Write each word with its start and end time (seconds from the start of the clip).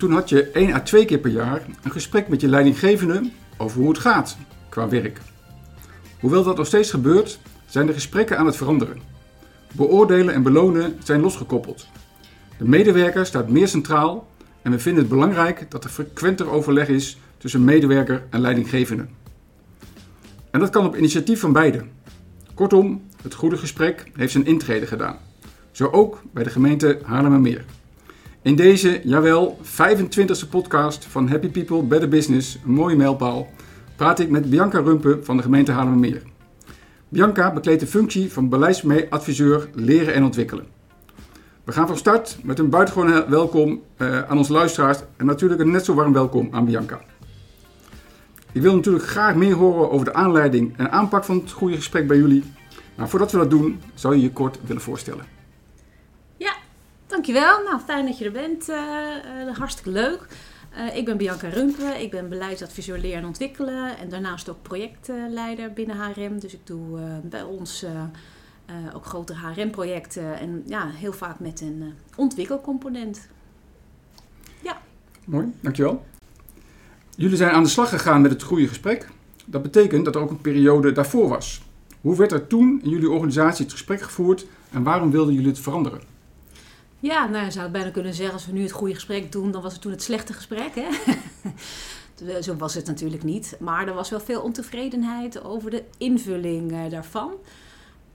toen 0.00 0.12
had 0.12 0.28
je 0.28 0.50
één 0.50 0.72
à 0.72 0.80
twee 0.80 1.04
keer 1.04 1.18
per 1.18 1.30
jaar 1.30 1.62
een 1.82 1.90
gesprek 1.90 2.28
met 2.28 2.40
je 2.40 2.48
leidinggevende 2.48 3.30
over 3.56 3.80
hoe 3.80 3.88
het 3.88 3.98
gaat 3.98 4.36
qua 4.68 4.88
werk. 4.88 5.20
Hoewel 6.20 6.42
dat 6.42 6.56
nog 6.56 6.66
steeds 6.66 6.90
gebeurt, 6.90 7.38
zijn 7.66 7.86
de 7.86 7.92
gesprekken 7.92 8.38
aan 8.38 8.46
het 8.46 8.56
veranderen. 8.56 8.98
Beoordelen 9.72 10.34
en 10.34 10.42
belonen 10.42 10.96
zijn 11.02 11.20
losgekoppeld. 11.20 11.88
De 12.58 12.68
medewerker 12.68 13.26
staat 13.26 13.48
meer 13.48 13.68
centraal 13.68 14.28
en 14.62 14.70
we 14.70 14.78
vinden 14.78 15.02
het 15.02 15.12
belangrijk 15.12 15.70
dat 15.70 15.84
er 15.84 15.90
frequenter 15.90 16.50
overleg 16.50 16.88
is 16.88 17.18
tussen 17.38 17.64
medewerker 17.64 18.24
en 18.30 18.40
leidinggevende. 18.40 19.06
En 20.50 20.60
dat 20.60 20.70
kan 20.70 20.86
op 20.86 20.96
initiatief 20.96 21.40
van 21.40 21.52
beiden. 21.52 21.90
Kortom, 22.54 23.02
het 23.22 23.34
goede 23.34 23.56
gesprek 23.56 24.10
heeft 24.14 24.32
zijn 24.32 24.46
intrede 24.46 24.86
gedaan. 24.86 25.18
Zo 25.70 25.86
ook 25.86 26.22
bij 26.32 26.44
de 26.44 26.50
gemeente 26.50 26.98
Haarlemmermeer. 27.02 27.64
In 28.42 28.56
deze, 28.56 29.00
jawel, 29.04 29.58
25e 29.62 30.48
podcast 30.50 31.04
van 31.04 31.28
Happy 31.28 31.48
People 31.48 31.82
Better 31.82 32.08
Business, 32.08 32.58
een 32.64 32.72
mooie 32.72 32.96
mijlpaal, 32.96 33.48
praat 33.96 34.18
ik 34.18 34.30
met 34.30 34.50
Bianca 34.50 34.80
Rumpen 34.80 35.24
van 35.24 35.36
de 35.36 35.42
gemeente 35.42 35.72
Haarlemmermeer. 35.72 36.22
Bianca 37.08 37.52
bekleedt 37.52 37.80
de 37.80 37.86
functie 37.86 38.32
van 38.32 38.48
beleidsadviseur 38.48 39.68
leren 39.74 40.14
en 40.14 40.24
ontwikkelen. 40.24 40.66
We 41.64 41.72
gaan 41.72 41.86
van 41.86 41.96
start 41.96 42.38
met 42.42 42.58
een 42.58 42.70
buitengewoon 42.70 43.28
welkom 43.28 43.80
uh, 43.98 44.22
aan 44.22 44.38
onze 44.38 44.52
luisteraars 44.52 44.98
en 45.16 45.26
natuurlijk 45.26 45.60
een 45.60 45.70
net 45.70 45.84
zo 45.84 45.94
warm 45.94 46.12
welkom 46.12 46.48
aan 46.50 46.64
Bianca. 46.64 47.00
Ik 48.52 48.62
wil 48.62 48.74
natuurlijk 48.74 49.04
graag 49.04 49.34
meer 49.34 49.54
horen 49.54 49.90
over 49.90 50.04
de 50.04 50.14
aanleiding 50.14 50.76
en 50.76 50.92
aanpak 50.92 51.24
van 51.24 51.36
het 51.36 51.50
goede 51.50 51.76
gesprek 51.76 52.06
bij 52.06 52.16
jullie. 52.16 52.44
Maar 52.94 53.08
voordat 53.08 53.32
we 53.32 53.38
dat 53.38 53.50
doen, 53.50 53.80
zou 53.94 54.14
je 54.14 54.22
je 54.22 54.32
kort 54.32 54.58
willen 54.66 54.82
voorstellen. 54.82 55.39
Dankjewel. 57.20 57.62
Nou, 57.64 57.80
fijn 57.80 58.06
dat 58.06 58.18
je 58.18 58.24
er 58.24 58.32
bent. 58.32 58.68
Uh, 58.68 58.76
uh, 59.46 59.56
hartstikke 59.56 59.90
leuk. 59.90 60.26
Uh, 60.76 60.96
ik 60.96 61.04
ben 61.04 61.16
Bianca 61.16 61.48
Rumpen, 61.48 62.00
ik 62.00 62.10
ben 62.10 62.28
beleidsadviseur 62.28 62.98
leren 62.98 63.18
en 63.18 63.26
ontwikkelen 63.26 63.98
en 63.98 64.08
daarnaast 64.08 64.48
ook 64.48 64.62
projectleider 64.62 65.72
binnen 65.72 65.96
HRM. 65.96 66.38
Dus 66.38 66.54
ik 66.54 66.66
doe 66.66 67.00
bij 67.22 67.42
ons 67.42 67.84
ook 68.94 69.04
grotere 69.04 69.38
HRM-projecten 69.38 70.38
en 70.38 70.62
ja, 70.66 70.88
heel 70.88 71.12
vaak 71.12 71.38
met 71.38 71.60
een 71.60 71.94
ontwikkelcomponent. 72.16 73.28
Ja. 74.62 74.80
Mooi, 75.24 75.52
dankjewel. 75.60 76.04
Jullie 77.16 77.36
zijn 77.36 77.50
aan 77.50 77.62
de 77.62 77.68
slag 77.68 77.88
gegaan 77.88 78.20
met 78.20 78.30
het 78.30 78.42
goede 78.42 78.68
gesprek. 78.68 79.08
Dat 79.44 79.62
betekent 79.62 80.04
dat 80.04 80.14
er 80.14 80.20
ook 80.20 80.30
een 80.30 80.40
periode 80.40 80.92
daarvoor 80.92 81.28
was. 81.28 81.62
Hoe 82.00 82.16
werd 82.16 82.32
er 82.32 82.46
toen 82.46 82.80
in 82.82 82.90
jullie 82.90 83.10
organisatie 83.10 83.64
het 83.64 83.72
gesprek 83.72 84.00
gevoerd 84.00 84.46
en 84.70 84.82
waarom 84.82 85.10
wilden 85.10 85.34
jullie 85.34 85.48
het 85.48 85.60
veranderen? 85.60 86.10
Ja, 87.00 87.26
nou 87.26 87.44
je 87.44 87.50
zou 87.50 87.64
het 87.64 87.72
bijna 87.72 87.90
kunnen 87.90 88.14
zeggen, 88.14 88.34
als 88.34 88.46
we 88.46 88.52
nu 88.52 88.62
het 88.62 88.70
goede 88.70 88.94
gesprek 88.94 89.32
doen, 89.32 89.50
dan 89.50 89.62
was 89.62 89.72
het 89.72 89.82
toen 89.82 89.92
het 89.92 90.02
slechte 90.02 90.32
gesprek. 90.32 90.74
Hè? 90.74 90.88
Zo 92.42 92.56
was 92.56 92.74
het 92.74 92.86
natuurlijk 92.86 93.22
niet. 93.22 93.56
Maar 93.58 93.88
er 93.88 93.94
was 93.94 94.10
wel 94.10 94.20
veel 94.20 94.42
ontevredenheid 94.42 95.44
over 95.44 95.70
de 95.70 95.84
invulling 95.98 96.72
uh, 96.72 96.90
daarvan. 96.90 97.32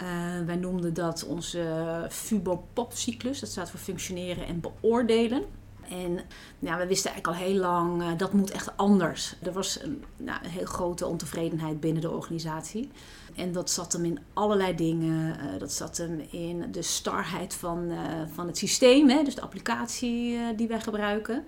Uh, 0.02 0.08
wij 0.45 0.56
noemden 0.56 0.94
dat 0.94 1.25
onze 1.25 1.66
FUBO-POP-cyclus. 2.09 3.39
Dat 3.39 3.50
staat 3.50 3.69
voor 3.69 3.80
functioneren 3.80 4.47
en 4.47 4.59
beoordelen. 4.59 5.44
En 5.89 6.19
ja, 6.59 6.78
we 6.78 6.88
wisten 6.88 7.11
eigenlijk 7.11 7.28
al 7.41 7.47
heel 7.47 7.59
lang, 7.59 8.02
uh, 8.02 8.08
dat 8.17 8.33
moet 8.33 8.52
echt 8.52 8.78
anders. 8.78 9.36
Er 9.44 9.52
was 9.53 9.81
een, 9.81 10.03
nou, 10.18 10.40
een 10.44 10.50
heel 10.50 10.66
grote 10.66 11.06
ontevredenheid 11.06 11.79
binnen 11.79 12.01
de 12.01 12.12
organisatie. 12.12 12.91
En 13.35 13.51
dat 13.51 13.69
zat 13.69 13.94
hem 13.94 14.06
in 14.06 14.19
allerlei 14.34 14.75
dingen. 14.75 15.38
Uh, 15.40 15.59
dat 15.59 15.72
zat 15.72 15.97
hem 15.97 16.19
in 16.29 16.72
de 16.72 16.81
starheid 16.81 17.53
van, 17.53 17.91
uh, 17.91 17.97
van 18.34 18.47
het 18.47 18.57
systeem, 18.57 19.09
hè, 19.09 19.24
dus 19.24 19.35
de 19.35 19.41
applicatie 19.41 20.38
die 20.56 20.68
wij 20.68 20.81
gebruiken. 20.81 21.44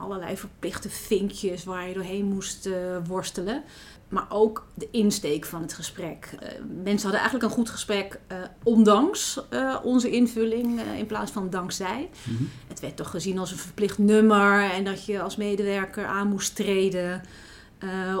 Allerlei 0.00 0.36
verplichte 0.36 0.88
vinkjes 0.90 1.64
waar 1.64 1.88
je 1.88 1.94
doorheen 1.94 2.24
moest 2.24 2.68
worstelen. 3.06 3.62
Maar 4.08 4.26
ook 4.28 4.66
de 4.74 4.88
insteek 4.90 5.44
van 5.44 5.62
het 5.62 5.72
gesprek. 5.72 6.34
mensen 6.82 7.02
hadden 7.02 7.20
eigenlijk 7.20 7.44
een 7.44 7.58
goed 7.58 7.70
gesprek, 7.70 8.20
ondanks 8.62 9.40
onze 9.82 10.10
invulling, 10.10 10.80
in 10.98 11.06
plaats 11.06 11.30
van 11.30 11.50
dankzij. 11.50 12.10
Mm-hmm. 12.24 12.50
Het 12.68 12.80
werd 12.80 12.96
toch 12.96 13.10
gezien 13.10 13.38
als 13.38 13.50
een 13.50 13.56
verplicht 13.56 13.98
nummer 13.98 14.70
en 14.70 14.84
dat 14.84 15.04
je 15.04 15.22
als 15.22 15.36
medewerker 15.36 16.06
aan 16.06 16.28
moest 16.28 16.56
treden. 16.56 17.22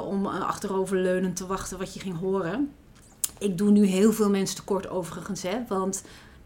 om 0.06 0.26
achteroverleunend 0.26 1.36
te 1.36 1.46
wachten 1.46 1.78
wat 1.78 1.94
je 1.94 2.00
ging 2.00 2.18
horen 2.18 2.70
ik 3.38 3.58
doe 3.58 3.70
nu 3.70 3.86
heel 3.86 4.12
veel 4.12 4.30
mensen 4.30 4.56
tekort 4.56 4.88
overigens. 4.88 5.42
Hè, 5.42 5.58
want 5.68 6.02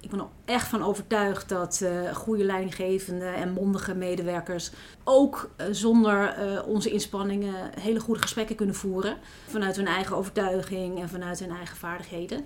ik 0.09 0.17
ben 0.17 0.23
er 0.23 0.55
echt 0.55 0.69
van 0.69 0.85
overtuigd 0.85 1.49
dat 1.49 1.81
uh, 1.83 2.15
goede 2.15 2.45
leidinggevende 2.45 3.27
en 3.27 3.53
mondige 3.53 3.95
medewerkers 3.95 4.71
ook 5.05 5.51
uh, 5.61 5.67
zonder 5.71 6.39
uh, 6.39 6.67
onze 6.67 6.91
inspanningen 6.91 7.71
hele 7.81 8.01
goede 8.01 8.21
gesprekken 8.21 8.57
kunnen 8.57 8.75
voeren. 8.75 9.17
Vanuit 9.49 9.77
hun 9.77 9.87
eigen 9.87 10.17
overtuiging 10.17 11.01
en 11.01 11.09
vanuit 11.09 11.39
hun 11.39 11.51
eigen 11.51 11.77
vaardigheden. 11.77 12.45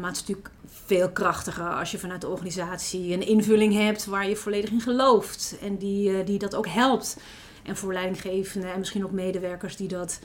Maar 0.00 0.10
het 0.10 0.14
is 0.14 0.20
natuurlijk 0.20 0.50
veel 0.66 1.10
krachtiger 1.10 1.70
als 1.70 1.90
je 1.90 1.98
vanuit 1.98 2.20
de 2.20 2.28
organisatie 2.28 3.12
een 3.12 3.26
invulling 3.26 3.74
hebt 3.74 4.04
waar 4.04 4.28
je 4.28 4.36
volledig 4.36 4.70
in 4.70 4.80
gelooft. 4.80 5.56
En 5.62 5.76
die, 5.76 6.24
die 6.24 6.38
dat 6.38 6.54
ook 6.54 6.68
helpt. 6.68 7.16
En 7.62 7.76
voor 7.76 7.92
leidinggevenden 7.92 8.72
en 8.72 8.78
misschien 8.78 9.04
ook 9.04 9.12
medewerkers 9.12 9.76
die 9.76 9.88
dat 9.88 10.20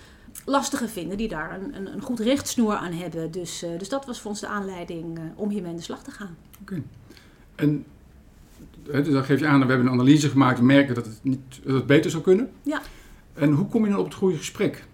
lastiger 0.45 0.89
vinden, 0.89 1.17
die 1.17 1.27
daar 1.27 1.61
een, 1.61 1.75
een, 1.75 1.93
een 1.93 2.01
goed 2.01 2.19
richtsnoer 2.19 2.75
aan 2.75 2.93
hebben. 2.93 3.31
Dus, 3.31 3.63
uh, 3.63 3.79
dus 3.79 3.89
dat 3.89 4.05
was 4.05 4.21
voor 4.21 4.31
ons 4.31 4.39
de 4.39 4.47
aanleiding 4.47 5.17
uh, 5.17 5.23
om 5.35 5.49
hiermee 5.49 5.71
aan 5.71 5.77
de 5.77 5.83
slag 5.83 6.03
te 6.03 6.11
gaan. 6.11 6.37
Oké. 6.61 6.71
Okay. 6.71 6.83
En 7.55 7.85
dus 8.91 9.13
dan 9.13 9.23
geef 9.23 9.39
je 9.39 9.47
aan, 9.47 9.59
we 9.59 9.65
hebben 9.65 9.85
een 9.85 9.93
analyse 9.93 10.29
gemaakt 10.29 10.59
en 10.59 10.65
merken 10.65 10.95
dat 10.95 11.05
het, 11.05 11.19
niet, 11.21 11.39
dat 11.63 11.75
het 11.75 11.85
beter 11.85 12.11
zou 12.11 12.23
kunnen. 12.23 12.51
Ja. 12.61 12.81
En 13.33 13.51
hoe 13.51 13.67
kom 13.67 13.83
je 13.83 13.89
dan 13.89 13.99
op 13.99 14.05
het 14.05 14.13
goede 14.13 14.37
gesprek? 14.37 14.85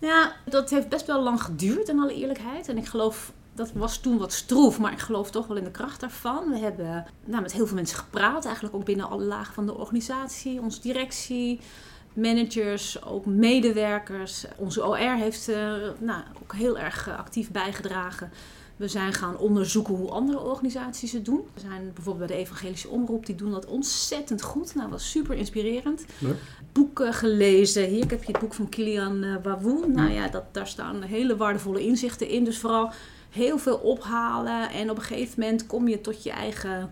Ja, 0.00 0.36
dat 0.44 0.70
heeft 0.70 0.88
best 0.88 1.06
wel 1.06 1.22
lang 1.22 1.42
geduurd 1.42 1.88
in 1.88 2.00
alle 2.00 2.14
eerlijkheid. 2.14 2.68
En 2.68 2.76
ik 2.76 2.86
geloof, 2.86 3.32
dat 3.54 3.72
was 3.72 3.98
toen 3.98 4.18
wat 4.18 4.32
stroef, 4.32 4.78
maar 4.78 4.92
ik 4.92 4.98
geloof 4.98 5.30
toch 5.30 5.46
wel 5.46 5.56
in 5.56 5.64
de 5.64 5.70
kracht 5.70 6.00
daarvan. 6.00 6.50
We 6.50 6.58
hebben 6.58 7.06
nou, 7.24 7.42
met 7.42 7.52
heel 7.52 7.66
veel 7.66 7.76
mensen 7.76 7.98
gepraat, 7.98 8.44
eigenlijk 8.44 8.74
ook 8.74 8.84
binnen 8.84 9.08
alle 9.08 9.24
lagen 9.24 9.54
van 9.54 9.66
de 9.66 9.74
organisatie, 9.74 10.60
onze 10.60 10.80
directie 10.80 11.60
managers, 12.18 13.04
ook 13.04 13.26
medewerkers. 13.26 14.44
Onze 14.56 14.86
OR 14.86 15.14
heeft 15.14 15.48
uh, 15.48 15.56
nou, 15.98 16.22
ook 16.42 16.54
heel 16.54 16.78
erg 16.78 17.08
actief 17.08 17.50
bijgedragen. 17.50 18.30
We 18.76 18.88
zijn 18.88 19.12
gaan 19.12 19.38
onderzoeken 19.38 19.94
hoe 19.94 20.10
andere 20.10 20.40
organisaties 20.40 21.12
het 21.12 21.24
doen. 21.24 21.40
We 21.54 21.60
zijn 21.60 21.90
bijvoorbeeld 21.94 22.26
bij 22.28 22.36
de 22.36 22.42
Evangelische 22.42 22.88
Omroep, 22.88 23.26
die 23.26 23.34
doen 23.34 23.50
dat 23.50 23.66
ontzettend 23.66 24.42
goed. 24.42 24.74
Nou, 24.74 24.90
dat 24.90 24.98
was 24.98 25.10
super 25.10 25.36
inspirerend. 25.36 26.04
Leuk. 26.18 26.36
Boeken 26.72 27.14
gelezen. 27.14 27.84
Hier 27.84 28.08
heb 28.08 28.24
je 28.24 28.32
het 28.32 28.40
boek 28.40 28.54
van 28.54 28.68
Kilian 28.68 29.24
uh, 29.24 29.36
Wawoe. 29.42 29.86
Nou 29.86 30.10
ja, 30.10 30.28
dat, 30.28 30.44
daar 30.52 30.66
staan 30.66 31.02
hele 31.02 31.36
waardevolle 31.36 31.80
inzichten 31.80 32.28
in. 32.28 32.44
Dus 32.44 32.58
vooral 32.58 32.92
heel 33.30 33.58
veel 33.58 33.76
ophalen. 33.76 34.70
En 34.70 34.90
op 34.90 34.96
een 34.96 35.02
gegeven 35.02 35.40
moment 35.40 35.66
kom 35.66 35.88
je 35.88 36.00
tot 36.00 36.22
je 36.22 36.30
eigen 36.30 36.90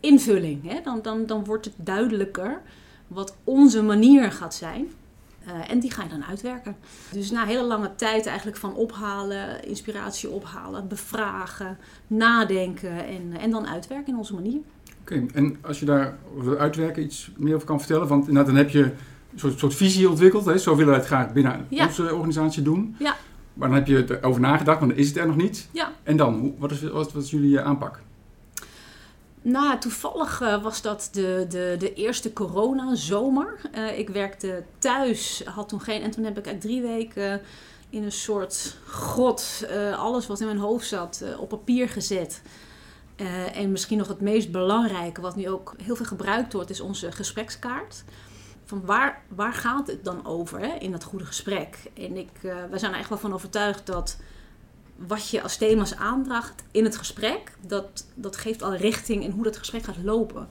invulling. 0.00 0.70
Hè? 0.70 0.80
Dan, 0.84 1.02
dan, 1.02 1.26
dan 1.26 1.44
wordt 1.44 1.64
het 1.64 1.74
duidelijker 1.76 2.62
wat 3.12 3.36
onze 3.44 3.82
manier 3.82 4.32
gaat 4.32 4.54
zijn. 4.54 4.86
Uh, 5.46 5.70
en 5.70 5.80
die 5.80 5.90
ga 5.90 6.02
je 6.02 6.08
dan 6.08 6.24
uitwerken. 6.24 6.76
Dus 7.12 7.30
na 7.30 7.44
hele 7.44 7.62
lange 7.62 7.94
tijd 7.96 8.26
eigenlijk 8.26 8.56
van 8.56 8.74
ophalen, 8.74 9.64
inspiratie 9.64 10.28
ophalen, 10.28 10.88
bevragen, 10.88 11.78
nadenken 12.06 13.06
en, 13.06 13.32
en 13.40 13.50
dan 13.50 13.66
uitwerken 13.66 14.12
in 14.12 14.18
onze 14.18 14.34
manier. 14.34 14.60
Oké, 15.00 15.14
okay, 15.14 15.28
en 15.34 15.56
als 15.60 15.80
je 15.80 15.84
daar 15.84 16.16
over 16.36 16.58
uitwerken 16.58 17.02
iets 17.02 17.30
meer 17.36 17.54
over 17.54 17.66
kan 17.66 17.78
vertellen, 17.78 18.08
want 18.08 18.28
inderdaad 18.28 18.46
dan 18.46 18.62
heb 18.62 18.70
je 18.70 18.82
een 18.82 19.38
soort, 19.38 19.58
soort 19.58 19.74
visie 19.74 20.08
ontwikkeld. 20.08 20.44
Hè? 20.44 20.58
Zo 20.58 20.76
willen 20.76 20.92
we 20.92 20.98
het 20.98 21.08
graag 21.08 21.32
binnen 21.32 21.66
ja. 21.68 21.86
onze 21.86 22.14
organisatie 22.14 22.62
doen. 22.62 22.96
Ja. 22.98 23.16
Maar 23.54 23.68
dan 23.68 23.76
heb 23.76 23.86
je 23.86 24.18
erover 24.20 24.40
nagedacht, 24.40 24.80
maar 24.80 24.88
dan 24.88 24.98
is 24.98 25.08
het 25.08 25.16
er 25.16 25.26
nog 25.26 25.36
niet. 25.36 25.68
Ja. 25.70 25.92
En 26.02 26.16
dan, 26.16 26.54
wat, 26.58 26.70
is, 26.70 26.82
wat, 26.82 27.12
wat 27.12 27.22
is 27.22 27.30
jullie 27.30 27.60
aanpak? 27.60 28.00
Nou, 29.42 29.78
toevallig 29.78 30.40
uh, 30.40 30.62
was 30.62 30.82
dat 30.82 31.08
de, 31.12 31.46
de, 31.48 31.76
de 31.78 31.94
eerste 31.94 32.32
corona-zomer. 32.32 33.60
Uh, 33.74 33.98
ik 33.98 34.08
werkte 34.08 34.62
thuis, 34.78 35.42
had 35.44 35.68
toen 35.68 35.80
geen... 35.80 36.02
En 36.02 36.10
toen 36.10 36.24
heb 36.24 36.38
ik 36.38 36.46
eigenlijk 36.46 36.60
drie 36.60 36.94
weken 36.94 37.40
in 37.90 38.02
een 38.02 38.12
soort 38.12 38.76
grot 38.86 39.64
uh, 39.70 39.98
alles 39.98 40.26
wat 40.26 40.40
in 40.40 40.46
mijn 40.46 40.58
hoofd 40.58 40.86
zat 40.86 41.24
op 41.38 41.48
papier 41.48 41.88
gezet. 41.88 42.42
en 43.54 43.72
misschien 43.72 43.98
nog 43.98 44.08
het 44.08 44.20
meest 44.20 44.50
belangrijke, 44.50 45.20
wat 45.20 45.36
nu 45.36 45.48
ook 45.48 45.74
heel 45.82 45.96
veel 45.96 46.06
gebruikt 46.06 46.52
wordt, 46.52 46.70
is 46.70 46.80
onze 46.80 47.12
gesprekskaart. 47.12 48.04
Van 48.64 48.84
waar, 48.84 49.22
waar 49.28 49.52
gaat 49.52 49.86
het 49.86 50.04
dan 50.04 50.26
over 50.26 50.82
in 50.82 50.92
dat 50.92 51.04
goede 51.04 51.24
gesprek? 51.24 51.78
En 51.94 52.16
ik, 52.16 52.30
wij 52.70 52.78
zijn 52.78 52.92
er 52.92 52.98
echt 52.98 53.08
wel 53.08 53.18
van 53.18 53.34
overtuigd 53.34 53.86
dat 53.86 54.16
wat 54.96 55.28
je 55.28 55.42
als 55.42 55.56
thema's 55.56 55.94
aandraagt 55.94 56.62
in 56.70 56.84
het 56.84 56.96
gesprek, 56.96 57.56
dat, 57.66 58.06
dat 58.14 58.36
geeft 58.36 58.62
al 58.62 58.74
richting 58.74 59.22
in 59.22 59.30
hoe 59.30 59.44
dat 59.44 59.56
gesprek 59.56 59.82
gaat 59.82 60.02
lopen. 60.02 60.48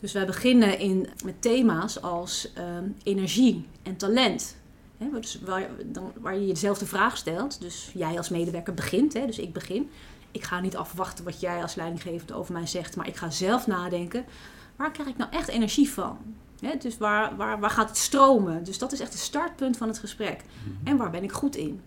Dus 0.00 0.12
wij 0.12 0.26
beginnen 0.26 0.78
in, 0.78 1.08
met 1.24 1.42
thema's 1.42 2.02
als 2.02 2.52
uh, 2.58 2.64
energie 3.02 3.66
en 3.82 3.96
talent. 3.96 4.56
He, 4.98 5.20
dus 5.20 5.40
waar, 5.44 5.68
dan, 5.86 6.12
waar 6.20 6.34
je 6.34 6.46
jezelf 6.46 6.78
de 6.78 6.86
vraag 6.86 7.16
stelt. 7.16 7.60
Dus 7.60 7.90
jij 7.94 8.16
als 8.16 8.28
medewerker 8.28 8.74
begint, 8.74 9.12
dus 9.12 9.38
ik 9.38 9.52
begin. 9.52 9.90
Ik 10.30 10.44
ga 10.44 10.60
niet 10.60 10.76
afwachten 10.76 11.24
wat 11.24 11.40
jij 11.40 11.62
als 11.62 11.74
leidinggevende 11.74 12.34
over 12.34 12.52
mij 12.52 12.66
zegt, 12.66 12.96
maar 12.96 13.08
ik 13.08 13.16
ga 13.16 13.30
zelf 13.30 13.66
nadenken. 13.66 14.24
waar 14.76 14.90
krijg 14.90 15.08
ik 15.08 15.16
nou 15.16 15.30
echt 15.30 15.48
energie 15.48 15.90
van? 15.90 16.18
Dus 16.78 16.98
waar, 16.98 17.36
waar, 17.36 17.60
waar 17.60 17.70
gaat 17.70 17.88
het 17.88 17.98
stromen? 17.98 18.64
Dus 18.64 18.78
dat 18.78 18.92
is 18.92 19.00
echt 19.00 19.12
het 19.12 19.22
startpunt 19.22 19.76
van 19.76 19.88
het 19.88 19.98
gesprek. 19.98 20.44
En 20.84 20.96
waar 20.96 21.10
ben 21.10 21.22
ik 21.22 21.32
goed 21.32 21.56
in? 21.56 21.80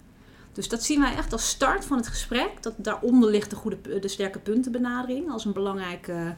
Dus 0.54 0.70
dat 0.70 0.84
zien 0.84 1.02
wij 1.02 1.16
echt 1.16 1.32
als 1.32 1.50
start 1.50 1.86
van 1.86 1.98
het 1.98 2.08
gesprek. 2.08 2.64
Dat 2.64 2.74
daaronder 2.78 3.30
ligt 3.30 3.50
de, 3.50 3.56
goede, 3.56 4.00
de 4.00 4.08
sterke 4.08 4.40
puntenbenadering 4.40 5.32
als 5.32 5.46
een 5.46 5.54
belangrijke 5.54 6.36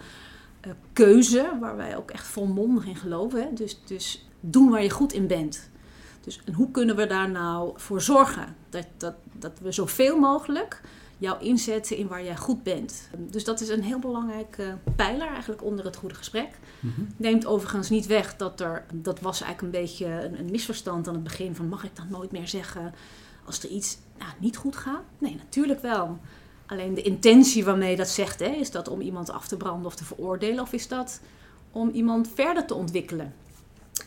uh, 0.67 0.71
keuze, 0.93 1.57
waar 1.59 1.75
wij 1.75 1.97
ook 1.97 2.11
echt 2.11 2.27
volmondig 2.27 2.85
in 2.85 2.95
geloven. 2.95 3.41
Hè? 3.41 3.53
Dus, 3.53 3.79
dus 3.85 4.27
doen 4.39 4.69
waar 4.69 4.83
je 4.83 4.89
goed 4.89 5.13
in 5.13 5.27
bent. 5.27 5.69
Dus 6.21 6.39
en 6.45 6.53
hoe 6.53 6.71
kunnen 6.71 6.95
we 6.95 7.05
daar 7.05 7.29
nou 7.29 7.71
voor 7.75 8.01
zorgen 8.01 8.55
dat, 8.69 8.85
dat, 8.97 9.13
dat 9.31 9.59
we 9.61 9.71
zoveel 9.71 10.19
mogelijk 10.19 10.81
jou 11.17 11.43
inzetten 11.43 11.97
in 11.97 12.07
waar 12.07 12.23
jij 12.23 12.37
goed 12.37 12.63
bent. 12.63 13.09
Dus 13.17 13.43
dat 13.43 13.61
is 13.61 13.69
een 13.69 13.83
heel 13.83 13.99
belangrijke 13.99 14.77
pijler 14.95 15.27
eigenlijk 15.27 15.63
onder 15.63 15.85
het 15.85 15.95
goede 15.95 16.15
gesprek. 16.15 16.49
Mm 16.79 17.07
Neemt 17.17 17.45
overigens 17.45 17.89
niet 17.89 18.05
weg 18.05 18.35
dat 18.35 18.59
er, 18.59 18.85
dat 18.93 19.19
was 19.19 19.41
eigenlijk 19.41 19.73
een 19.73 19.81
beetje 19.81 20.05
een, 20.05 20.39
een, 20.39 20.51
misverstand 20.51 21.07
aan 21.07 21.13
het 21.13 21.23
begin 21.23 21.55
van 21.55 21.67
mag 21.67 21.83
ik 21.83 21.95
dat 21.95 22.09
nooit 22.09 22.31
meer 22.31 22.47
zeggen 22.47 22.93
als 23.45 23.63
er 23.63 23.69
iets 23.69 23.97
nou, 24.17 24.31
niet 24.39 24.57
goed 24.57 24.75
gaat? 24.75 25.03
Nee, 25.17 25.35
natuurlijk 25.35 25.81
wel. 25.81 26.19
Alleen 26.65 26.93
de 26.93 27.01
intentie 27.01 27.65
waarmee 27.65 27.89
je 27.89 27.97
dat 27.97 28.09
zegt, 28.09 28.39
hè, 28.39 28.47
is 28.47 28.71
dat 28.71 28.87
om 28.87 29.01
iemand 29.01 29.29
af 29.29 29.47
te 29.47 29.57
branden 29.57 29.85
of 29.85 29.95
te 29.95 30.05
veroordelen 30.05 30.59
of 30.59 30.73
is 30.73 30.87
dat 30.87 31.21
om 31.71 31.89
iemand 31.89 32.29
verder 32.33 32.65
te 32.65 32.73
ontwikkelen? 32.73 33.33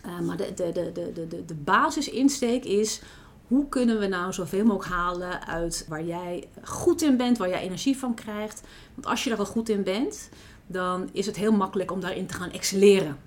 Uh, 0.06 0.20
maar 0.20 0.37
de, 0.37 0.55
de, 0.55 0.73
de, 0.73 0.93
de, 0.93 1.26
de, 1.29 1.44
de 1.44 1.55
basisinsteek 1.55 2.64
is 2.64 3.00
hoe 3.47 3.69
kunnen 3.69 3.99
we 3.99 4.06
nou 4.06 4.32
zoveel 4.32 4.64
mogelijk 4.64 4.94
halen 4.94 5.47
uit 5.47 5.87
waar 5.88 6.05
jij 6.05 6.49
goed 6.62 7.03
in 7.03 7.17
bent, 7.17 7.38
waar 7.38 7.49
jij 7.49 7.61
energie 7.61 7.97
van 7.97 8.14
krijgt. 8.14 8.62
Want 8.94 9.06
als 9.06 9.25
je 9.25 9.31
er 9.31 9.38
al 9.38 9.47
goed 9.47 9.69
in 9.69 9.82
bent, 9.82 10.29
dan 10.67 11.08
is 11.12 11.26
het 11.26 11.37
heel 11.37 11.53
makkelijk 11.53 11.91
om 11.91 12.00
daarin 12.00 12.26
te 12.26 12.35
gaan 12.35 12.50
excelleren. 12.50 13.19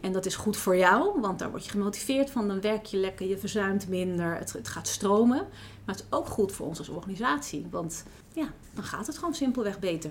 En 0.00 0.12
dat 0.12 0.26
is 0.26 0.36
goed 0.36 0.56
voor 0.56 0.76
jou, 0.76 1.20
want 1.20 1.38
daar 1.38 1.50
word 1.50 1.64
je 1.64 1.70
gemotiveerd 1.70 2.30
van. 2.30 2.48
Dan 2.48 2.60
werk 2.60 2.84
je 2.86 2.96
lekker, 2.96 3.26
je 3.26 3.38
verzuimt 3.38 3.88
minder, 3.88 4.36
het, 4.36 4.52
het 4.52 4.68
gaat 4.68 4.88
stromen. 4.88 5.46
Maar 5.84 5.94
het 5.94 6.04
is 6.04 6.16
ook 6.16 6.26
goed 6.26 6.52
voor 6.52 6.66
ons 6.66 6.78
als 6.78 6.88
organisatie, 6.88 7.66
want 7.70 8.04
ja, 8.32 8.46
dan 8.74 8.84
gaat 8.84 9.06
het 9.06 9.18
gewoon 9.18 9.34
simpelweg 9.34 9.78
beter. 9.78 10.10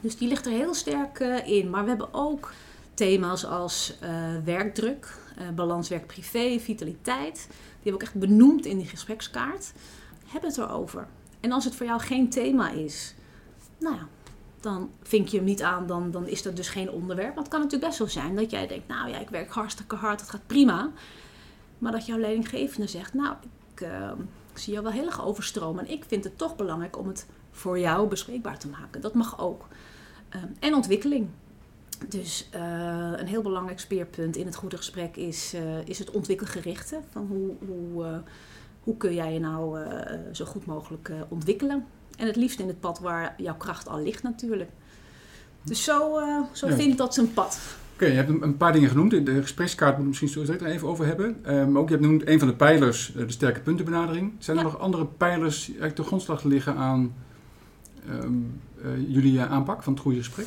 Dus 0.00 0.16
die 0.16 0.28
ligt 0.28 0.46
er 0.46 0.52
heel 0.52 0.74
sterk 0.74 1.18
uh, 1.18 1.46
in. 1.48 1.70
Maar 1.70 1.82
we 1.82 1.88
hebben 1.88 2.14
ook 2.14 2.52
thema's 2.94 3.44
als 3.44 3.96
uh, 4.02 4.10
werkdruk, 4.44 5.18
uh, 5.38 5.48
balans 5.48 5.88
werk-privé, 5.88 6.58
vitaliteit. 6.58 7.46
Die 7.48 7.92
hebben 7.92 7.94
ook 7.94 8.02
echt 8.02 8.14
benoemd 8.14 8.66
in 8.66 8.78
die 8.78 8.86
gesprekskaart. 8.86 9.72
Heb 10.26 10.42
het 10.42 10.58
erover. 10.58 11.06
En 11.40 11.52
als 11.52 11.64
het 11.64 11.74
voor 11.74 11.86
jou 11.86 12.00
geen 12.00 12.28
thema 12.28 12.70
is, 12.70 13.14
nou 13.78 13.94
ja, 13.94 14.08
dan 14.60 14.90
vink 15.02 15.28
je 15.28 15.36
hem 15.36 15.46
niet 15.46 15.62
aan, 15.62 15.86
dan, 15.86 16.10
dan 16.10 16.26
is 16.26 16.42
dat 16.42 16.56
dus 16.56 16.68
geen 16.68 16.90
onderwerp. 16.90 17.34
Want 17.34 17.46
het 17.46 17.48
kan 17.48 17.60
natuurlijk 17.60 17.86
best 17.86 17.98
zo 17.98 18.20
zijn 18.20 18.36
dat 18.36 18.50
jij 18.50 18.66
denkt, 18.66 18.88
nou 18.88 19.08
ja, 19.08 19.18
ik 19.18 19.30
werk 19.30 19.50
hartstikke 19.50 19.96
hard, 19.96 20.20
het 20.20 20.30
gaat 20.30 20.46
prima. 20.46 20.90
Maar 21.78 21.92
dat 21.92 22.06
jouw 22.06 22.18
leidinggevende 22.18 22.86
zegt, 22.86 23.14
nou, 23.14 23.34
ik, 23.74 23.86
ik 24.52 24.58
zie 24.58 24.72
jou 24.72 24.84
wel 24.84 24.92
heel 24.92 25.06
erg 25.06 25.24
overstromen. 25.24 25.86
En 25.86 25.92
ik 25.92 26.04
vind 26.06 26.24
het 26.24 26.38
toch 26.38 26.56
belangrijk 26.56 26.98
om 26.98 27.08
het 27.08 27.26
voor 27.50 27.78
jou 27.78 28.08
bespreekbaar 28.08 28.58
te 28.58 28.68
maken. 28.68 29.00
Dat 29.00 29.14
mag 29.14 29.40
ook. 29.40 29.66
Um, 30.34 30.56
en 30.60 30.74
ontwikkeling. 30.74 31.28
Dus 32.08 32.48
uh, 32.54 32.60
een 33.16 33.26
heel 33.26 33.42
belangrijk 33.42 33.80
speerpunt 33.80 34.36
in 34.36 34.46
het 34.46 34.54
goede 34.54 34.76
gesprek 34.76 35.16
is, 35.16 35.54
uh, 35.54 35.86
is 35.86 35.98
het 35.98 36.10
ontwikkelgerichte. 36.10 37.00
Van 37.10 37.26
hoe, 37.26 37.68
hoe, 37.68 38.04
uh, 38.04 38.18
hoe 38.82 38.96
kun 38.96 39.14
jij 39.14 39.32
je 39.32 39.40
nou 39.40 39.78
zo 40.32 40.44
goed 40.44 40.66
mogelijk 40.66 41.12
ontwikkelen. 41.28 41.86
En 42.16 42.26
het 42.26 42.36
liefst 42.36 42.58
in 42.58 42.68
het 42.68 42.80
pad 42.80 42.98
waar 42.98 43.34
jouw 43.36 43.56
kracht 43.56 43.88
al 43.88 44.02
ligt 44.02 44.22
natuurlijk. 44.22 44.70
Dus 45.62 45.84
zo, 45.84 46.20
zo 46.52 46.68
ja. 46.68 46.74
vindt 46.74 46.98
dat 46.98 47.14
zijn 47.14 47.32
pad. 47.32 47.60
Oké, 48.00 48.08
okay, 48.08 48.24
je 48.24 48.32
hebt 48.32 48.42
een 48.42 48.56
paar 48.56 48.72
dingen 48.72 48.88
genoemd. 48.88 49.26
De 49.26 49.40
gesprekskaart 49.40 49.98
moet 49.98 50.06
misschien 50.06 50.28
zo 50.28 50.42
direct 50.42 50.62
even 50.62 50.88
over 50.88 51.06
hebben. 51.06 51.54
Um, 51.54 51.78
ook 51.78 51.88
je 51.88 51.94
hebt 51.94 52.04
genoemd 52.04 52.28
een 52.28 52.38
van 52.38 52.48
de 52.48 52.54
pijlers, 52.54 53.12
de 53.16 53.30
sterke 53.30 53.60
puntenbenadering. 53.60 54.32
Zijn 54.38 54.56
er 54.56 54.64
ja. 54.64 54.70
nog 54.70 54.80
andere 54.80 55.06
pijlers 55.06 55.56
die 55.56 55.68
eigenlijk 55.68 55.96
de 55.96 56.02
grondslag 56.02 56.42
liggen 56.42 56.76
aan 56.76 57.14
um, 58.10 58.60
jullie 59.08 59.40
aanpak 59.40 59.82
van 59.82 59.92
het 59.92 60.02
goede 60.02 60.18
gesprek? 60.18 60.46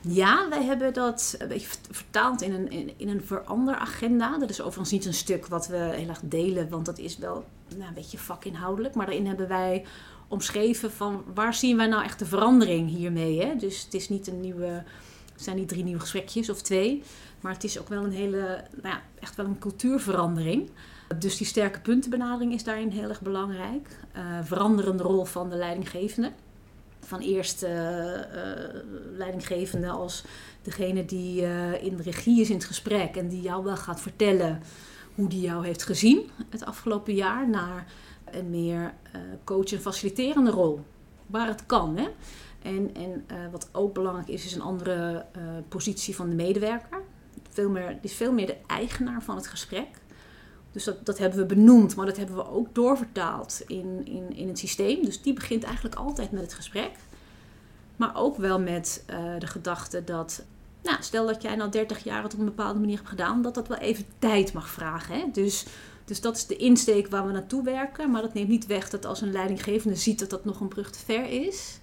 Ja, 0.00 0.46
wij 0.48 0.64
hebben 0.64 0.92
dat 0.92 1.34
een 1.38 1.48
beetje 1.48 1.68
vertaald 1.90 2.42
in 2.42 2.52
een, 2.52 2.70
in, 2.70 2.90
in 2.96 3.08
een 3.08 3.22
veranderagenda. 3.24 4.38
Dat 4.38 4.50
is 4.50 4.60
overigens 4.60 4.90
niet 4.90 5.06
een 5.06 5.14
stuk 5.14 5.46
wat 5.46 5.66
we 5.68 5.76
heel 5.76 6.08
erg 6.08 6.20
delen, 6.22 6.68
want 6.68 6.86
dat 6.86 6.98
is 6.98 7.18
wel 7.18 7.44
nou, 7.76 7.88
een 7.88 7.94
beetje 7.94 8.18
vakinhoudelijk. 8.18 8.94
Maar 8.94 9.06
daarin 9.06 9.26
hebben 9.26 9.48
wij 9.48 9.84
omschreven 10.28 10.92
van 10.92 11.24
waar 11.34 11.54
zien 11.54 11.76
wij 11.76 11.86
nou 11.86 12.04
echt 12.04 12.18
de 12.18 12.26
verandering 12.26 12.88
hiermee. 12.88 13.40
Hè? 13.40 13.56
Dus 13.56 13.84
het 13.84 13.94
is 13.94 14.08
niet 14.08 14.26
een 14.26 14.40
nieuwe, 14.40 14.82
zijn 15.44 15.56
niet 15.56 15.68
drie 15.68 15.84
nieuwe 15.84 16.00
gesprekjes 16.00 16.50
of 16.50 16.62
twee. 16.62 17.02
Maar 17.40 17.52
het 17.52 17.64
is 17.64 17.78
ook 17.78 17.88
wel 17.88 18.04
een 18.04 18.12
hele, 18.12 18.64
nou 18.82 18.94
ja, 18.94 19.02
echt 19.20 19.36
wel 19.36 19.46
een 19.46 19.58
cultuurverandering. 19.58 20.70
Dus 21.18 21.36
die 21.36 21.46
sterke 21.46 21.80
puntenbenadering 21.80 22.52
is 22.52 22.64
daarin 22.64 22.90
heel 22.90 23.08
erg 23.08 23.20
belangrijk. 23.20 23.88
Uh, 24.16 24.38
veranderende 24.42 25.02
rol 25.02 25.24
van 25.24 25.50
de 25.50 25.56
leidinggevende 25.56 26.32
van 27.00 27.20
eerst 27.20 27.62
uh, 27.62 27.70
leidinggevende 29.16 29.88
als 29.88 30.24
degene 30.62 31.04
die 31.04 31.42
in 31.80 31.96
de 31.96 32.02
regie 32.02 32.40
is 32.40 32.48
in 32.48 32.56
het 32.56 32.64
gesprek 32.64 33.16
en 33.16 33.28
die 33.28 33.40
jou 33.40 33.64
wel 33.64 33.76
gaat 33.76 34.00
vertellen 34.00 34.62
hoe 35.14 35.28
die 35.28 35.40
jou 35.40 35.66
heeft 35.66 35.82
gezien 35.82 36.30
het 36.50 36.64
afgelopen 36.64 37.14
jaar, 37.14 37.48
naar 37.48 37.86
een 38.30 38.50
meer 38.50 38.94
coach- 39.44 39.72
en 39.72 39.80
faciliterende 39.80 40.50
rol, 40.50 40.80
waar 41.26 41.46
het 41.46 41.66
kan. 41.66 41.96
Hè? 41.96 42.08
En, 42.62 42.94
en 42.94 43.24
wat 43.50 43.68
ook 43.72 43.94
belangrijk 43.94 44.28
is, 44.28 44.44
is 44.44 44.54
een 44.54 44.60
andere 44.60 45.26
positie 45.68 46.16
van 46.16 46.28
de 46.28 46.34
medewerker. 46.34 47.02
Veel 47.50 47.70
meer, 47.70 47.88
die 47.88 48.10
is 48.10 48.14
veel 48.14 48.32
meer 48.32 48.46
de 48.46 48.56
eigenaar 48.66 49.22
van 49.22 49.36
het 49.36 49.46
gesprek. 49.46 49.88
Dus 50.72 50.84
dat, 50.84 51.06
dat 51.06 51.18
hebben 51.18 51.38
we 51.38 51.54
benoemd, 51.54 51.96
maar 51.96 52.06
dat 52.06 52.16
hebben 52.16 52.36
we 52.36 52.50
ook 52.50 52.74
doorvertaald 52.74 53.62
in, 53.66 54.06
in, 54.06 54.36
in 54.36 54.48
het 54.48 54.58
systeem. 54.58 55.04
Dus 55.04 55.22
die 55.22 55.32
begint 55.32 55.62
eigenlijk 55.62 55.94
altijd 55.94 56.30
met 56.30 56.42
het 56.42 56.54
gesprek. 56.54 56.90
Maar 57.96 58.16
ook 58.16 58.36
wel 58.36 58.60
met 58.60 59.04
uh, 59.10 59.38
de 59.38 59.46
gedachte 59.46 60.04
dat, 60.04 60.44
nou, 60.82 60.96
stel 61.02 61.26
dat 61.26 61.42
jij 61.42 61.56
nou 61.56 61.70
30 61.70 62.04
jaar 62.04 62.22
het 62.22 62.32
op 62.32 62.38
een 62.38 62.44
bepaalde 62.44 62.78
manier 62.80 62.96
hebt 62.96 63.08
gedaan, 63.08 63.42
dat 63.42 63.54
dat 63.54 63.68
wel 63.68 63.78
even 63.78 64.04
tijd 64.18 64.52
mag 64.52 64.68
vragen. 64.68 65.14
Hè? 65.14 65.24
Dus, 65.32 65.66
dus 66.04 66.20
dat 66.20 66.36
is 66.36 66.46
de 66.46 66.56
insteek 66.56 67.08
waar 67.08 67.26
we 67.26 67.32
naartoe 67.32 67.64
werken. 67.64 68.10
Maar 68.10 68.22
dat 68.22 68.34
neemt 68.34 68.48
niet 68.48 68.66
weg 68.66 68.90
dat 68.90 69.06
als 69.06 69.20
een 69.20 69.32
leidinggevende 69.32 69.96
ziet 69.96 70.18
dat 70.18 70.30
dat 70.30 70.44
nog 70.44 70.60
een 70.60 70.68
brug 70.68 70.90
te 70.90 70.98
ver 70.98 71.24
is, 71.46 71.78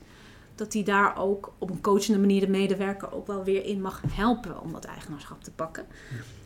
dat 0.58 0.74
hij 0.74 0.84
daar 0.84 1.18
ook 1.18 1.54
op 1.58 1.70
een 1.70 1.82
coachende 1.82 2.20
manier 2.20 2.42
de 2.42 2.48
medewerker 2.48 3.14
ook 3.14 3.28
wel 3.28 3.44
weer 3.44 3.66
in 3.66 3.82
mag 3.82 4.02
helpen 4.08 4.62
om 4.62 4.72
dat 4.72 4.86
eigenaarschap 4.86 5.44
te 5.44 5.52
pakken. 5.52 5.86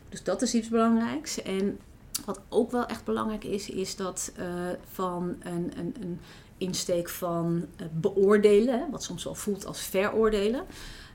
Dus 0.08 0.22
dat 0.24 0.42
is 0.42 0.54
iets 0.54 0.68
belangrijks. 0.68 1.42
En 1.42 1.78
wat 2.24 2.40
ook 2.48 2.70
wel 2.70 2.86
echt 2.86 3.04
belangrijk 3.04 3.44
is, 3.44 3.70
is 3.70 3.96
dat 3.96 4.32
uh, 4.38 4.44
van 4.92 5.36
een, 5.40 5.72
een, 5.78 5.94
een 6.00 6.20
insteek 6.58 7.08
van 7.08 7.66
uh, 7.80 7.86
beoordelen, 7.92 8.90
wat 8.90 9.02
soms 9.02 9.24
wel 9.24 9.34
voelt 9.34 9.66
als 9.66 9.80
veroordelen, 9.80 10.64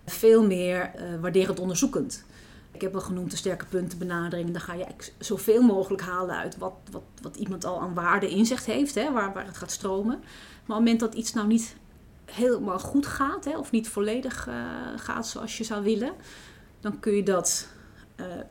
veel 0.06 0.46
meer 0.46 0.92
uh, 0.96 1.22
waarderend 1.22 1.60
onderzoekend. 1.60 2.26
Ik 2.72 2.82
heb 2.82 2.92
wel 2.92 3.02
genoemd 3.02 3.32
de 3.32 3.38
sterke 3.38 3.66
puntenbenadering. 3.66 4.52
Dan 4.52 4.62
ga 4.62 4.74
je 4.74 4.86
zoveel 5.18 5.62
mogelijk 5.62 6.02
halen 6.02 6.36
uit 6.36 6.58
wat, 6.58 6.74
wat, 6.92 7.04
wat 7.22 7.36
iemand 7.36 7.66
al 7.66 7.82
aan 7.82 7.94
waarde 7.94 8.30
inzicht 8.30 8.66
heeft, 8.66 8.96
hè, 8.96 9.12
waar, 9.12 9.34
waar 9.34 9.46
het 9.46 9.58
gaat 9.58 9.72
stromen. 9.72 10.18
Maar 10.18 10.18
op 10.18 10.68
het 10.68 10.78
moment 10.78 11.00
dat 11.00 11.14
iets 11.14 11.34
nou 11.34 11.48
niet 11.48 11.76
helemaal 12.32 12.80
goed 12.80 13.06
gaat, 13.06 13.46
hè, 13.46 13.58
of 13.58 13.72
niet 13.72 13.90
volledig 13.90 14.48
uh, 14.48 14.56
gaat 14.96 15.28
zoals 15.28 15.58
je 15.58 15.64
zou 15.64 15.84
willen, 15.84 16.14
dan 16.80 17.00
kun 17.00 17.14
je 17.14 17.24
dat 17.24 17.68
uh, 18.16 18.26
uh, 18.26 18.42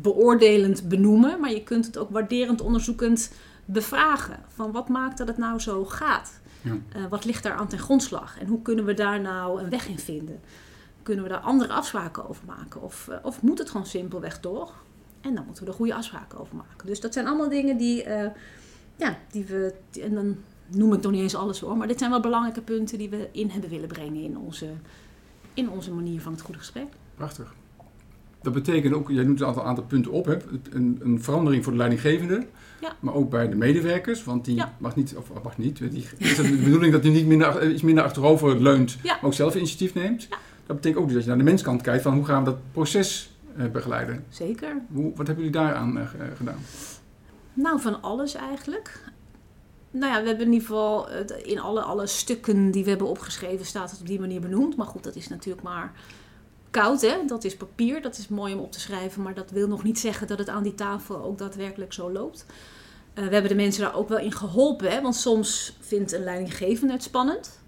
beoordelend 0.00 0.88
benoemen, 0.88 1.40
maar 1.40 1.50
je 1.50 1.62
kunt 1.62 1.86
het 1.86 1.98
ook 1.98 2.10
waarderend 2.10 2.60
onderzoekend 2.60 3.32
bevragen. 3.64 4.38
Van 4.48 4.72
wat 4.72 4.88
maakt 4.88 5.18
dat 5.18 5.28
het 5.28 5.38
nou 5.38 5.60
zo 5.60 5.84
gaat? 5.84 6.40
Ja. 6.60 6.70
Uh, 6.70 7.06
wat 7.08 7.24
ligt 7.24 7.42
daar 7.42 7.54
aan 7.54 7.68
ten 7.68 7.78
grondslag? 7.78 8.38
En 8.38 8.46
hoe 8.46 8.62
kunnen 8.62 8.84
we 8.84 8.94
daar 8.94 9.20
nou 9.20 9.62
een 9.62 9.70
weg 9.70 9.88
in 9.88 9.98
vinden? 9.98 10.40
Kunnen 11.02 11.24
we 11.24 11.30
daar 11.30 11.40
andere 11.40 11.72
afspraken 11.72 12.28
over 12.28 12.44
maken? 12.46 12.82
Of, 12.82 13.08
of 13.22 13.42
moet 13.42 13.58
het 13.58 13.70
gewoon 13.70 13.86
simpelweg 13.86 14.40
door? 14.40 14.72
En 15.20 15.34
dan 15.34 15.44
moeten 15.44 15.64
we 15.64 15.70
er 15.70 15.76
goede 15.76 15.94
afspraken 15.94 16.38
over 16.38 16.56
maken. 16.56 16.86
Dus 16.86 17.00
dat 17.00 17.12
zijn 17.12 17.26
allemaal 17.26 17.48
dingen 17.48 17.76
die, 17.76 18.04
ja, 18.96 19.18
die 19.30 19.44
we. 19.44 19.74
Die, 19.90 20.02
en 20.02 20.14
dan 20.14 20.36
noem 20.68 20.92
ik 20.92 21.02
nog 21.02 21.12
niet 21.12 21.20
eens 21.20 21.34
alles 21.34 21.60
hoor, 21.60 21.76
maar 21.76 21.86
dit 21.86 21.98
zijn 21.98 22.10
wel 22.10 22.20
belangrijke 22.20 22.60
punten 22.60 22.98
die 22.98 23.08
we 23.08 23.28
in 23.32 23.50
hebben 23.50 23.70
willen 23.70 23.88
brengen 23.88 24.22
in 24.22 24.38
onze, 24.38 24.66
in 25.54 25.70
onze 25.70 25.92
manier 25.92 26.20
van 26.20 26.32
het 26.32 26.40
goede 26.40 26.58
gesprek. 26.58 26.86
Prachtig. 27.14 27.54
Dat 28.42 28.52
betekent 28.52 28.94
ook, 28.94 29.10
jij 29.10 29.24
noemt 29.24 29.40
een 29.40 29.46
aantal, 29.46 29.64
aantal 29.64 29.84
punten 29.84 30.12
op, 30.12 30.24
hè? 30.24 30.36
Een, 30.70 30.98
een 31.02 31.22
verandering 31.22 31.62
voor 31.62 31.72
de 31.72 31.78
leidinggevende, 31.78 32.46
ja. 32.80 32.96
maar 33.00 33.14
ook 33.14 33.30
bij 33.30 33.48
de 33.48 33.56
medewerkers, 33.56 34.24
want 34.24 34.44
die 34.44 34.56
ja. 34.56 34.74
mag 34.78 34.96
niet, 34.96 35.16
of 35.16 35.42
mag 35.42 35.58
niet, 35.58 35.78
die, 35.78 36.06
is 36.18 36.36
het 36.36 36.46
de 36.46 36.56
bedoeling 36.56 36.92
dat 36.92 37.02
hij 37.02 37.12
niet 37.12 37.26
minder, 37.26 37.70
iets 37.70 37.82
minder 37.82 38.04
achterover 38.04 38.62
leunt, 38.62 38.98
ja. 39.02 39.14
maar 39.14 39.24
ook 39.24 39.34
zelf 39.34 39.54
initiatief 39.54 39.94
neemt. 39.94 40.28
Dat 40.66 40.76
betekent 40.76 41.02
ook 41.02 41.06
dus 41.06 41.14
dat 41.14 41.22
je 41.22 41.28
naar 41.28 41.38
de 41.38 41.44
menskant 41.44 41.82
kijkt 41.82 42.02
van 42.02 42.14
hoe 42.14 42.24
gaan 42.24 42.44
we 42.44 42.50
dat 42.50 42.58
proces 42.72 43.36
uh, 43.56 43.66
begeleiden. 43.66 44.24
Zeker. 44.28 44.76
Hoe, 44.92 45.12
wat 45.14 45.26
hebben 45.26 45.44
jullie 45.44 45.60
daaraan 45.60 45.98
uh, 45.98 46.02
gedaan? 46.36 46.58
Nou, 47.54 47.80
van 47.80 48.02
alles 48.02 48.34
eigenlijk. 48.34 49.12
Nou 49.94 50.12
ja, 50.12 50.20
we 50.20 50.28
hebben 50.28 50.46
in 50.46 50.52
ieder 50.52 50.66
geval 50.66 51.08
in 51.42 51.60
alle, 51.60 51.82
alle 51.82 52.06
stukken 52.06 52.70
die 52.70 52.84
we 52.84 52.90
hebben 52.90 53.08
opgeschreven 53.08 53.66
staat 53.66 53.90
het 53.90 54.00
op 54.00 54.06
die 54.06 54.20
manier 54.20 54.40
benoemd. 54.40 54.76
Maar 54.76 54.86
goed, 54.86 55.04
dat 55.04 55.16
is 55.16 55.28
natuurlijk 55.28 55.62
maar 55.62 55.92
koud, 56.70 57.00
hè? 57.00 57.16
dat 57.26 57.44
is 57.44 57.56
papier, 57.56 58.02
dat 58.02 58.18
is 58.18 58.28
mooi 58.28 58.54
om 58.54 58.60
op 58.60 58.72
te 58.72 58.80
schrijven, 58.80 59.22
maar 59.22 59.34
dat 59.34 59.50
wil 59.50 59.68
nog 59.68 59.82
niet 59.82 59.98
zeggen 59.98 60.26
dat 60.26 60.38
het 60.38 60.48
aan 60.48 60.62
die 60.62 60.74
tafel 60.74 61.22
ook 61.22 61.38
daadwerkelijk 61.38 61.92
zo 61.92 62.12
loopt. 62.12 62.46
Uh, 62.48 63.24
we 63.24 63.32
hebben 63.32 63.50
de 63.50 63.62
mensen 63.62 63.82
daar 63.82 63.94
ook 63.94 64.08
wel 64.08 64.18
in 64.18 64.32
geholpen, 64.32 64.90
hè? 64.90 65.00
want 65.00 65.16
soms 65.16 65.76
vindt 65.80 66.12
een 66.12 66.24
leidinggevende 66.24 66.92
het 66.92 67.02
spannend. 67.02 67.62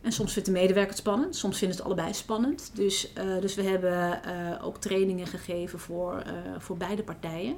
En 0.00 0.12
soms 0.12 0.32
vindt 0.32 0.48
de 0.48 0.54
medewerker 0.54 0.90
het 0.90 0.98
spannend, 0.98 1.36
soms 1.36 1.58
vindt 1.58 1.74
het 1.74 1.84
allebei 1.84 2.14
spannend. 2.14 2.70
Dus, 2.74 3.12
uh, 3.18 3.40
dus 3.40 3.54
we 3.54 3.62
hebben 3.62 4.20
uh, 4.26 4.66
ook 4.66 4.78
trainingen 4.78 5.26
gegeven 5.26 5.78
voor, 5.78 6.22
voor 6.58 6.76
beide 6.76 7.02
partijen. 7.02 7.56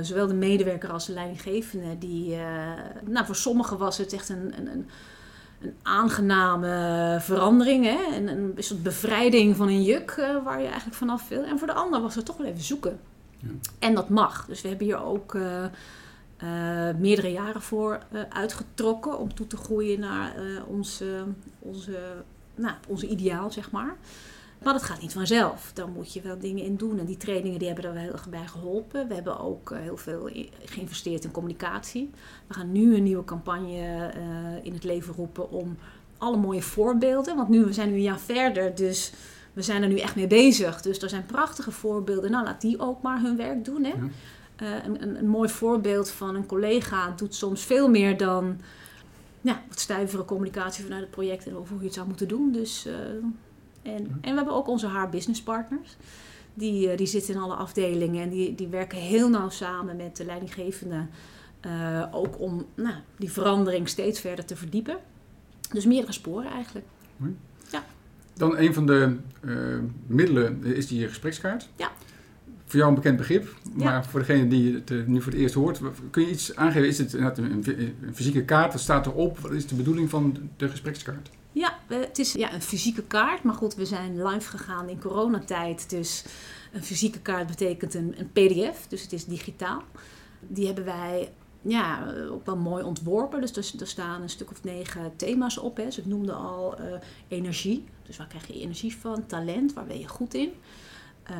Zowel 0.00 0.26
de 0.26 0.34
medewerker 0.34 0.90
als 0.92 1.06
de 1.06 1.12
leidinggevende. 1.12 1.98
Die, 1.98 2.36
nou, 3.04 3.26
voor 3.26 3.36
sommigen 3.36 3.78
was 3.78 3.98
het 3.98 4.12
echt 4.12 4.28
een, 4.28 4.52
een, 4.56 4.66
een 4.66 4.88
een 5.60 5.74
aangename 5.82 7.16
verandering. 7.20 7.84
Hè? 7.84 8.14
En 8.14 8.28
een 8.28 8.54
soort 8.58 8.82
bevrijding 8.82 9.56
van 9.56 9.68
een 9.68 9.82
juk 9.82 10.16
uh, 10.18 10.44
waar 10.44 10.60
je 10.60 10.66
eigenlijk 10.66 10.96
vanaf 10.96 11.28
wil. 11.28 11.44
En 11.44 11.58
voor 11.58 11.66
de 11.66 11.74
ander 11.74 12.00
was 12.00 12.14
het 12.14 12.24
toch 12.24 12.36
wel 12.36 12.46
even 12.46 12.62
zoeken. 12.62 13.00
Ja. 13.38 13.48
En 13.78 13.94
dat 13.94 14.08
mag. 14.08 14.46
Dus 14.46 14.62
we 14.62 14.68
hebben 14.68 14.86
hier 14.86 15.02
ook 15.02 15.38
meerdere 16.98 17.32
jaren 17.32 17.62
voor 17.62 18.00
uitgetrokken 18.28 19.18
om 19.18 19.34
toe 19.34 19.46
te 19.46 19.56
groeien 19.56 20.00
naar 20.00 20.34
ons, 20.66 21.02
onze, 21.58 21.98
nou, 22.54 22.74
onze 22.88 23.06
ideaal, 23.06 23.50
zeg 23.50 23.70
maar. 23.70 23.96
Maar 24.62 24.72
dat 24.72 24.82
gaat 24.82 25.00
niet 25.00 25.12
vanzelf. 25.12 25.70
Daar 25.74 25.88
moet 25.88 26.12
je 26.12 26.20
wel 26.20 26.38
dingen 26.38 26.64
in 26.64 26.76
doen. 26.76 26.98
En 26.98 27.04
die 27.04 27.16
trainingen 27.16 27.58
die 27.58 27.66
hebben 27.68 27.84
er 27.84 27.92
wel 27.92 28.02
heel 28.02 28.12
erg 28.12 28.28
bij 28.28 28.46
geholpen. 28.46 29.08
We 29.08 29.14
hebben 29.14 29.40
ook 29.40 29.72
heel 29.74 29.96
veel 29.96 30.30
geïnvesteerd 30.64 31.24
in 31.24 31.30
communicatie. 31.30 32.10
We 32.46 32.54
gaan 32.54 32.72
nu 32.72 32.96
een 32.96 33.02
nieuwe 33.02 33.24
campagne 33.24 34.12
uh, 34.16 34.64
in 34.64 34.72
het 34.72 34.84
leven 34.84 35.14
roepen 35.14 35.50
om 35.50 35.76
alle 36.18 36.36
mooie 36.36 36.62
voorbeelden. 36.62 37.36
Want 37.36 37.48
nu, 37.48 37.64
we 37.64 37.72
zijn 37.72 37.88
nu 37.88 37.94
een 37.94 38.02
jaar 38.02 38.20
verder, 38.20 38.74
dus 38.74 39.12
we 39.52 39.62
zijn 39.62 39.82
er 39.82 39.88
nu 39.88 39.98
echt 39.98 40.16
mee 40.16 40.26
bezig. 40.26 40.82
Dus 40.82 41.02
er 41.02 41.08
zijn 41.08 41.26
prachtige 41.26 41.70
voorbeelden. 41.70 42.30
Nou, 42.30 42.44
laat 42.44 42.60
die 42.60 42.80
ook 42.80 43.02
maar 43.02 43.20
hun 43.20 43.36
werk 43.36 43.64
doen. 43.64 43.84
Hè? 43.84 43.94
Uh, 44.62 44.84
een, 44.84 45.02
een, 45.02 45.18
een, 45.18 45.28
mooi 45.28 45.48
voorbeeld 45.48 46.10
van 46.10 46.34
een 46.34 46.46
collega 46.46 47.12
doet 47.16 47.34
soms 47.34 47.64
veel 47.64 47.88
meer 47.88 48.16
dan 48.16 48.60
ja, 49.40 49.62
wat 49.68 49.80
stuivere 49.80 50.24
communicatie 50.24 50.84
vanuit 50.84 51.02
het 51.02 51.10
project 51.10 51.46
en 51.46 51.56
over 51.56 51.70
hoe 51.70 51.78
je 51.78 51.84
het 51.84 51.94
zou 51.94 52.06
moeten 52.06 52.28
doen. 52.28 52.52
Dus, 52.52 52.86
uh, 52.86 52.94
en, 53.82 54.18
en 54.20 54.30
we 54.30 54.36
hebben 54.36 54.54
ook 54.54 54.68
onze 54.68 54.86
haar 54.86 55.10
business 55.10 55.42
partners. 55.42 55.96
Die, 56.54 56.96
die 56.96 57.06
zitten 57.06 57.34
in 57.34 57.40
alle 57.40 57.54
afdelingen 57.54 58.22
en 58.22 58.30
die, 58.30 58.54
die 58.54 58.68
werken 58.68 58.98
heel 58.98 59.28
nauw 59.28 59.48
samen 59.48 59.96
met 59.96 60.16
de 60.16 60.24
leidinggevende 60.24 61.06
uh, 61.66 62.06
ook 62.10 62.40
om 62.40 62.66
nou, 62.74 62.94
die 63.16 63.32
verandering 63.32 63.88
steeds 63.88 64.20
verder 64.20 64.44
te 64.44 64.56
verdiepen. 64.56 64.96
Dus 65.72 65.86
meerdere 65.86 66.12
sporen 66.12 66.50
eigenlijk. 66.50 66.86
Ja. 67.70 67.84
Dan 68.34 68.58
een 68.58 68.74
van 68.74 68.86
de 68.86 69.16
uh, 69.40 69.78
middelen 70.06 70.64
is 70.64 70.86
die 70.86 71.08
gesprekskaart. 71.08 71.68
Ja. 71.76 71.90
Voor 72.66 72.78
jou 72.78 72.88
een 72.88 72.94
bekend 72.94 73.16
begrip, 73.16 73.54
maar 73.72 73.92
ja. 73.92 74.04
voor 74.04 74.20
degene 74.20 74.48
die 74.48 74.74
het 74.74 75.06
nu 75.06 75.22
voor 75.22 75.32
het 75.32 75.40
eerst 75.40 75.54
hoort, 75.54 75.80
kun 76.10 76.22
je 76.22 76.30
iets 76.30 76.56
aangeven? 76.56 76.88
Is 76.88 76.98
het 76.98 77.12
een 77.12 77.64
fysieke 78.12 78.44
kaart? 78.44 78.72
Wat 78.72 78.80
staat 78.80 79.06
erop? 79.06 79.38
Wat 79.38 79.52
is 79.52 79.66
de 79.66 79.74
bedoeling 79.74 80.10
van 80.10 80.36
de 80.56 80.68
gesprekskaart? 80.68 81.30
Ja, 81.52 81.78
het 81.86 82.18
is 82.18 82.32
ja, 82.32 82.52
een 82.52 82.62
fysieke 82.62 83.02
kaart. 83.02 83.42
Maar 83.42 83.54
goed, 83.54 83.74
we 83.74 83.86
zijn 83.86 84.22
live 84.22 84.48
gegaan 84.48 84.88
in 84.88 85.00
coronatijd. 85.00 85.90
Dus 85.90 86.24
een 86.72 86.84
fysieke 86.84 87.20
kaart 87.20 87.46
betekent 87.46 87.94
een, 87.94 88.14
een 88.18 88.30
PDF, 88.32 88.86
dus 88.88 89.02
het 89.02 89.12
is 89.12 89.24
digitaal. 89.24 89.82
Die 90.40 90.66
hebben 90.66 90.84
wij 90.84 91.32
ja, 91.62 92.14
ook 92.30 92.46
wel 92.46 92.56
mooi 92.56 92.84
ontworpen. 92.84 93.40
Dus 93.40 93.56
er, 93.56 93.86
staan 93.86 94.22
een 94.22 94.28
stuk 94.28 94.50
of 94.50 94.64
negen 94.64 95.16
thema's 95.16 95.58
op. 95.58 95.76
Hè. 95.76 95.90
Ze 95.90 96.02
noemden 96.04 96.36
al 96.36 96.80
uh, 96.80 96.86
energie. 97.28 97.84
Dus 98.02 98.16
waar 98.16 98.26
krijg 98.26 98.46
je 98.46 98.60
energie 98.60 98.96
van? 98.96 99.26
Talent, 99.26 99.72
waar 99.72 99.86
ben 99.86 99.98
je 99.98 100.08
goed 100.08 100.34
in? 100.34 100.52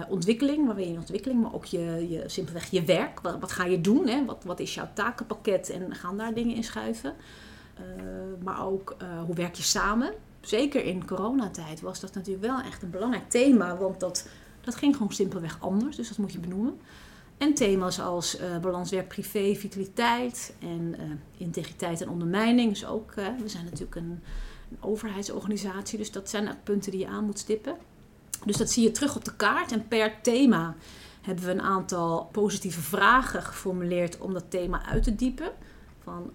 Ontwikkeling, 0.09 0.67
waar 0.67 0.75
ben 0.75 0.85
je 0.85 0.91
in 0.91 0.99
ontwikkeling? 0.99 1.43
Maar 1.43 1.55
ook 1.55 1.65
je, 1.65 2.07
je, 2.09 2.23
simpelweg 2.27 2.71
je 2.71 2.85
werk. 2.85 3.21
Wat, 3.21 3.41
wat 3.41 3.53
ga 3.53 3.65
je 3.65 3.81
doen? 3.81 4.09
Hè? 4.09 4.25
Wat, 4.25 4.45
wat 4.45 4.61
is 4.61 4.75
jouw 4.75 4.89
takenpakket? 4.95 5.71
En 5.71 5.95
gaan 5.95 6.17
daar 6.17 6.35
dingen 6.35 6.57
in 6.57 6.65
schuiven? 6.65 7.15
Uh, 7.81 8.45
maar 8.45 8.67
ook 8.67 8.97
hoe 9.27 9.35
werk 9.35 9.55
je 9.55 9.63
samen? 9.63 10.13
Zeker 10.41 10.85
in 10.85 11.07
coronatijd 11.07 11.81
was 11.81 12.01
dat 12.01 12.15
natuurlijk 12.15 12.47
wel 12.47 12.61
echt 12.61 12.83
een 12.83 12.91
belangrijk 12.91 13.31
thema. 13.31 13.77
Want 13.77 14.01
dat, 14.01 14.29
dat 14.61 14.75
ging 14.75 14.97
gewoon 14.97 15.13
simpelweg 15.13 15.57
anders. 15.61 15.97
Dus 15.97 16.09
dat 16.09 16.19
moet 16.19 16.33
je 16.33 16.39
benoemen. 16.39 16.79
En 17.39 17.55
thema's 17.55 18.01
als 18.01 18.41
uh, 18.41 18.59
balans 18.59 18.91
werk-privé, 18.91 19.55
vitaliteit 19.55 20.55
en 20.59 20.97
integriteit 21.37 22.01
en 22.01 22.09
ondermijning. 22.09 22.69
Dus 22.69 22.87
ook, 22.87 23.15
we 23.15 23.49
zijn 23.49 23.65
natuurlijk 23.65 23.95
een, 23.95 24.21
een, 24.71 24.77
overheidsorganisatie, 24.81 25.99
dus 25.99 26.11
dat 26.11 26.31
zijn 26.31 26.57
punten 26.63 26.91
die 26.91 27.01
je 27.01 27.07
aan 27.07 27.25
moet 27.25 27.39
stippen. 27.39 27.77
Dus 28.45 28.57
dat 28.57 28.71
zie 28.71 28.83
je 28.83 28.91
terug 28.91 29.17
op 29.17 29.25
de 29.25 29.37
kaart. 29.37 29.73
En 29.73 29.89
per 29.89 30.23
thema 30.23 30.77
hebben 31.21 31.45
we 31.45 31.51
een 31.51 31.63
aantal 31.63 32.29
positieve 32.33 32.81
vragen 32.81 33.43
geformuleerd 33.43 34.19
om 34.19 34.33
dat 34.33 34.45
thema 34.49 34.87
uit 34.87 35.03
te 35.03 35.15
diepen. 35.15 35.53
Van 36.03 36.33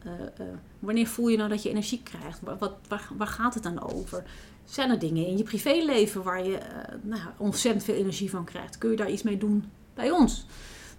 wanneer 0.79 1.07
voel 1.07 1.27
je 1.27 1.37
nou 1.37 1.49
dat 1.49 1.63
je 1.63 1.69
energie 1.69 2.01
krijgt? 2.03 2.39
Wat, 2.41 2.73
waar, 2.87 3.09
waar 3.17 3.27
gaat 3.27 3.53
het 3.53 3.63
dan 3.63 3.93
over? 3.93 4.23
Zijn 4.65 4.89
er 4.89 4.99
dingen 4.99 5.25
in 5.25 5.37
je 5.37 5.43
privéleven 5.43 6.23
waar 6.23 6.45
je 6.45 6.59
nou, 7.01 7.21
ontzettend 7.37 7.83
veel 7.83 7.95
energie 7.95 8.29
van 8.29 8.45
krijgt? 8.45 8.77
Kun 8.77 8.89
je 8.89 8.95
daar 8.95 9.11
iets 9.11 9.23
mee 9.23 9.37
doen 9.37 9.71
bij 9.93 10.11
ons? 10.11 10.45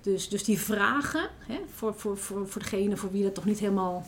Dus, 0.01 0.29
dus 0.29 0.45
die 0.45 0.59
vragen, 0.59 1.29
hè, 1.39 1.61
voor, 1.75 1.95
voor, 1.95 2.19
voor, 2.19 2.49
voor 2.49 2.63
degene 2.63 2.97
voor 2.97 3.11
wie 3.11 3.23
dat 3.23 3.35
toch 3.35 3.45
niet 3.45 3.59
helemaal 3.59 4.07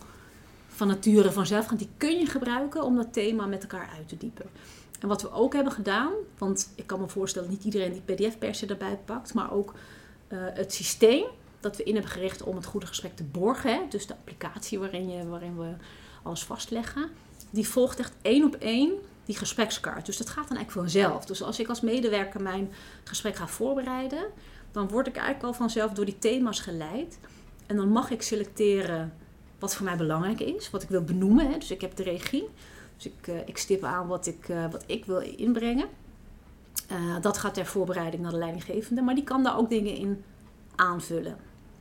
van 0.68 0.86
nature 0.86 1.32
vanzelf 1.32 1.66
gaat, 1.66 1.78
die 1.78 1.90
kun 1.96 2.18
je 2.18 2.26
gebruiken 2.26 2.82
om 2.82 2.96
dat 2.96 3.12
thema 3.12 3.46
met 3.46 3.62
elkaar 3.62 3.90
uit 3.96 4.08
te 4.08 4.16
diepen. 4.16 4.46
En 5.00 5.08
wat 5.08 5.22
we 5.22 5.30
ook 5.30 5.54
hebben 5.54 5.72
gedaan, 5.72 6.12
want 6.38 6.72
ik 6.74 6.86
kan 6.86 7.00
me 7.00 7.08
voorstellen 7.08 7.50
niet 7.50 7.64
iedereen 7.64 7.92
die 7.92 8.14
PDF-persen 8.16 8.68
erbij 8.68 8.98
pakt, 9.04 9.34
maar 9.34 9.52
ook 9.52 9.74
het 10.28 10.72
systeem 10.72 11.24
dat 11.60 11.76
we 11.76 11.82
in 11.82 11.94
hebben 11.94 12.12
gericht 12.12 12.42
om 12.42 12.56
het 12.56 12.66
goede 12.66 12.86
gesprek 12.86 13.16
te 13.16 13.24
borgen, 13.24 13.74
hè, 13.74 13.80
dus 13.88 14.06
de 14.06 14.14
applicatie 14.14 14.78
waarin, 14.78 15.10
je, 15.10 15.28
waarin 15.28 15.58
we 15.58 15.72
alles 16.22 16.44
vastleggen, 16.44 17.08
die 17.50 17.68
volgt 17.68 17.98
echt 17.98 18.12
één 18.22 18.44
op 18.44 18.54
één 18.54 18.92
die 19.24 19.36
gesprekskaart. 19.36 20.06
Dus 20.06 20.16
dat 20.16 20.28
gaat 20.28 20.48
dan 20.48 20.56
eigenlijk 20.56 20.88
vanzelf. 20.88 21.24
Dus 21.24 21.42
als 21.42 21.60
ik 21.60 21.68
als 21.68 21.80
medewerker 21.80 22.42
mijn 22.42 22.72
gesprek 23.04 23.36
ga 23.36 23.48
voorbereiden, 23.48 24.26
dan 24.72 24.88
word 24.88 25.06
ik 25.06 25.16
eigenlijk 25.16 25.46
al 25.46 25.52
vanzelf 25.52 25.92
door 25.92 26.04
die 26.04 26.18
thema's 26.18 26.60
geleid. 26.60 27.18
En 27.66 27.76
dan 27.76 27.88
mag 27.88 28.10
ik 28.10 28.22
selecteren 28.22 29.12
wat 29.58 29.74
voor 29.74 29.84
mij 29.84 29.96
belangrijk 29.96 30.40
is, 30.40 30.70
wat 30.70 30.82
ik 30.82 30.88
wil 30.88 31.02
benoemen. 31.02 31.50
Hè. 31.50 31.58
Dus 31.58 31.70
ik 31.70 31.80
heb 31.80 31.96
de 31.96 32.02
regie. 32.02 32.48
Dus 32.96 33.06
ik, 33.06 33.26
uh, 33.26 33.34
ik 33.46 33.58
stip 33.58 33.84
aan 33.84 34.06
wat 34.06 34.26
ik, 34.26 34.48
uh, 34.48 34.70
wat 34.70 34.84
ik 34.86 35.04
wil 35.04 35.18
inbrengen. 35.20 35.88
Uh, 36.92 37.20
dat 37.20 37.38
gaat 37.38 37.54
ter 37.54 37.66
voorbereiding 37.66 38.22
naar 38.22 38.32
de 38.32 38.38
leidinggevende. 38.38 39.02
Maar 39.02 39.14
die 39.14 39.24
kan 39.24 39.42
daar 39.42 39.58
ook 39.58 39.68
dingen 39.68 39.94
in 39.94 40.24
aanvullen. 40.76 41.36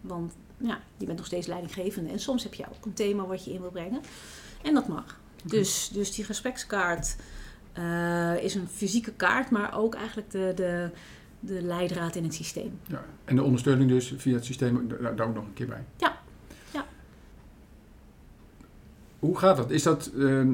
Want 0.07 0.33
ja, 0.57 0.79
je 0.97 1.05
bent 1.05 1.17
nog 1.17 1.27
steeds 1.27 1.47
leidinggevende. 1.47 2.09
En 2.09 2.19
soms 2.19 2.43
heb 2.43 2.53
je 2.53 2.65
ook 2.75 2.85
een 2.85 2.93
thema 2.93 3.25
wat 3.25 3.45
je 3.45 3.53
in 3.53 3.61
wil 3.61 3.71
brengen. 3.71 4.01
En 4.63 4.73
dat 4.73 4.87
mag. 4.87 5.19
Dus, 5.43 5.89
dus 5.93 6.15
die 6.15 6.25
gesprekskaart 6.25 7.15
is 8.41 8.55
een 8.55 8.67
fysieke 8.67 9.11
kaart, 9.11 9.49
maar 9.49 9.77
ook 9.77 9.95
eigenlijk 9.95 10.31
de, 10.31 10.51
de, 10.55 10.89
de 11.39 11.61
leidraad 11.61 12.15
in 12.15 12.23
het 12.23 12.33
systeem. 12.33 12.79
Ja, 12.87 13.05
en 13.25 13.35
de 13.35 13.43
ondersteuning 13.43 13.89
dus 13.89 14.13
via 14.17 14.33
het 14.35 14.45
systeem 14.45 14.87
daar, 14.87 15.15
daar 15.15 15.27
ook 15.27 15.33
nog 15.33 15.45
een 15.45 15.53
keer 15.53 15.67
bij. 15.67 15.83
Ja. 15.97 16.17
ja. 16.71 16.85
Hoe 19.19 19.37
gaat 19.37 19.57
dat? 19.57 19.71
Is 19.71 19.83
dat 19.83 20.11
uh, 20.15 20.45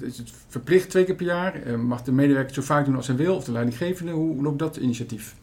is 0.00 0.18
het 0.18 0.32
verplicht 0.48 0.90
twee 0.90 1.04
keer 1.04 1.14
per 1.14 1.26
jaar? 1.26 1.66
Uh, 1.66 1.76
mag 1.76 2.02
de 2.02 2.12
medewerker 2.12 2.54
zo 2.54 2.62
vaak 2.62 2.84
doen 2.84 2.96
als 2.96 3.06
hij 3.06 3.16
wil? 3.16 3.34
Of 3.34 3.44
de 3.44 3.52
leidinggevende? 3.52 4.12
Hoe 4.12 4.42
loopt 4.42 4.58
dat 4.58 4.76
initiatief? 4.76 5.34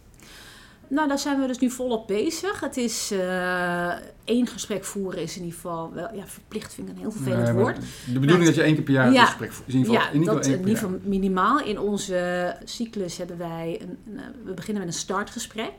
Nou, 0.88 1.08
daar 1.08 1.20
zijn 1.20 1.42
we 1.42 1.48
dus 1.48 1.60
nu 1.60 1.70
volop 1.70 2.08
bezig. 2.08 2.60
Het 2.60 2.78
is 2.78 3.12
uh, 3.12 3.94
één 4.24 4.48
gesprek 4.48 4.84
voeren 4.84 5.22
is 5.22 5.36
in 5.36 5.44
ieder 5.44 5.56
geval 5.56 5.94
wel 5.94 6.14
ja, 6.14 6.28
verplicht 6.28 6.74
vind 6.74 6.90
ik 6.90 6.94
een 6.94 7.02
heel 7.02 7.12
vervelend 7.12 7.44
nee, 7.44 7.54
woord. 7.54 7.78
De 8.14 8.20
bedoeling 8.20 8.40
is 8.40 8.46
dat 8.46 8.56
je 8.56 8.62
één 8.62 8.74
keer 8.76 8.84
per 8.84 8.94
jaar 8.94 9.12
ja, 9.12 9.22
een 9.22 9.28
gesprek 9.28 9.52
voert. 9.52 9.68
In 9.68 9.78
ieder 9.78 9.94
geval, 9.94 10.08
ja, 10.08 10.14
in 10.14 10.20
ieder 10.20 10.34
geval, 10.34 10.52
dat, 10.52 10.60
in 10.60 10.68
ieder 10.68 10.84
geval 10.84 11.00
minimaal. 11.04 11.60
In 11.60 11.80
onze 11.80 12.56
cyclus 12.64 13.18
hebben 13.18 13.38
wij 13.38 13.80
een, 13.82 13.98
een, 14.18 14.22
we 14.44 14.54
beginnen 14.54 14.86
met 14.86 14.94
een 14.94 15.00
startgesprek 15.00 15.74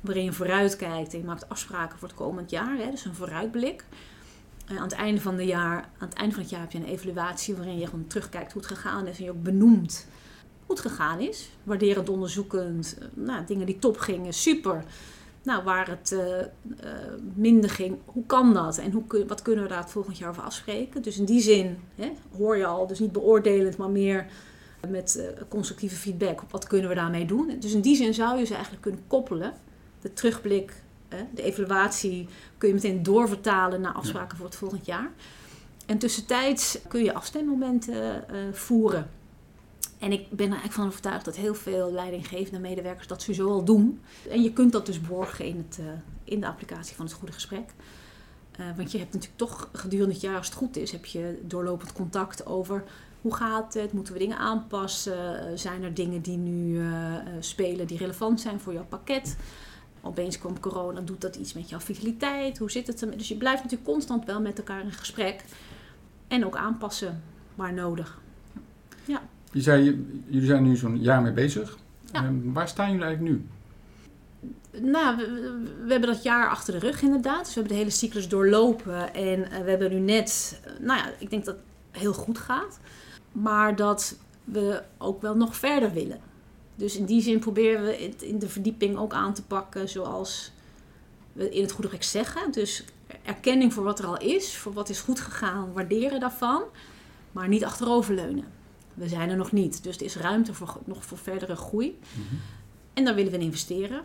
waarin 0.00 0.24
je 0.24 0.32
vooruitkijkt 0.32 1.12
en 1.12 1.18
je 1.18 1.24
maakt 1.24 1.48
afspraken 1.48 1.98
voor 1.98 2.08
het 2.08 2.16
komend 2.16 2.50
jaar, 2.50 2.76
hè, 2.78 2.90
dus 2.90 3.04
een 3.04 3.14
vooruitblik. 3.14 3.84
Aan, 4.66 4.82
het 4.82 4.92
einde 4.92 5.20
van 5.20 5.36
de 5.36 5.44
jaar, 5.44 5.88
aan 5.98 6.08
het 6.08 6.14
einde 6.14 6.34
van 6.34 6.42
het 6.42 6.50
jaar 6.50 6.60
heb 6.60 6.72
je 6.72 6.78
een 6.78 6.84
evaluatie 6.84 7.54
waarin 7.54 7.78
je 7.78 7.86
gewoon 7.86 8.06
terugkijkt 8.06 8.52
hoe 8.52 8.62
het 8.62 8.70
gegaan 8.70 9.06
is 9.06 9.18
en 9.18 9.24
je 9.24 9.30
ook 9.30 9.42
benoemt 9.42 10.06
goed 10.68 10.80
gegaan 10.80 11.20
is. 11.20 11.50
Waarderend 11.62 12.08
onderzoekend, 12.08 12.96
eh, 12.98 13.06
nou, 13.14 13.44
dingen 13.46 13.66
die 13.66 13.78
top 13.78 13.98
gingen, 13.98 14.32
super. 14.32 14.84
Nou, 15.42 15.64
waar 15.64 15.88
het 15.88 16.12
uh, 16.12 16.20
uh, 16.20 16.46
minder 17.34 17.70
ging, 17.70 17.98
hoe 18.04 18.26
kan 18.26 18.54
dat? 18.54 18.78
En 18.78 18.92
hoe 18.92 19.24
wat 19.26 19.42
kunnen 19.42 19.62
we 19.62 19.70
daar 19.70 19.82
het 19.82 19.90
volgend 19.90 20.18
jaar 20.18 20.30
over 20.30 20.42
afspreken? 20.42 21.02
Dus 21.02 21.18
in 21.18 21.24
die 21.24 21.40
zin 21.40 21.78
hè, 21.94 22.12
hoor 22.36 22.56
je 22.56 22.66
al, 22.66 22.86
dus 22.86 22.98
niet 22.98 23.12
beoordelend, 23.12 23.76
maar 23.76 23.90
meer 23.90 24.26
met 24.88 25.34
constructieve 25.48 25.96
feedback. 25.96 26.42
Wat 26.50 26.66
kunnen 26.66 26.88
we 26.88 26.94
daarmee 26.94 27.24
doen? 27.24 27.56
Dus 27.60 27.72
in 27.72 27.80
die 27.80 27.96
zin 27.96 28.14
zou 28.14 28.38
je 28.38 28.44
ze 28.44 28.52
eigenlijk 28.52 28.82
kunnen 28.82 29.02
koppelen. 29.06 29.52
De 30.00 30.12
terugblik, 30.12 30.82
de 31.34 31.42
evaluatie 31.42 32.28
kun 32.58 32.68
je 32.68 32.74
meteen 32.74 33.02
doorvertalen 33.02 33.80
naar 33.80 33.92
afspraken 33.92 34.36
voor 34.36 34.46
het 34.46 34.56
volgend 34.56 34.86
jaar. 34.86 35.10
En 35.86 35.98
tussentijds 35.98 36.78
kun 36.88 37.04
je 37.04 37.14
afstemmomenten 37.14 38.24
voeren. 38.52 39.10
En 39.98 40.12
ik 40.12 40.30
ben 40.30 40.46
er 40.46 40.52
eigenlijk 40.52 40.72
van 40.72 40.86
overtuigd 40.86 41.24
dat 41.24 41.36
heel 41.36 41.54
veel 41.54 41.92
leidinggevende 41.92 42.60
medewerkers 42.60 43.06
dat 43.06 43.22
sowieso 43.22 43.48
al 43.48 43.64
doen. 43.64 44.00
En 44.30 44.42
je 44.42 44.52
kunt 44.52 44.72
dat 44.72 44.86
dus 44.86 45.00
borgen 45.00 45.44
in, 45.44 45.56
het, 45.56 45.78
uh, 45.80 45.86
in 46.24 46.40
de 46.40 46.46
applicatie 46.46 46.96
van 46.96 47.04
het 47.04 47.14
goede 47.14 47.32
gesprek. 47.32 47.70
Uh, 48.60 48.66
want 48.76 48.92
je 48.92 48.98
hebt 48.98 49.12
natuurlijk 49.12 49.38
toch 49.38 49.68
gedurende 49.72 50.12
het 50.12 50.22
jaar, 50.22 50.36
als 50.36 50.46
het 50.46 50.56
goed 50.56 50.76
is, 50.76 50.92
heb 50.92 51.04
je 51.04 51.40
doorlopend 51.42 51.92
contact 51.92 52.46
over 52.46 52.84
hoe 53.20 53.34
gaat 53.34 53.74
het, 53.74 53.92
moeten 53.92 54.12
we 54.12 54.18
dingen 54.18 54.38
aanpassen, 54.38 55.58
zijn 55.58 55.82
er 55.82 55.94
dingen 55.94 56.22
die 56.22 56.36
nu 56.36 56.82
spelen 57.40 57.86
die 57.86 57.98
relevant 57.98 58.40
zijn 58.40 58.60
voor 58.60 58.72
jouw 58.72 58.84
pakket. 58.88 59.36
Opeens 60.00 60.38
komt 60.38 60.60
corona, 60.60 61.00
doet 61.00 61.20
dat 61.20 61.36
iets 61.36 61.52
met 61.52 61.68
jouw 61.68 61.80
vitaliteit, 61.80 62.58
hoe 62.58 62.70
zit 62.70 62.86
het 62.86 63.00
ermee? 63.00 63.16
Dus 63.16 63.28
je 63.28 63.36
blijft 63.36 63.62
natuurlijk 63.62 63.90
constant 63.90 64.24
wel 64.24 64.40
met 64.40 64.58
elkaar 64.58 64.82
in 64.82 64.92
gesprek 64.92 65.44
en 66.28 66.46
ook 66.46 66.56
aanpassen 66.56 67.22
waar 67.54 67.72
nodig. 67.72 68.20
Ja. 69.04 69.22
Je 69.52 69.60
zei, 69.60 70.06
jullie 70.26 70.46
zijn 70.46 70.62
nu 70.62 70.76
zo'n 70.76 71.00
jaar 71.00 71.22
mee 71.22 71.32
bezig. 71.32 71.78
Ja. 72.12 72.24
Um, 72.24 72.52
waar 72.52 72.68
staan 72.68 72.90
jullie 72.90 73.04
eigenlijk 73.04 73.34
nu? 73.34 73.46
Nou, 74.80 75.16
we, 75.16 75.24
we, 75.84 75.90
hebben 75.90 76.08
dat 76.08 76.22
jaar 76.22 76.48
achter 76.48 76.72
de 76.72 76.86
rug 76.86 77.02
inderdaad. 77.02 77.44
Dus 77.44 77.48
we 77.48 77.60
hebben 77.60 77.72
de 77.72 77.78
hele 77.78 77.90
cyclus 77.90 78.28
doorlopen. 78.28 79.14
En 79.14 79.38
uh, 79.38 79.58
we 79.58 79.70
hebben 79.70 79.90
nu 79.90 79.98
net, 79.98 80.60
uh, 80.66 80.86
nou 80.86 80.98
ja, 80.98 81.12
ik 81.18 81.30
denk 81.30 81.44
dat 81.44 81.54
het 81.54 82.00
heel 82.00 82.12
goed 82.12 82.38
gaat. 82.38 82.80
Maar 83.32 83.76
dat 83.76 84.16
we 84.44 84.82
ook 84.98 85.22
wel 85.22 85.36
nog 85.36 85.56
verder 85.56 85.92
willen. 85.92 86.20
Dus 86.74 86.96
in 86.96 87.04
die 87.04 87.22
zin 87.22 87.38
proberen 87.38 87.82
we 87.82 88.08
het 88.10 88.22
in 88.22 88.38
de 88.38 88.48
verdieping 88.48 88.96
ook 88.96 89.12
aan 89.12 89.34
te 89.34 89.42
pakken 89.42 89.88
zoals 89.88 90.52
we 91.32 91.50
in 91.50 91.62
het 91.62 91.72
goede 91.72 91.90
recht 91.90 92.06
zeggen. 92.06 92.52
Dus 92.52 92.84
erkenning 93.22 93.72
voor 93.72 93.84
wat 93.84 93.98
er 93.98 94.06
al 94.06 94.18
is, 94.18 94.56
voor 94.56 94.72
wat 94.72 94.88
is 94.88 95.00
goed 95.00 95.20
gegaan, 95.20 95.72
waarderen 95.72 96.20
daarvan. 96.20 96.62
Maar 97.32 97.48
niet 97.48 97.64
achteroverleunen. 97.64 98.44
We 98.98 99.08
zijn 99.08 99.30
er 99.30 99.36
nog 99.36 99.52
niet. 99.52 99.82
Dus 99.82 99.96
er 99.96 100.04
is 100.04 100.16
ruimte 100.16 100.54
voor, 100.54 100.76
nog 100.84 101.04
voor 101.04 101.18
verdere 101.18 101.56
groei. 101.56 101.98
Mm-hmm. 102.16 102.38
En 102.94 103.04
daar 103.04 103.14
willen 103.14 103.30
we 103.30 103.38
in 103.38 103.44
investeren. 103.44 104.02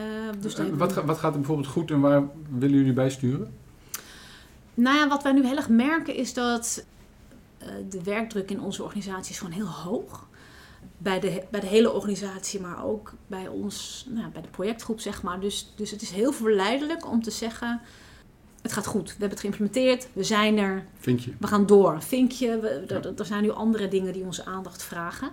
Uh, 0.00 0.04
dus 0.40 0.56
wat, 0.76 0.94
we... 0.94 1.04
wat 1.04 1.18
gaat 1.18 1.32
er 1.32 1.38
bijvoorbeeld 1.38 1.68
goed 1.68 1.90
en 1.90 2.00
waar 2.00 2.22
willen 2.48 2.76
jullie 2.76 2.92
bij 2.92 3.10
sturen? 3.10 3.54
Nou 4.74 4.96
ja, 4.96 5.08
wat 5.08 5.22
wij 5.22 5.32
nu 5.32 5.46
heel 5.46 5.56
erg 5.56 5.68
merken 5.68 6.14
is 6.14 6.34
dat 6.34 6.84
uh, 7.62 7.68
de 7.90 8.02
werkdruk 8.02 8.50
in 8.50 8.60
onze 8.60 8.82
organisatie 8.82 9.32
is 9.32 9.38
gewoon 9.38 9.52
heel 9.52 9.68
hoog. 9.70 10.28
Bij 10.98 11.20
de, 11.20 11.42
bij 11.50 11.60
de 11.60 11.66
hele 11.66 11.92
organisatie, 11.92 12.60
maar 12.60 12.84
ook 12.84 13.12
bij 13.26 13.48
ons, 13.48 14.06
nou, 14.08 14.30
bij 14.30 14.42
de 14.42 14.48
projectgroep, 14.48 15.00
zeg 15.00 15.22
maar. 15.22 15.40
Dus, 15.40 15.72
dus 15.76 15.90
het 15.90 16.02
is 16.02 16.10
heel 16.10 16.32
verleidelijk 16.32 17.10
om 17.10 17.22
te 17.22 17.30
zeggen: 17.30 17.80
het 18.66 18.74
gaat 18.74 18.86
goed. 18.86 19.04
We 19.04 19.10
hebben 19.10 19.30
het 19.30 19.40
geïmplementeerd. 19.40 20.08
We 20.12 20.24
zijn 20.24 20.58
er. 20.58 20.84
Vinkje. 20.98 21.32
We 21.38 21.46
gaan 21.46 21.66
door. 21.66 22.02
Vinkje. 22.02 22.60
We, 22.60 22.68
er, 22.68 23.18
er, 23.18 23.26
zijn 23.26 23.42
nu 23.42 23.50
andere 23.50 23.88
dingen 23.88 24.12
die 24.12 24.24
onze 24.24 24.44
aandacht 24.44 24.82
vragen. 24.82 25.30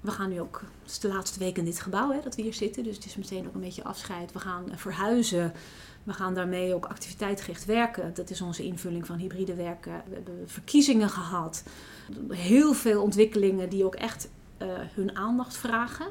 We 0.00 0.10
gaan 0.10 0.30
nu 0.30 0.40
ook, 0.40 0.62
het 0.82 0.90
is 0.90 0.98
de 0.98 1.08
laatste 1.08 1.38
week 1.38 1.58
in 1.58 1.64
dit 1.64 1.80
gebouw 1.80 2.10
hè, 2.10 2.20
dat 2.22 2.34
we 2.34 2.42
hier 2.42 2.54
zitten. 2.54 2.84
Dus 2.84 2.96
het 2.96 3.04
is 3.04 3.16
meteen 3.16 3.46
ook 3.46 3.54
een 3.54 3.60
beetje 3.60 3.84
afscheid. 3.84 4.32
We 4.32 4.38
gaan 4.38 4.64
verhuizen. 4.74 5.52
We 6.02 6.12
gaan 6.12 6.34
daarmee 6.34 6.74
ook 6.74 6.86
activiteitsgericht 6.86 7.64
werken. 7.64 8.14
Dat 8.14 8.30
is 8.30 8.40
onze 8.40 8.64
invulling 8.64 9.06
van 9.06 9.16
hybride 9.16 9.54
werken. 9.54 10.02
We 10.08 10.14
hebben 10.14 10.42
verkiezingen 10.46 11.08
gehad. 11.08 11.62
Heel 12.28 12.72
veel 12.72 13.02
ontwikkelingen 13.02 13.68
die 13.68 13.84
ook 13.84 13.94
echt 13.94 14.28
uh, 14.62 14.68
hun 14.94 15.16
aandacht 15.16 15.56
vragen. 15.56 16.06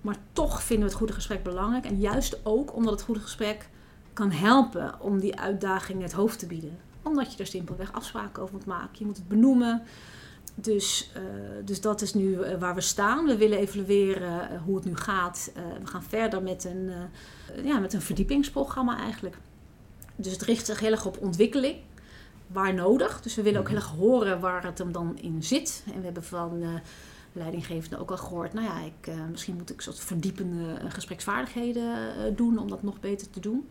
Maar 0.00 0.16
toch 0.32 0.62
vinden 0.62 0.84
we 0.84 0.90
het 0.90 1.00
goede 1.00 1.12
gesprek 1.12 1.42
belangrijk. 1.42 1.84
En 1.84 1.98
juist 1.98 2.40
ook 2.42 2.74
omdat 2.74 2.92
het 2.92 3.02
goede 3.02 3.20
gesprek 3.20 3.68
kan 4.18 4.30
helpen 4.30 5.00
om 5.00 5.20
die 5.20 5.40
uitdaging 5.40 6.02
het 6.02 6.12
hoofd 6.12 6.38
te 6.38 6.46
bieden. 6.46 6.78
Omdat 7.02 7.32
je 7.32 7.38
er 7.38 7.46
simpelweg 7.46 7.92
afspraken 7.92 8.42
over 8.42 8.54
moet 8.54 8.66
maken. 8.66 8.96
Je 8.98 9.04
moet 9.04 9.16
het 9.16 9.28
benoemen. 9.28 9.82
Dus, 10.54 11.10
uh, 11.16 11.22
dus 11.64 11.80
dat 11.80 12.02
is 12.02 12.14
nu 12.14 12.24
uh, 12.24 12.58
waar 12.58 12.74
we 12.74 12.80
staan. 12.80 13.26
We 13.26 13.36
willen 13.36 13.58
evalueren 13.58 14.52
uh, 14.52 14.62
hoe 14.62 14.76
het 14.76 14.84
nu 14.84 14.96
gaat. 14.96 15.50
we 15.80 15.86
gaan 15.86 16.02
verder 16.02 16.42
met 16.42 16.64
een, 16.64 16.90
ja, 17.64 17.78
met 17.78 17.92
een 17.92 18.02
verdiepingsprogramma 18.02 18.98
eigenlijk. 18.98 19.36
Dus 20.16 20.32
het 20.32 20.42
richt 20.42 20.66
zich 20.66 20.80
heel 20.80 20.90
erg 20.90 21.06
op 21.06 21.18
ontwikkeling, 21.20 21.76
waar 22.46 22.74
nodig. 22.74 23.20
Dus 23.20 23.34
we 23.34 23.42
willen 23.42 23.60
ook 23.60 23.68
heel 23.68 23.76
erg 23.76 23.90
horen 23.90 24.40
waar 24.40 24.64
het 24.64 24.78
hem 24.78 24.92
dan 24.92 25.18
in 25.20 25.42
zit. 25.42 25.82
En 25.86 25.98
we 25.98 26.04
hebben 26.04 26.24
van 26.24 26.80
leidinggevende 27.32 27.98
ook 27.98 28.10
al 28.10 28.16
gehoord... 28.16 28.52
nou 28.52 28.66
ja, 28.66 28.80
ik, 28.80 29.14
misschien 29.30 29.56
moet 29.56 29.70
ik 29.70 29.80
soort 29.80 30.00
verdiepende 30.00 30.76
gespreksvaardigheden 30.88 31.96
doen... 32.36 32.58
om 32.58 32.68
dat 32.68 32.82
nog 32.82 33.00
beter 33.00 33.30
te 33.30 33.40
doen. 33.40 33.68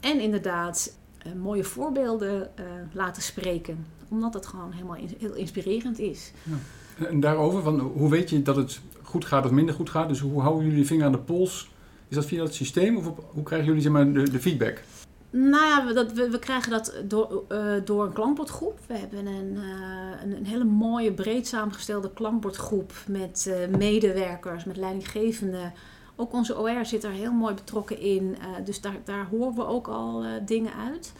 En 0.00 0.20
inderdaad 0.20 0.96
mooie 1.36 1.64
voorbeelden 1.64 2.50
laten 2.92 3.22
spreken 3.22 3.86
omdat 4.10 4.34
het 4.34 4.46
gewoon 4.46 4.72
helemaal 4.72 4.96
heel 5.18 5.34
inspirerend 5.34 5.98
is. 5.98 6.32
Ja. 6.42 7.06
En 7.06 7.20
daarover, 7.20 7.62
van, 7.62 7.80
hoe 7.80 8.10
weet 8.10 8.30
je 8.30 8.42
dat 8.42 8.56
het 8.56 8.80
goed 9.02 9.24
gaat 9.24 9.44
of 9.44 9.50
minder 9.50 9.74
goed 9.74 9.90
gaat? 9.90 10.08
Dus 10.08 10.20
hoe 10.20 10.40
houden 10.40 10.64
jullie 10.64 10.80
de 10.80 10.86
vinger 10.86 11.04
aan 11.04 11.12
de 11.12 11.18
pols? 11.18 11.70
Is 12.08 12.16
dat 12.16 12.26
via 12.26 12.42
het 12.42 12.54
systeem 12.54 12.96
of 12.96 13.06
op, 13.06 13.24
hoe 13.32 13.42
krijgen 13.42 13.66
jullie 13.66 13.82
zeg 13.82 13.92
maar, 13.92 14.12
de, 14.12 14.30
de 14.30 14.40
feedback? 14.40 14.82
Nou 15.30 15.66
ja, 15.66 15.86
we, 15.86 15.92
dat, 15.92 16.12
we, 16.12 16.30
we 16.30 16.38
krijgen 16.38 16.70
dat 16.70 16.94
door, 17.04 17.42
uh, 17.48 17.72
door 17.84 18.04
een 18.04 18.12
klankbordgroep. 18.12 18.78
We 18.86 18.94
hebben 18.94 19.26
een, 19.26 19.52
uh, 19.54 20.22
een, 20.22 20.36
een, 20.36 20.46
hele 20.46 20.64
mooie, 20.64 21.12
breed 21.12 21.46
samengestelde 21.46 22.12
klankbordgroep 22.12 22.92
met 23.06 23.46
uh, 23.48 23.76
medewerkers, 23.78 24.64
met 24.64 24.76
leidinggevenden. 24.76 25.72
Ook 26.20 26.32
onze 26.32 26.58
OR 26.58 26.86
zit 26.86 27.04
er 27.04 27.10
heel 27.10 27.32
mooi 27.32 27.54
betrokken 27.54 27.98
in. 27.98 28.36
dus 28.64 28.80
daar, 28.80 28.96
daar 29.04 29.26
horen 29.26 29.54
we 29.54 29.66
ook 29.66 29.88
al 29.88 30.24
dingen 30.44 30.72
uit. 30.74 31.12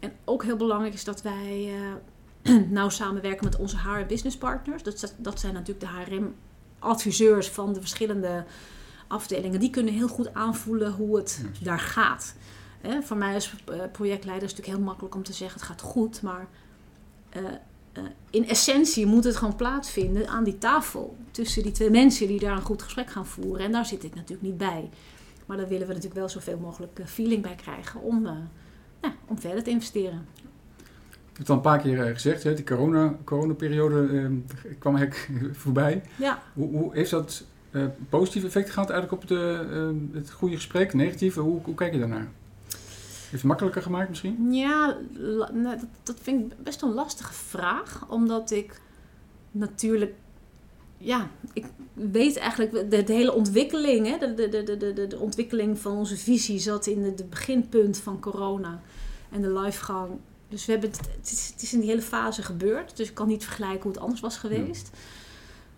En 0.00 0.12
ook 0.24 0.44
heel 0.44 0.56
belangrijk 0.56 0.94
is 0.94 1.04
dat 1.04 1.22
wij 1.22 1.74
nauw 2.68 2.88
samenwerken 2.88 3.44
met 3.44 3.56
onze 3.56 3.76
HR 3.78 4.06
business 4.06 4.36
partners. 4.36 4.82
Dat, 4.82 5.14
dat 5.16 5.40
zijn 5.40 5.54
natuurlijk 5.54 5.80
de 5.80 5.86
HRM 5.86 6.34
adviseurs 6.78 7.48
van 7.48 7.72
de 7.72 7.80
verschillende 7.80 8.44
afdelingen. 9.06 9.60
Die 9.60 9.70
kunnen 9.70 9.94
heel 9.94 10.08
goed 10.08 10.34
aanvoelen 10.34 10.92
hoe 10.92 11.16
het 11.16 11.44
daar 11.62 11.80
gaat. 11.80 12.34
Hè, 12.80 13.02
voor 13.02 13.16
mij 13.16 13.34
als 13.34 13.54
eh, 13.64 13.78
projectleider 13.92 14.44
is 14.44 14.50
het 14.50 14.58
natuurlijk 14.58 14.66
heel 14.66 14.80
makkelijk 14.80 15.14
om 15.14 15.22
te 15.22 15.32
zeggen 15.32 15.60
het 15.60 15.68
gaat 15.68 15.80
goed. 15.80 16.22
Maar 16.22 16.48
uh, 17.36 17.42
uh, 17.98 18.04
in 18.30 18.48
essentie 18.48 19.06
moet 19.06 19.24
het 19.24 19.36
gewoon 19.36 19.56
plaatsvinden 19.56 20.28
aan 20.28 20.44
die 20.44 20.58
tafel. 20.58 21.16
Tussen 21.30 21.62
die 21.62 21.72
twee 21.72 21.90
mensen 21.90 22.26
die 22.26 22.40
daar 22.40 22.56
een 22.56 22.62
goed 22.62 22.82
gesprek 22.82 23.10
gaan 23.10 23.26
voeren. 23.26 23.64
En 23.64 23.72
daar 23.72 23.86
zit 23.86 24.04
ik 24.04 24.14
natuurlijk 24.14 24.42
niet 24.42 24.58
bij. 24.58 24.90
Maar 25.46 25.56
daar 25.56 25.68
willen 25.68 25.86
we 25.86 25.92
natuurlijk 25.92 26.20
wel 26.20 26.28
zoveel 26.28 26.58
mogelijk 26.58 27.00
feeling 27.04 27.42
bij 27.42 27.54
krijgen 27.54 28.00
om, 28.00 28.22
nou, 28.22 29.14
om 29.26 29.40
verder 29.40 29.62
te 29.62 29.70
investeren 29.70 30.26
het 31.40 31.50
al 31.50 31.56
een 31.56 31.60
paar 31.60 31.80
keer 31.80 32.06
eh, 32.06 32.12
gezegd, 32.12 32.42
hè, 32.42 32.54
die 32.54 32.64
corona, 32.64 33.14
coronaperiode 33.24 34.00
uh, 34.00 34.30
kwam 34.78 34.96
eigenlijk 34.96 35.28
voorbij. 35.62 36.02
Ja. 36.16 36.42
Hoe, 36.54 36.70
hoe 36.70 36.94
heeft 36.94 37.10
dat 37.10 37.44
uh, 37.70 37.84
positief 38.08 38.44
effect 38.44 38.70
gehad 38.70 38.90
eigenlijk 38.90 39.22
op 39.22 39.28
de, 39.28 39.66
uh, 39.72 40.16
het 40.18 40.30
goede 40.30 40.54
gesprek, 40.54 40.94
negatief? 40.94 41.34
Hoe, 41.34 41.60
hoe 41.62 41.74
kijk 41.74 41.92
je 41.92 41.98
daarnaar? 41.98 42.28
Heeft 43.30 43.42
het 43.42 43.42
makkelijker 43.42 43.82
gemaakt 43.82 44.08
misschien? 44.08 44.52
Ja, 44.52 44.96
dat, 45.52 45.78
dat 46.02 46.16
vind 46.22 46.52
ik 46.52 46.62
best 46.62 46.82
een 46.82 46.94
lastige 46.94 47.32
vraag. 47.32 48.06
Omdat 48.08 48.50
ik 48.50 48.80
natuurlijk 49.50 50.14
ja, 50.98 51.30
ik 51.52 51.66
weet 51.92 52.36
eigenlijk, 52.36 52.90
de, 52.90 53.04
de 53.04 53.12
hele 53.12 53.32
ontwikkeling, 53.32 54.06
hè, 54.06 54.18
de, 54.18 54.48
de, 54.48 54.62
de, 54.62 54.92
de, 54.92 55.06
de 55.06 55.18
ontwikkeling 55.18 55.78
van 55.78 55.96
onze 55.96 56.16
visie 56.16 56.58
zat 56.58 56.86
in 56.86 57.04
het 57.04 57.30
beginpunt 57.30 57.98
van 57.98 58.20
corona. 58.20 58.82
En 59.30 59.42
de 59.42 59.52
livegang 59.52 60.10
dus 60.50 60.66
we 60.66 60.72
hebben 60.72 60.90
het, 60.90 60.98
het, 60.98 61.30
is, 61.30 61.50
het 61.52 61.62
is 61.62 61.72
in 61.72 61.80
die 61.80 61.88
hele 61.88 62.02
fase 62.02 62.42
gebeurd. 62.42 62.96
Dus 62.96 63.08
ik 63.08 63.14
kan 63.14 63.28
niet 63.28 63.44
vergelijken 63.44 63.82
hoe 63.82 63.92
het 63.92 64.00
anders 64.00 64.20
was 64.20 64.36
geweest. 64.36 64.90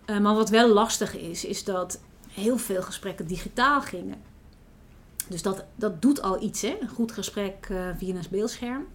Ja. 0.05 0.15
Uh, 0.15 0.21
maar 0.21 0.35
wat 0.35 0.49
wel 0.49 0.73
lastig 0.73 1.17
is, 1.17 1.45
is 1.45 1.63
dat 1.63 1.99
heel 2.27 2.57
veel 2.57 2.81
gesprekken 2.81 3.27
digitaal 3.27 3.81
gingen. 3.81 4.21
Dus 5.27 5.41
dat, 5.41 5.65
dat 5.75 6.01
doet 6.01 6.21
al 6.21 6.41
iets, 6.41 6.61
hè? 6.61 6.77
een 6.81 6.87
goed 6.87 7.11
gesprek 7.11 7.67
uh, 7.71 7.89
via 7.97 8.15
een 8.15 8.23
beeldscherm. 8.29 8.87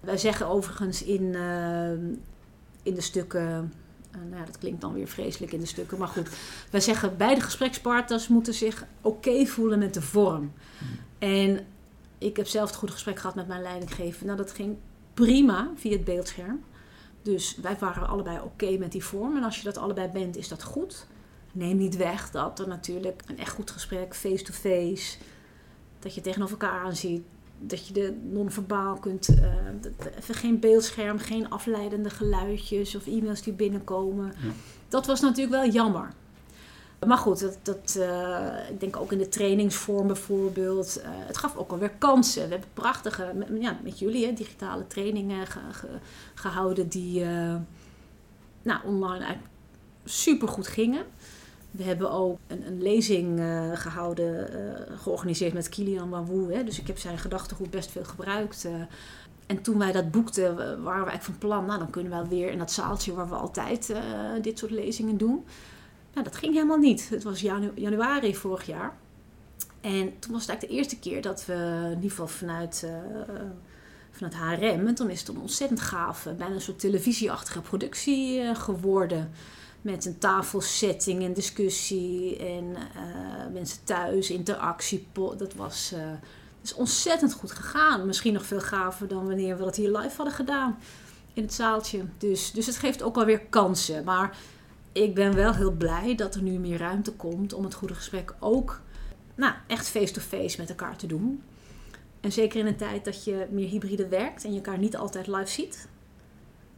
Wij 0.00 0.16
zeggen 0.18 0.48
overigens 0.48 1.02
in, 1.02 1.22
uh, 1.22 1.90
in 2.82 2.94
de 2.94 3.00
stukken, 3.00 3.72
nou 4.10 4.36
ja, 4.36 4.44
dat 4.44 4.58
klinkt 4.58 4.80
dan 4.80 4.92
weer 4.92 5.08
vreselijk 5.08 5.52
in 5.52 5.60
de 5.60 5.66
stukken, 5.66 5.98
maar 5.98 6.08
goed. 6.08 6.28
Wij 6.70 6.80
zeggen 6.80 7.16
beide 7.16 7.40
gesprekspartners 7.40 8.28
moeten 8.28 8.54
zich 8.54 8.84
oké 9.00 9.46
voelen 9.46 9.78
met 9.78 9.94
de 9.94 10.02
vorm. 10.02 10.52
En 11.18 11.66
ik 12.18 12.36
heb 12.36 12.46
zelf 12.46 12.68
het 12.68 12.78
goed 12.78 12.90
gesprek 12.90 13.18
gehad 13.18 13.34
met 13.34 13.46
mijn 13.46 13.62
leidinggever. 13.62 14.26
Nou, 14.26 14.36
dat 14.36 14.52
ging 14.52 14.76
prima 15.14 15.70
via 15.74 15.92
het 15.92 16.04
beeldscherm. 16.04 16.64
Dus 17.22 17.56
wij 17.62 17.76
waren 17.78 18.08
allebei 18.08 18.40
oké 18.40 18.78
met 18.78 18.92
die 18.92 19.04
vorm. 19.04 19.36
En 19.36 19.42
als 19.42 19.56
je 19.56 19.64
dat 19.64 19.78
allebei 19.78 20.08
bent, 20.08 20.36
is 20.36 20.48
dat 20.48 20.62
goed. 20.62 21.06
Neem 21.52 21.76
niet 21.76 21.96
weg 21.96 22.30
dat 22.30 22.58
er 22.58 22.68
natuurlijk 22.68 23.22
een 23.26 23.38
echt 23.38 23.52
goed 23.52 23.70
gesprek, 23.70 24.14
face-to-face, 24.14 25.16
dat 26.04 26.14
je 26.14 26.20
tegenover 26.20 26.60
elkaar 26.60 26.84
aanziet, 26.84 27.22
dat 27.58 27.86
je 27.86 27.92
de 27.92 28.16
non-verbaal 28.30 28.98
kunt, 28.98 29.28
uh, 29.28 29.46
even 30.18 30.34
geen 30.34 30.60
beeldscherm, 30.60 31.18
geen 31.18 31.50
afleidende 31.50 32.10
geluidjes 32.10 32.94
of 32.94 33.06
e-mails 33.06 33.42
die 33.42 33.52
binnenkomen. 33.52 34.26
Ja. 34.26 34.50
Dat 34.88 35.06
was 35.06 35.20
natuurlijk 35.20 35.62
wel 35.62 35.70
jammer. 35.70 36.12
Maar 37.06 37.18
goed, 37.18 37.40
dat, 37.40 37.58
dat, 37.62 37.96
uh, 37.98 38.70
ik 38.70 38.80
denk 38.80 38.96
ook 38.96 39.12
in 39.12 39.18
de 39.18 39.28
trainingsvorm 39.28 40.06
bijvoorbeeld. 40.06 40.98
Uh, 40.98 41.04
het 41.08 41.36
gaf 41.36 41.56
ook 41.56 41.70
alweer 41.70 41.90
kansen. 41.90 42.44
We 42.44 42.50
hebben 42.50 42.68
prachtige, 42.74 43.32
met, 43.34 43.48
ja, 43.60 43.78
met 43.82 43.98
jullie, 43.98 44.26
hè, 44.26 44.32
digitale 44.32 44.86
trainingen 44.86 45.46
ge, 45.46 45.60
ge, 45.70 45.88
gehouden 46.34 46.88
die 46.88 47.20
uh, 47.20 47.54
nou, 48.62 48.80
online 48.84 49.36
super 50.04 50.48
goed 50.48 50.66
gingen. 50.66 51.04
We 51.76 51.82
hebben 51.82 52.10
ook 52.10 52.38
een, 52.46 52.66
een 52.66 52.82
lezing 52.82 53.38
uh, 53.38 53.70
gehouden, 53.76 54.52
uh, 54.52 54.98
georganiseerd 54.98 55.52
met 55.52 55.68
Kilian 55.68 56.10
Wanwu. 56.10 56.54
Hè. 56.54 56.64
Dus 56.64 56.80
ik 56.80 56.86
heb 56.86 56.98
zijn 56.98 57.18
gedachtegoed 57.18 57.70
best 57.70 57.90
veel 57.90 58.04
gebruikt. 58.04 58.64
Uh, 58.66 58.72
en 59.46 59.62
toen 59.62 59.78
wij 59.78 59.92
dat 59.92 60.10
boekten, 60.10 60.56
waren 60.56 61.04
we 61.04 61.10
eigenlijk 61.10 61.22
van 61.22 61.38
plan, 61.38 61.66
nou 61.66 61.78
dan 61.78 61.90
kunnen 61.90 62.22
we 62.22 62.28
weer 62.28 62.50
in 62.50 62.58
dat 62.58 62.72
zaaltje 62.72 63.14
waar 63.14 63.28
we 63.28 63.34
altijd 63.34 63.94
dit 64.42 64.58
soort 64.58 64.70
lezingen 64.70 65.16
doen. 65.16 65.44
Nou, 66.12 66.24
dat 66.24 66.36
ging 66.36 66.54
helemaal 66.54 66.78
niet. 66.78 67.08
Het 67.08 67.22
was 67.22 67.40
janu 67.40 67.72
januari 67.74 68.36
vorig 68.36 68.66
jaar. 68.66 68.96
En 69.80 70.18
toen 70.18 70.32
was 70.32 70.40
het 70.40 70.50
eigenlijk 70.50 70.60
de 70.60 70.68
eerste 70.68 70.98
keer 70.98 71.22
dat 71.22 71.46
we, 71.46 71.80
in 71.84 71.94
ieder 71.94 72.10
geval 72.10 72.26
vanuit, 72.26 72.86
vanuit 74.10 74.34
HRM, 74.34 74.86
en 74.86 74.94
toen 74.94 75.10
is 75.10 75.20
het 75.20 75.28
een 75.28 75.40
ontzettend 75.40 75.80
gaaf, 75.80 76.24
bijna 76.36 76.54
een 76.54 76.60
soort 76.60 76.78
televisieachtige 76.78 77.60
productie 77.60 78.54
geworden 78.54 79.30
met 79.84 80.04
een 80.04 80.18
tafelsetting 80.18 81.22
en 81.22 81.32
discussie 81.32 82.36
en 82.36 82.64
uh, 82.64 83.52
mensen 83.52 83.84
thuis, 83.84 84.30
interactie. 84.30 85.06
Dat 85.36 85.54
was 85.54 85.92
uh, 85.94 86.00
is 86.62 86.74
ontzettend 86.74 87.32
goed 87.32 87.50
gegaan. 87.50 88.06
Misschien 88.06 88.32
nog 88.32 88.46
veel 88.46 88.60
gaver 88.60 89.08
dan 89.08 89.26
wanneer 89.26 89.56
we 89.56 89.64
dat 89.64 89.76
hier 89.76 89.96
live 89.96 90.16
hadden 90.16 90.34
gedaan 90.34 90.78
in 91.32 91.42
het 91.42 91.54
zaaltje. 91.54 92.04
Dus, 92.18 92.52
dus 92.52 92.66
het 92.66 92.76
geeft 92.76 93.02
ook 93.02 93.16
alweer 93.16 93.40
kansen. 93.40 94.04
Maar 94.04 94.36
ik 94.92 95.14
ben 95.14 95.34
wel 95.34 95.54
heel 95.54 95.72
blij 95.72 96.14
dat 96.14 96.34
er 96.34 96.42
nu 96.42 96.58
meer 96.58 96.78
ruimte 96.78 97.12
komt 97.12 97.52
om 97.52 97.64
het 97.64 97.74
goede 97.74 97.94
gesprek 97.94 98.34
ook 98.38 98.80
nou, 99.34 99.54
echt 99.66 99.88
face-to-face 99.88 100.60
met 100.60 100.68
elkaar 100.68 100.96
te 100.96 101.06
doen. 101.06 101.42
En 102.20 102.32
zeker 102.32 102.60
in 102.60 102.66
een 102.66 102.76
tijd 102.76 103.04
dat 103.04 103.24
je 103.24 103.46
meer 103.50 103.68
hybride 103.68 104.08
werkt 104.08 104.44
en 104.44 104.50
je 104.50 104.56
elkaar 104.56 104.78
niet 104.78 104.96
altijd 104.96 105.26
live 105.26 105.50
ziet 105.50 105.88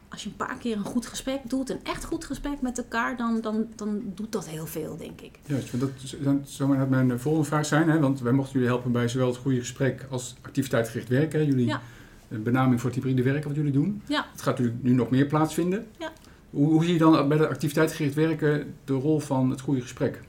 als 0.08 0.22
je 0.22 0.28
een 0.28 0.36
paar 0.36 0.56
keer 0.58 0.76
een 0.76 0.84
goed 0.84 1.06
gesprek 1.06 1.40
doet, 1.44 1.70
een 1.70 1.80
echt 1.82 2.04
goed 2.04 2.24
gesprek 2.24 2.60
met 2.60 2.78
elkaar, 2.78 3.16
dan, 3.16 3.40
dan, 3.40 3.66
dan 3.76 4.02
doet 4.14 4.32
dat 4.32 4.48
heel 4.48 4.66
veel, 4.66 4.96
denk 4.96 5.20
ik. 5.20 5.38
Juist, 5.46 5.80
dat 6.24 6.38
zou 6.44 6.76
maar 6.76 6.88
mijn 6.88 7.10
eh, 7.10 7.18
volgende 7.18 7.46
vraag 7.46 7.66
zijn. 7.66 7.90
Hè? 7.90 7.98
Want 7.98 8.20
wij 8.20 8.32
mochten 8.32 8.52
jullie 8.52 8.68
helpen 8.68 8.92
bij 8.92 9.08
zowel 9.08 9.26
het 9.26 9.36
goede 9.36 9.58
gesprek 9.58 10.06
als 10.10 10.34
activiteitsgericht 10.42 11.08
werken. 11.08 11.46
Jullie 11.46 11.66
ja. 11.66 11.80
benaming 12.28 12.80
voor 12.80 12.90
het 12.90 12.98
hybride 12.98 13.22
werken 13.22 13.48
wat 13.48 13.56
jullie 13.56 13.72
doen. 13.72 14.02
Ja. 14.06 14.26
Het 14.32 14.42
gaat 14.42 14.58
natuurlijk 14.58 14.84
nu 14.84 14.92
nog 14.92 15.10
meer 15.10 15.26
plaatsvinden. 15.26 15.86
Ja. 15.98 16.12
Hoe, 16.50 16.68
hoe 16.72 16.84
zie 16.84 16.92
je 16.92 16.98
dan 16.98 17.28
bij 17.28 17.38
de 17.38 17.48
activiteitsgericht 17.48 18.14
werken 18.14 18.74
de 18.84 18.92
rol 18.92 19.20
van 19.20 19.50
het 19.50 19.60
goede 19.60 19.80
gesprek? 19.80 20.20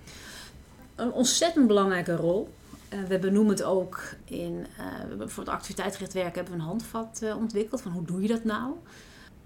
Een 0.95 1.11
ontzettend 1.11 1.67
belangrijke 1.67 2.15
rol. 2.15 2.49
Uh, 2.93 3.03
we 3.03 3.19
benoemen 3.19 3.53
het 3.55 3.63
ook 3.63 4.03
in, 4.25 4.65
uh, 4.79 5.27
voor 5.27 5.43
het 5.43 5.53
activiteitsgericht 5.53 6.13
werken 6.13 6.33
hebben 6.33 6.53
we 6.53 6.59
een 6.59 6.65
handvat 6.65 7.19
uh, 7.23 7.37
ontwikkeld 7.37 7.81
van 7.81 7.91
hoe 7.91 8.05
doe 8.05 8.21
je 8.21 8.27
dat 8.27 8.43
nou? 8.43 8.73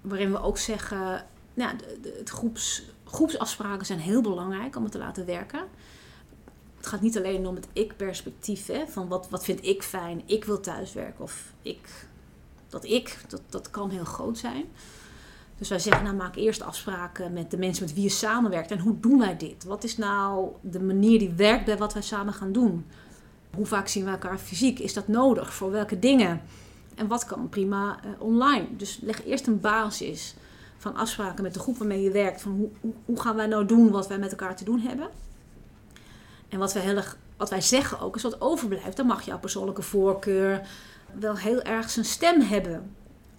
Waarin 0.02 0.30
we 0.32 0.40
ook 0.40 0.58
zeggen, 0.58 1.24
nou, 1.54 1.76
de, 1.76 1.98
de, 2.02 2.14
het 2.18 2.30
groeps, 2.30 2.82
groepsafspraken 3.04 3.86
zijn 3.86 3.98
heel 3.98 4.22
belangrijk 4.22 4.76
om 4.76 4.82
het 4.82 4.92
te 4.92 4.98
laten 4.98 5.26
werken. 5.26 5.64
Het 6.76 6.86
gaat 6.86 7.00
niet 7.00 7.16
alleen 7.16 7.46
om 7.46 7.54
het 7.54 7.68
ik-perspectief, 7.72 8.70
van 8.88 9.08
wat, 9.08 9.28
wat 9.30 9.44
vind 9.44 9.64
ik 9.64 9.82
fijn, 9.82 10.22
ik 10.26 10.44
wil 10.44 10.60
thuiswerken 10.60 11.24
of 11.24 11.52
ik, 11.62 12.06
dat 12.68 12.84
ik, 12.84 13.18
dat, 13.28 13.42
dat 13.48 13.70
kan 13.70 13.90
heel 13.90 14.04
groot 14.04 14.38
zijn. 14.38 14.64
Dus 15.58 15.70
wij 15.70 15.78
zeggen, 15.78 16.04
nou 16.04 16.16
maak 16.16 16.36
eerst 16.36 16.62
afspraken 16.62 17.32
met 17.32 17.50
de 17.50 17.56
mensen 17.56 17.84
met 17.84 17.94
wie 17.94 18.02
je 18.02 18.08
samenwerkt. 18.08 18.70
En 18.70 18.78
hoe 18.78 19.00
doen 19.00 19.18
wij 19.18 19.36
dit? 19.36 19.64
Wat 19.64 19.84
is 19.84 19.96
nou 19.96 20.50
de 20.60 20.80
manier 20.80 21.18
die 21.18 21.30
werkt 21.30 21.64
bij 21.64 21.76
wat 21.78 21.92
wij 21.92 22.02
samen 22.02 22.34
gaan 22.34 22.52
doen? 22.52 22.86
Hoe 23.54 23.66
vaak 23.66 23.88
zien 23.88 24.04
we 24.04 24.10
elkaar 24.10 24.38
fysiek? 24.38 24.78
Is 24.78 24.94
dat 24.94 25.08
nodig? 25.08 25.54
Voor 25.54 25.70
welke 25.70 25.98
dingen? 25.98 26.42
En 26.94 27.06
wat 27.06 27.24
kan 27.24 27.48
prima 27.48 28.00
uh, 28.04 28.10
online. 28.18 28.66
Dus 28.76 28.98
leg 29.02 29.24
eerst 29.24 29.46
een 29.46 29.60
basis 29.60 30.34
van 30.78 30.94
afspraken 30.94 31.42
met 31.42 31.54
de 31.54 31.60
groep 31.60 31.78
waarmee 31.78 32.02
je 32.02 32.10
werkt. 32.10 32.42
Van 32.42 32.52
hoe, 32.52 32.68
hoe, 32.80 32.92
hoe, 33.04 33.20
gaan 33.20 33.36
wij 33.36 33.46
nou 33.46 33.66
doen 33.66 33.90
wat 33.90 34.08
wij 34.08 34.18
met 34.18 34.30
elkaar 34.30 34.56
te 34.56 34.64
doen 34.64 34.80
hebben. 34.80 35.08
En 36.48 36.58
wat 36.58 36.72
wij, 36.72 36.82
heel 36.82 37.02
wat 37.36 37.50
wij 37.50 37.60
zeggen 37.60 38.00
ook 38.00 38.16
is 38.16 38.22
wat 38.22 38.40
overblijft. 38.40 38.96
Dan 38.96 39.06
mag 39.06 39.22
jouw 39.22 39.38
persoonlijke 39.38 39.82
voorkeur 39.82 40.68
wel 41.18 41.36
heel 41.36 41.62
erg 41.62 41.90
zijn 41.90 42.04
stem 42.04 42.40
hebben. 42.40 42.94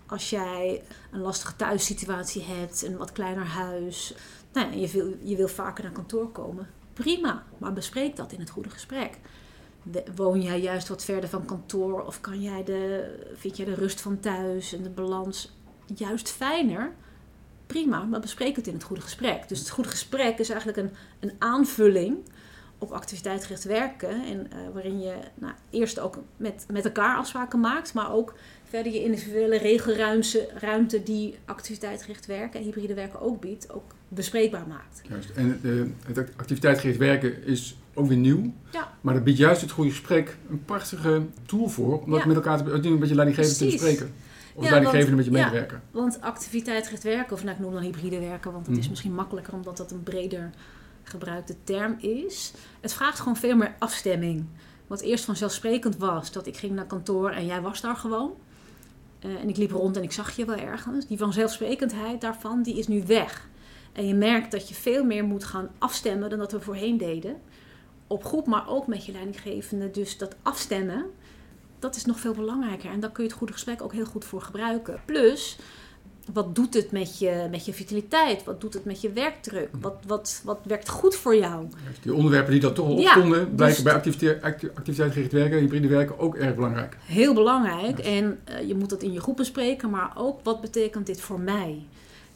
Als 0.06 0.30
jij 0.30 0.84
een 1.12 1.22
lastige 1.22 1.56
thuissituatie 1.56 2.44
hebt, 2.44 2.84
een 2.84 2.98
wat 2.98 3.12
kleiner 3.12 3.46
huis. 3.46 4.16
Nou 4.54 4.72
ja, 4.72 4.78
je, 4.78 4.88
wil, 4.88 5.18
je 5.22 5.36
wil 5.36 5.48
vaker 5.48 5.84
naar 5.84 5.94
kantoor 5.94 6.32
komen. 6.32 6.70
Prima, 6.94 7.44
maar 7.58 7.74
bespreek 7.74 8.16
dat 8.16 8.32
in 8.32 8.40
het 8.40 8.50
goede 8.50 8.70
gesprek 8.70 9.20
woon 10.16 10.42
jij 10.42 10.62
juist 10.62 10.88
wat 10.88 11.04
verder 11.04 11.30
van 11.30 11.46
kantoor 11.46 12.02
of 12.02 12.22
kan 12.22 12.42
jij 12.42 12.64
de, 12.64 13.14
vind 13.34 13.58
jij 13.58 13.66
de 13.66 13.74
rust 13.74 14.02
van 14.02 14.20
thuis 14.20 14.74
en 14.74 14.84
de 14.84 14.90
balans 14.90 15.56
juist 15.96 16.30
fijner? 16.30 16.92
Prima, 17.68 18.04
maar 18.04 18.20
bespreek 18.20 18.56
het 18.56 18.68
in 18.68 18.74
het 18.74 18.84
goede 18.84 19.02
gesprek. 19.02 19.50
Dus 19.50 19.60
het 19.60 19.70
goede 19.70 19.90
gesprek 19.90 20.40
is 20.40 20.50
eigenlijk 20.50 20.78
een, 20.78 20.92
een 21.20 21.36
aanvulling 21.40 22.18
op 22.78 22.92
activiteitsgericht 22.92 23.64
werken. 23.64 24.26
En, 24.26 24.48
uh, 24.54 24.74
waarin 24.74 25.00
je 25.00 25.14
nou, 25.36 25.54
eerst 25.70 26.00
ook 26.00 26.20
met, 26.38 26.66
met 26.72 26.86
elkaar 26.86 27.18
afspraken 27.18 27.60
maakt, 27.60 27.94
maar 27.94 28.14
ook 28.14 28.34
verder 28.64 28.94
je 28.94 29.04
individuele 29.04 29.58
regelruimte 29.58 30.50
ruimte 30.56 31.04
die 31.04 31.38
activiteitsgericht 31.46 32.26
werken 32.26 32.60
en 32.60 32.66
hybride 32.66 32.94
werken 32.94 33.22
ook 33.22 33.42
biedt, 33.42 33.72
ook 33.72 33.92
bespreekbaar 34.08 34.68
maakt. 34.68 35.02
Juist. 35.10 35.30
En 35.30 35.60
uh, 35.62 35.86
het 36.06 36.38
activiteitsgericht 36.38 37.00
werken 37.00 37.44
is 37.44 37.78
ook 37.94 38.08
weer 38.08 38.18
nieuw. 38.18 38.54
Ja. 38.72 38.94
Maar 39.02 39.14
dat 39.14 39.24
biedt 39.24 39.38
juist 39.38 39.62
het 39.62 39.72
goede 39.72 39.90
gesprek 39.90 40.38
een 40.50 40.66
prachtige 40.66 41.26
tool 41.46 41.68
voor. 41.68 42.02
Om 42.02 42.12
dat 42.12 42.26
met 42.26 42.36
elkaar 42.36 42.64
te, 42.64 42.72
een 42.72 43.00
beetje 43.00 43.16
leidinggevend 43.16 43.58
te 43.58 43.66
bespreken. 43.66 44.14
Of 44.56 44.64
ja, 44.64 44.70
leidinggevende 44.70 45.16
met 45.16 45.26
je 45.26 45.32
medewerker. 45.32 45.82
Ja, 45.94 46.00
want 46.00 46.22
activiteitsgericht 46.22 47.04
werken, 47.04 47.34
of 47.34 47.44
nou, 47.44 47.56
ik 47.56 47.62
noem 47.62 47.74
dan 47.74 47.82
hybride 47.82 48.20
werken, 48.20 48.52
want 48.52 48.66
het 48.66 48.76
is 48.76 48.82
mhm. 48.82 48.90
misschien 48.90 49.14
makkelijker 49.14 49.54
omdat 49.54 49.78
dat 49.78 49.92
een 49.92 50.04
breder 50.04 50.50
gebruikte 51.04 51.56
term 51.64 51.96
is. 52.00 52.54
Het 52.80 52.94
vraagt 52.94 53.20
gewoon 53.20 53.36
veel 53.36 53.56
meer 53.56 53.76
afstemming. 53.80 54.46
Wat 54.88 55.02
eerst 55.02 55.26
vanzelfsprekend 55.26 55.98
was, 55.98 56.32
dat 56.32 56.48
ik 56.48 56.58
ging 56.58 56.74
naar 56.74 56.86
kantoor 56.86 57.30
en 57.30 57.46
jij 57.46 57.62
was 57.62 57.82
daar 57.82 57.96
gewoon. 57.96 58.32
Uh, 59.26 59.42
en 59.42 59.50
ik 59.50 59.58
liep 59.58 59.72
rond 59.72 59.98
en 59.98 60.04
ik 60.04 60.12
zag 60.12 60.36
je 60.36 60.46
wel 60.46 60.56
ergens. 60.56 61.08
Die 61.08 61.18
vanzelfsprekendheid 61.18 62.22
daarvan, 62.22 62.64
die 62.64 62.78
is 62.78 62.88
nu 62.88 63.04
weg. 63.06 63.48
En 63.94 64.08
je 64.08 64.14
merkt 64.14 64.52
dat 64.52 64.70
je 64.70 64.76
veel 64.76 65.04
meer 65.04 65.24
moet 65.24 65.44
gaan 65.44 65.70
afstemmen 65.78 66.30
dan 66.30 66.40
dat 66.40 66.52
we 66.52 66.62
voorheen 66.62 66.98
deden 66.98 67.36
op 68.14 68.26
groep, 68.26 68.48
maar 68.48 68.70
ook 68.70 68.88
met 68.88 69.06
je 69.06 69.12
leidinggevende. 69.12 69.92
Dus 69.92 70.18
dat 70.18 70.36
afstemmen, 70.42 71.06
dat 71.80 71.96
is 71.96 72.06
nog 72.06 72.20
veel 72.20 72.34
belangrijker. 72.34 72.90
En 72.92 73.00
daar 73.00 73.12
kun 73.12 73.24
je 73.24 73.30
het 73.30 73.38
goede 73.38 73.54
gesprek 73.54 73.82
ook 73.82 73.94
heel 73.94 74.06
goed 74.06 74.26
voor 74.26 74.42
gebruiken. 74.42 75.02
Plus, 75.06 75.58
wat 76.34 76.56
doet 76.56 76.74
het 76.74 76.92
met 76.92 77.20
je, 77.20 77.48
met 77.52 77.66
je 77.66 77.74
vitaliteit? 77.74 78.44
Wat 78.44 78.62
doet 78.62 78.74
het 78.74 78.86
met 78.86 79.02
je 79.02 79.12
werkdruk? 79.12 79.70
Wat, 79.82 79.96
wat, 80.08 80.42
wat 80.44 80.60
werkt 80.64 80.90
goed 80.90 81.16
voor 81.16 81.36
jou? 81.36 81.68
Die 82.02 82.14
onderwerpen 82.14 82.52
die 82.52 82.62
dat 82.62 82.76
toch 82.76 82.86
al 82.86 82.96
opstonden, 82.96 83.40
ja, 83.40 83.46
blijken 83.46 83.76
dus 83.76 84.18
bij 84.18 84.34
activiteit, 84.74 85.12
gericht 85.12 85.32
werken, 85.32 85.60
hybride 85.60 85.88
werken 85.88 86.20
ook 86.20 86.36
erg 86.36 86.56
belangrijk. 86.56 86.98
Heel 87.06 87.34
belangrijk. 87.34 88.00
En 88.00 88.40
uh, 88.50 88.68
je 88.68 88.76
moet 88.76 88.90
dat 88.90 89.04
in 89.04 89.12
je 89.12 89.22
groep 89.22 89.38
bespreken, 89.38 89.90
maar 89.90 90.12
ook 90.16 90.40
wat 90.44 90.62
betekent 90.62 91.06
dit 91.06 91.22
voor 91.22 91.40
mij? 91.40 91.86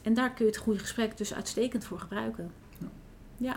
En 0.02 0.14
daar 0.14 0.32
kun 0.32 0.44
je 0.44 0.50
het 0.50 0.60
goede 0.60 0.78
gesprek 0.78 1.16
dus 1.16 1.34
uitstekend 1.34 1.84
voor 1.84 1.98
gebruiken. 1.98 2.50
ja. 2.78 2.86
ja. 3.36 3.56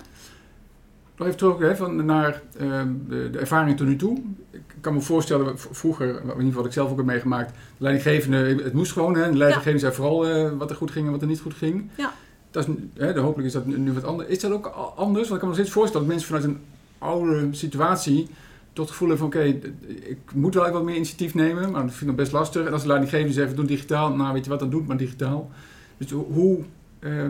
Nog 1.21 1.29
even 1.29 1.41
terug 1.41 1.60
hè, 1.60 1.75
van, 1.75 2.05
naar 2.05 2.41
uh, 2.62 2.81
de, 3.07 3.29
de, 3.29 3.39
ervaring 3.39 3.77
tot 3.77 3.88
nu 3.88 3.95
toe. 3.95 4.21
Ik 4.51 4.62
kan 4.81 4.93
me 4.93 5.01
voorstellen, 5.01 5.60
vroeger, 5.60 6.07
in 6.10 6.27
ieder 6.27 6.43
geval 6.43 6.65
ik 6.65 6.71
zelf 6.71 6.91
ook 6.91 6.97
heb 6.97 7.05
meegemaakt, 7.05 7.49
de 7.49 7.55
leidinggevende, 7.77 8.63
het 8.63 8.73
moest 8.73 8.91
gewoon. 8.91 9.15
Hè, 9.15 9.31
de 9.31 9.38
leidinggevende 9.38 9.79
zei 9.79 9.93
vooral 9.93 10.29
uh, 10.29 10.51
wat 10.57 10.69
er 10.69 10.75
goed 10.75 10.91
ging 10.91 11.05
en 11.05 11.12
wat 11.12 11.21
er 11.21 11.27
niet 11.27 11.39
goed 11.39 11.53
ging. 11.53 11.89
Ja. 11.97 12.13
Dat 12.51 12.67
is, 12.67 12.73
hè, 12.93 13.19
hopelijk 13.19 13.47
is 13.47 13.53
dat 13.53 13.65
nu 13.65 13.93
wat 13.93 14.03
anders. 14.03 14.29
Is 14.29 14.39
dat 14.39 14.51
ook 14.51 14.65
anders? 14.95 15.29
Want 15.29 15.34
ik 15.34 15.39
kan 15.39 15.47
me 15.47 15.53
steeds 15.53 15.71
voorstellen 15.71 16.07
dat 16.07 16.15
mensen 16.15 16.36
vanuit 16.36 16.55
een 16.55 16.62
oude 16.97 17.47
situatie 17.51 18.27
tot 18.73 18.86
het 18.86 18.91
gevoel 18.91 19.10
hebben 19.10 19.31
van 19.31 19.39
oké, 19.39 19.69
ik 19.88 20.34
moet 20.34 20.53
wel 20.53 20.63
even 20.63 20.75
wat 20.75 20.84
meer 20.84 20.95
initiatief 20.95 21.34
nemen, 21.34 21.71
maar 21.71 21.86
dat 21.86 21.93
vind 21.93 22.10
ik 22.10 22.15
best 22.15 22.31
lastig. 22.31 22.65
En 22.65 22.73
als 22.73 22.81
de 22.81 22.88
leidinggevende 22.88 23.34
zegt, 23.34 23.55
doen 23.55 23.65
digitaal, 23.65 24.15
nou 24.15 24.34
weet 24.34 24.43
je 24.43 24.49
wat, 24.49 24.60
dan 24.60 24.69
doet 24.69 24.88
maar 24.88 24.97
digitaal. 24.97 25.51
Dus 25.97 26.12
hoe, 26.12 26.60
uh, 26.99 27.25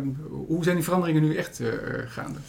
hoe 0.48 0.64
zijn 0.64 0.76
die 0.76 0.86
veranderingen 0.86 1.22
nu 1.22 1.36
echt 1.36 1.60
uh, 1.60 1.68
gaande? 2.06 2.40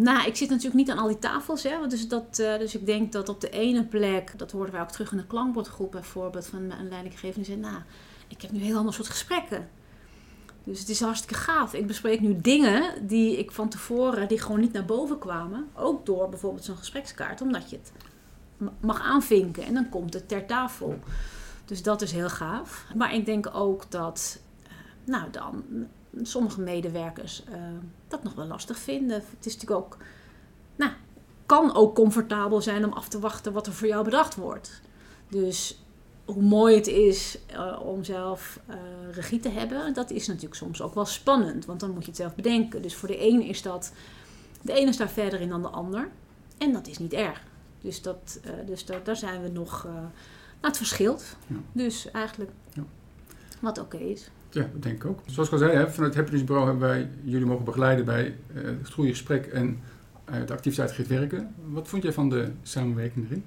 Nou, 0.00 0.26
ik 0.26 0.36
zit 0.36 0.48
natuurlijk 0.48 0.76
niet 0.76 0.90
aan 0.90 0.98
al 0.98 1.08
die 1.08 1.18
tafels. 1.18 1.62
Hè, 1.62 1.86
dus, 1.86 2.08
dat, 2.08 2.38
uh, 2.40 2.58
dus 2.58 2.74
ik 2.74 2.86
denk 2.86 3.12
dat 3.12 3.28
op 3.28 3.40
de 3.40 3.50
ene 3.50 3.84
plek, 3.84 4.32
dat 4.36 4.52
hoorden 4.52 4.72
wij 4.72 4.82
ook 4.82 4.90
terug 4.90 5.10
in 5.12 5.16
de 5.16 5.26
klankbordgroep 5.26 5.90
bijvoorbeeld, 5.90 6.46
van 6.46 6.70
een 6.70 6.88
leidinggevende 6.88 7.46
zei, 7.46 7.58
nou, 7.58 7.76
ik 8.28 8.42
heb 8.42 8.50
nu 8.50 8.60
heel 8.60 8.76
ander 8.76 8.94
soort 8.94 9.08
gesprekken. 9.08 9.68
Dus 10.64 10.78
het 10.78 10.88
is 10.88 11.00
hartstikke 11.00 11.34
gaaf. 11.34 11.74
Ik 11.74 11.86
bespreek 11.86 12.20
nu 12.20 12.40
dingen 12.40 13.06
die 13.06 13.38
ik 13.38 13.50
van 13.50 13.68
tevoren, 13.68 14.28
die 14.28 14.40
gewoon 14.40 14.60
niet 14.60 14.72
naar 14.72 14.84
boven 14.84 15.18
kwamen. 15.18 15.68
Ook 15.74 16.06
door 16.06 16.28
bijvoorbeeld 16.28 16.64
zo'n 16.64 16.76
gesprekskaart, 16.76 17.40
omdat 17.40 17.70
je 17.70 17.76
het 17.76 17.92
mag 18.80 19.00
aanvinken 19.00 19.62
en 19.62 19.74
dan 19.74 19.88
komt 19.88 20.14
het 20.14 20.28
ter 20.28 20.46
tafel. 20.46 20.98
Dus 21.64 21.82
dat 21.82 22.02
is 22.02 22.12
heel 22.12 22.28
gaaf. 22.28 22.86
Maar 22.94 23.14
ik 23.14 23.26
denk 23.26 23.54
ook 23.54 23.90
dat, 23.90 24.40
uh, 24.62 24.68
nou 25.04 25.30
dan, 25.30 25.64
sommige 26.26 26.60
medewerkers 26.60 27.42
uh, 27.48 27.54
dat 28.08 28.22
nog 28.22 28.34
wel 28.34 28.46
lastig 28.46 28.78
vinden. 28.78 29.16
Het 29.16 29.46
is 29.46 29.52
natuurlijk 29.52 29.80
ook, 29.80 29.96
nou, 30.76 30.92
kan 31.46 31.74
ook 31.74 31.94
comfortabel 31.94 32.60
zijn 32.60 32.84
om 32.84 32.92
af 32.92 33.08
te 33.08 33.20
wachten 33.20 33.52
wat 33.52 33.66
er 33.66 33.72
voor 33.72 33.88
jou 33.88 34.04
bedacht 34.04 34.34
wordt. 34.34 34.80
Dus 35.28 35.82
hoe 36.24 36.42
mooi 36.42 36.76
het 36.76 36.86
is 36.86 37.38
eh, 37.46 37.80
om 37.82 38.04
zelf 38.04 38.60
eh, 38.66 38.76
regie 39.10 39.40
te 39.40 39.48
hebben, 39.48 39.94
dat 39.94 40.10
is 40.10 40.26
natuurlijk 40.26 40.54
soms 40.54 40.82
ook 40.82 40.94
wel 40.94 41.04
spannend. 41.06 41.64
Want 41.64 41.80
dan 41.80 41.90
moet 41.90 42.02
je 42.02 42.08
het 42.08 42.16
zelf 42.16 42.34
bedenken. 42.34 42.82
Dus 42.82 42.94
voor 42.94 43.08
de 43.08 43.26
een 43.26 43.42
is 43.42 43.62
dat, 43.62 43.92
de 44.62 44.72
ene 44.72 44.88
is 44.88 44.96
daar 44.96 45.10
verder 45.10 45.40
in 45.40 45.48
dan 45.48 45.62
de 45.62 45.68
ander. 45.68 46.08
En 46.58 46.72
dat 46.72 46.86
is 46.86 46.98
niet 46.98 47.12
erg. 47.12 47.42
Dus, 47.80 48.02
dat, 48.02 48.40
dus 48.66 48.84
dat, 48.84 49.04
daar 49.04 49.16
zijn 49.16 49.42
we 49.42 49.48
nog, 49.48 49.84
nou 49.84 50.10
het 50.60 50.76
verschilt. 50.76 51.36
Ja. 51.46 51.56
Dus 51.72 52.10
eigenlijk 52.10 52.50
Ja. 52.72 52.84
wat 53.60 53.78
oké 53.78 53.96
is. 53.96 54.30
Ja, 54.50 54.68
dat 54.72 54.82
denk 54.82 54.94
ik 54.94 55.10
ook. 55.10 55.20
Zoals 55.26 55.48
ik 55.48 55.54
al 55.54 55.58
zei, 55.58 55.72
vanuit 55.72 55.96
het 55.96 56.14
Happiness 56.14 56.44
Bureau 56.44 56.68
hebben 56.68 56.88
wij 56.88 57.10
jullie 57.24 57.46
mogen 57.46 57.64
begeleiden 57.64 58.04
bij 58.04 58.36
eh, 58.54 58.62
het 58.64 58.92
goede 58.92 59.10
gesprek 59.10 59.46
en 59.46 59.80
eh, 60.24 60.34
de 60.46 60.52
activiteit 60.52 60.92
Git 60.92 61.06
Werken. 61.06 61.54
Wat 61.66 61.88
vond 61.88 62.02
jij 62.02 62.12
van 62.12 62.28
de 62.28 62.50
samenwerking 62.62 63.26
erin? 63.26 63.44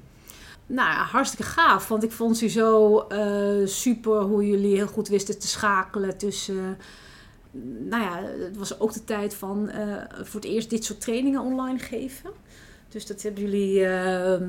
Nou 0.66 0.94
hartstikke 0.94 1.52
gaaf. 1.52 1.88
Want 1.88 2.04
ik 2.04 2.12
vond 2.12 2.38
ze 2.38 2.48
zo 2.48 2.98
eh, 3.00 3.68
super 3.68 4.22
hoe 4.22 4.48
jullie 4.48 4.76
heel 4.76 4.88
goed 4.88 5.08
wisten 5.08 5.40
te 5.40 5.48
schakelen 5.48 6.18
tussen. 6.18 6.78
nou 7.90 8.04
ja, 8.04 8.24
het 8.46 8.58
was 8.58 8.80
ook 8.80 8.94
de 8.94 9.04
tijd 9.04 9.34
van 9.34 9.72
voor 10.24 10.40
het 10.42 10.50
eerst 10.50 10.70
dit 10.70 10.86
soort 10.86 11.02
trainingen 11.02 11.42
online 11.42 11.80
geven. 11.80 12.32
Dus 12.92 13.06
dat 13.06 13.22
hebben 13.22 13.44
jullie 13.44 13.86
eh, 13.86 14.42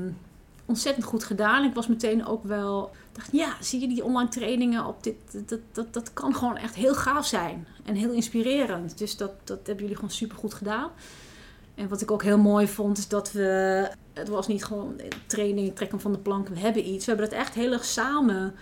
ontzettend 0.65 1.05
goed 1.05 1.23
gedaan. 1.23 1.63
Ik 1.63 1.73
was 1.73 1.87
meteen 1.87 2.25
ook 2.25 2.43
wel. 2.43 2.91
dacht, 3.11 3.29
ja, 3.31 3.55
zie 3.59 3.81
je 3.81 3.87
die 3.87 4.03
online 4.03 4.29
trainingen 4.29 4.85
op 4.85 5.03
dit. 5.03 5.15
Dat, 5.49 5.59
dat, 5.71 5.93
dat 5.93 6.13
kan 6.13 6.35
gewoon 6.35 6.57
echt 6.57 6.75
heel 6.75 6.95
gaaf 6.95 7.27
zijn. 7.27 7.67
En 7.85 7.95
heel 7.95 8.11
inspirerend. 8.11 8.97
Dus 8.97 9.17
dat, 9.17 9.31
dat 9.43 9.57
hebben 9.57 9.83
jullie 9.83 9.95
gewoon 9.95 10.11
super 10.11 10.37
goed 10.37 10.53
gedaan. 10.53 10.89
En 11.75 11.87
wat 11.87 12.01
ik 12.01 12.11
ook 12.11 12.23
heel 12.23 12.37
mooi 12.37 12.67
vond, 12.67 12.97
is 12.97 13.07
dat 13.07 13.31
we. 13.31 13.89
Het 14.13 14.27
was 14.27 14.47
niet 14.47 14.65
gewoon 14.65 15.01
training, 15.25 15.75
trekken 15.75 15.99
van 15.99 16.11
de 16.11 16.17
plank, 16.17 16.47
we 16.47 16.59
hebben 16.59 16.87
iets. 16.87 17.05
We 17.05 17.11
hebben 17.11 17.29
het 17.29 17.39
echt 17.39 17.53
heel 17.53 17.71
erg 17.71 17.85
samen 17.85 18.55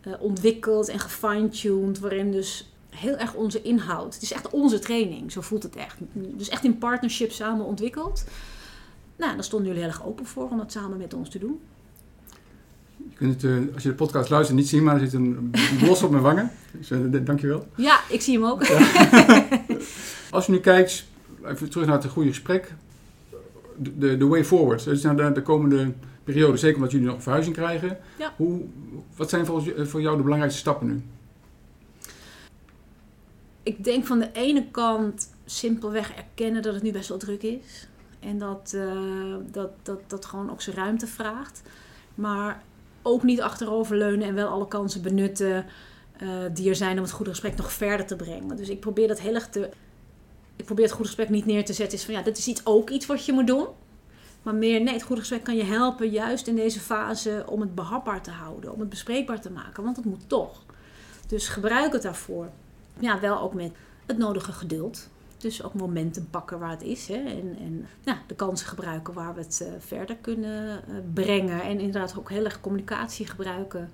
eh, 0.00 0.12
ontwikkeld 0.18 0.88
en 0.88 0.98
gefine-tuned. 0.98 1.98
Waarin 1.98 2.32
dus 2.32 2.72
heel 2.90 3.16
erg 3.16 3.34
onze 3.34 3.62
inhoud. 3.62 4.14
Het 4.14 4.22
is 4.22 4.32
echt 4.32 4.50
onze 4.50 4.78
training, 4.78 5.32
zo 5.32 5.40
voelt 5.40 5.62
het 5.62 5.76
echt. 5.76 5.96
Dus 6.12 6.48
echt 6.48 6.64
in 6.64 6.78
partnership 6.78 7.32
samen 7.32 7.66
ontwikkeld. 7.66 8.24
Nou, 9.22 9.34
daar 9.34 9.44
stonden 9.44 9.68
jullie 9.68 9.82
heel 9.84 9.92
erg 9.92 10.06
open 10.06 10.26
voor 10.26 10.48
om 10.50 10.58
dat 10.58 10.72
samen 10.72 10.98
met 10.98 11.14
ons 11.14 11.28
te 11.30 11.38
doen. 11.38 11.60
Je 12.96 13.16
kunt 13.16 13.42
het, 13.42 13.50
eh, 13.50 13.74
als 13.74 13.82
je 13.82 13.88
de 13.88 13.94
podcast 13.94 14.30
luistert, 14.30 14.58
niet 14.58 14.68
zien, 14.68 14.82
maar 14.82 14.94
er 14.94 15.00
zit 15.00 15.12
een 15.12 15.52
blos 15.78 16.02
op 16.02 16.10
mijn 16.10 16.22
wangen. 16.22 16.50
Dus 16.72 16.90
eh, 16.90 16.98
dankjewel. 17.24 17.66
Ja, 17.76 18.00
ik 18.08 18.20
zie 18.20 18.34
hem 18.34 18.44
ook. 18.50 18.62
Als 20.30 20.46
je 20.46 20.52
nu 20.52 20.58
kijkt, 20.58 21.04
even 21.44 21.70
terug 21.70 21.86
naar 21.86 22.02
het 22.02 22.10
goede 22.10 22.28
gesprek, 22.28 22.74
de, 23.76 23.98
de, 23.98 24.16
de 24.16 24.26
way 24.26 24.44
forward. 24.44 24.84
Dus 24.84 25.02
naar 25.02 25.16
de, 25.16 25.32
de 25.32 25.42
komende 25.42 25.92
periode, 26.24 26.56
zeker 26.56 26.76
omdat 26.76 26.90
jullie 26.90 27.06
nog 27.06 27.16
een 27.16 27.22
verhuizing 27.22 27.56
krijgen. 27.56 27.98
Ja. 28.18 28.32
Hoe, 28.36 28.60
wat 29.16 29.30
zijn 29.30 29.46
volgens, 29.46 29.66
je- 29.66 29.86
voor 29.86 30.00
jou 30.00 30.16
de 30.16 30.22
belangrijkste 30.22 30.60
stappen 30.60 30.86
nu? 30.86 31.02
ik 33.62 33.84
denk 33.84 34.06
van 34.06 34.18
de 34.18 34.28
ene 34.32 34.66
kant 34.70 35.28
simpelweg 35.44 36.12
erkennen 36.14 36.62
dat 36.62 36.74
het 36.74 36.82
nu 36.82 36.92
best 36.92 37.08
wel 37.08 37.18
druk 37.18 37.42
is. 37.42 37.88
En 38.22 38.38
dat 38.38 38.72
eh, 38.74 39.36
dat, 39.50 39.70
dat, 39.82 40.00
dat 40.06 40.24
gewoon 40.24 40.50
ook 40.50 40.62
zijn 40.62 40.76
ruimte 40.76 41.06
vraagt. 41.06 41.62
Maar 42.14 42.62
ook 43.02 43.22
niet 43.22 43.40
achteroverleunen 43.40 44.28
en 44.28 44.34
wel 44.34 44.48
alle 44.48 44.68
kansen 44.68 45.02
benutten 45.02 45.66
eh, 46.16 46.28
die 46.52 46.68
er 46.68 46.76
zijn 46.76 46.96
om 46.96 47.02
het 47.02 47.12
goede 47.12 47.30
gesprek 47.30 47.56
nog 47.56 47.72
verder 47.72 48.06
te 48.06 48.16
brengen. 48.16 48.56
Dus 48.56 48.68
ik 48.68 48.80
probeer 48.80 49.08
dat 49.08 49.20
heel 49.20 49.34
erg 49.34 49.48
te. 49.48 49.70
Ik 50.56 50.64
probeer 50.64 50.84
het 50.84 50.94
goede 50.94 51.08
gesprek 51.08 51.28
niet 51.28 51.46
neer 51.46 51.64
te 51.64 51.72
zetten. 51.72 51.98
Is 51.98 52.04
van 52.04 52.14
ja, 52.14 52.22
dit 52.22 52.38
is 52.38 52.46
iets, 52.46 52.66
ook 52.66 52.90
iets 52.90 53.06
wat 53.06 53.26
je 53.26 53.32
moet 53.32 53.46
doen. 53.46 53.66
Maar 54.42 54.54
meer, 54.54 54.82
nee, 54.82 54.94
het 54.94 55.02
goede 55.02 55.20
gesprek 55.20 55.44
kan 55.44 55.56
je 55.56 55.64
helpen, 55.64 56.10
juist 56.10 56.46
in 56.46 56.56
deze 56.56 56.80
fase, 56.80 57.44
om 57.46 57.60
het 57.60 57.74
behapbaar 57.74 58.22
te 58.22 58.30
houden, 58.30 58.72
om 58.72 58.80
het 58.80 58.88
bespreekbaar 58.88 59.40
te 59.40 59.50
maken. 59.50 59.84
Want 59.84 59.96
het 59.96 60.04
moet 60.04 60.28
toch. 60.28 60.62
Dus 61.26 61.48
gebruik 61.48 61.92
het 61.92 62.02
daarvoor. 62.02 62.48
Ja, 62.98 63.20
wel 63.20 63.40
ook 63.40 63.54
met 63.54 63.72
het 64.06 64.18
nodige 64.18 64.52
geduld. 64.52 65.08
Dus 65.42 65.62
ook 65.62 65.74
momenten 65.74 66.28
pakken 66.30 66.58
waar 66.58 66.70
het 66.70 66.82
is. 66.82 67.08
Hè? 67.08 67.14
En, 67.14 67.56
en 67.58 67.86
ja, 68.04 68.22
de 68.26 68.34
kansen 68.34 68.66
gebruiken 68.66 69.14
waar 69.14 69.34
we 69.34 69.40
het 69.40 69.60
eh, 69.60 69.72
verder 69.78 70.16
kunnen 70.16 70.82
eh, 70.88 70.94
brengen. 71.14 71.62
En 71.62 71.78
inderdaad 71.78 72.18
ook 72.18 72.30
heel 72.30 72.44
erg 72.44 72.60
communicatie 72.60 73.26
gebruiken. 73.26 73.90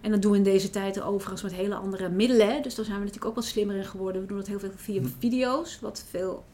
En 0.00 0.10
dat 0.10 0.22
doen 0.22 0.30
we 0.30 0.36
in 0.36 0.42
deze 0.42 0.70
tijd 0.70 1.00
overigens 1.00 1.42
met 1.42 1.52
hele 1.52 1.74
andere 1.74 2.08
middelen. 2.08 2.48
Hè? 2.48 2.60
Dus 2.60 2.74
daar 2.74 2.84
zijn 2.84 2.98
we 2.98 3.04
natuurlijk 3.04 3.30
ook 3.30 3.34
wat 3.34 3.44
slimmer 3.44 3.76
in 3.76 3.84
geworden. 3.84 4.22
We 4.22 4.28
doen 4.28 4.38
het 4.38 4.46
heel 4.46 4.58
veel 4.58 4.70
via 4.76 5.00
Hm. 5.00 5.08
video's. 5.18 5.80
Wat 5.80 6.04
veel, 6.10 6.44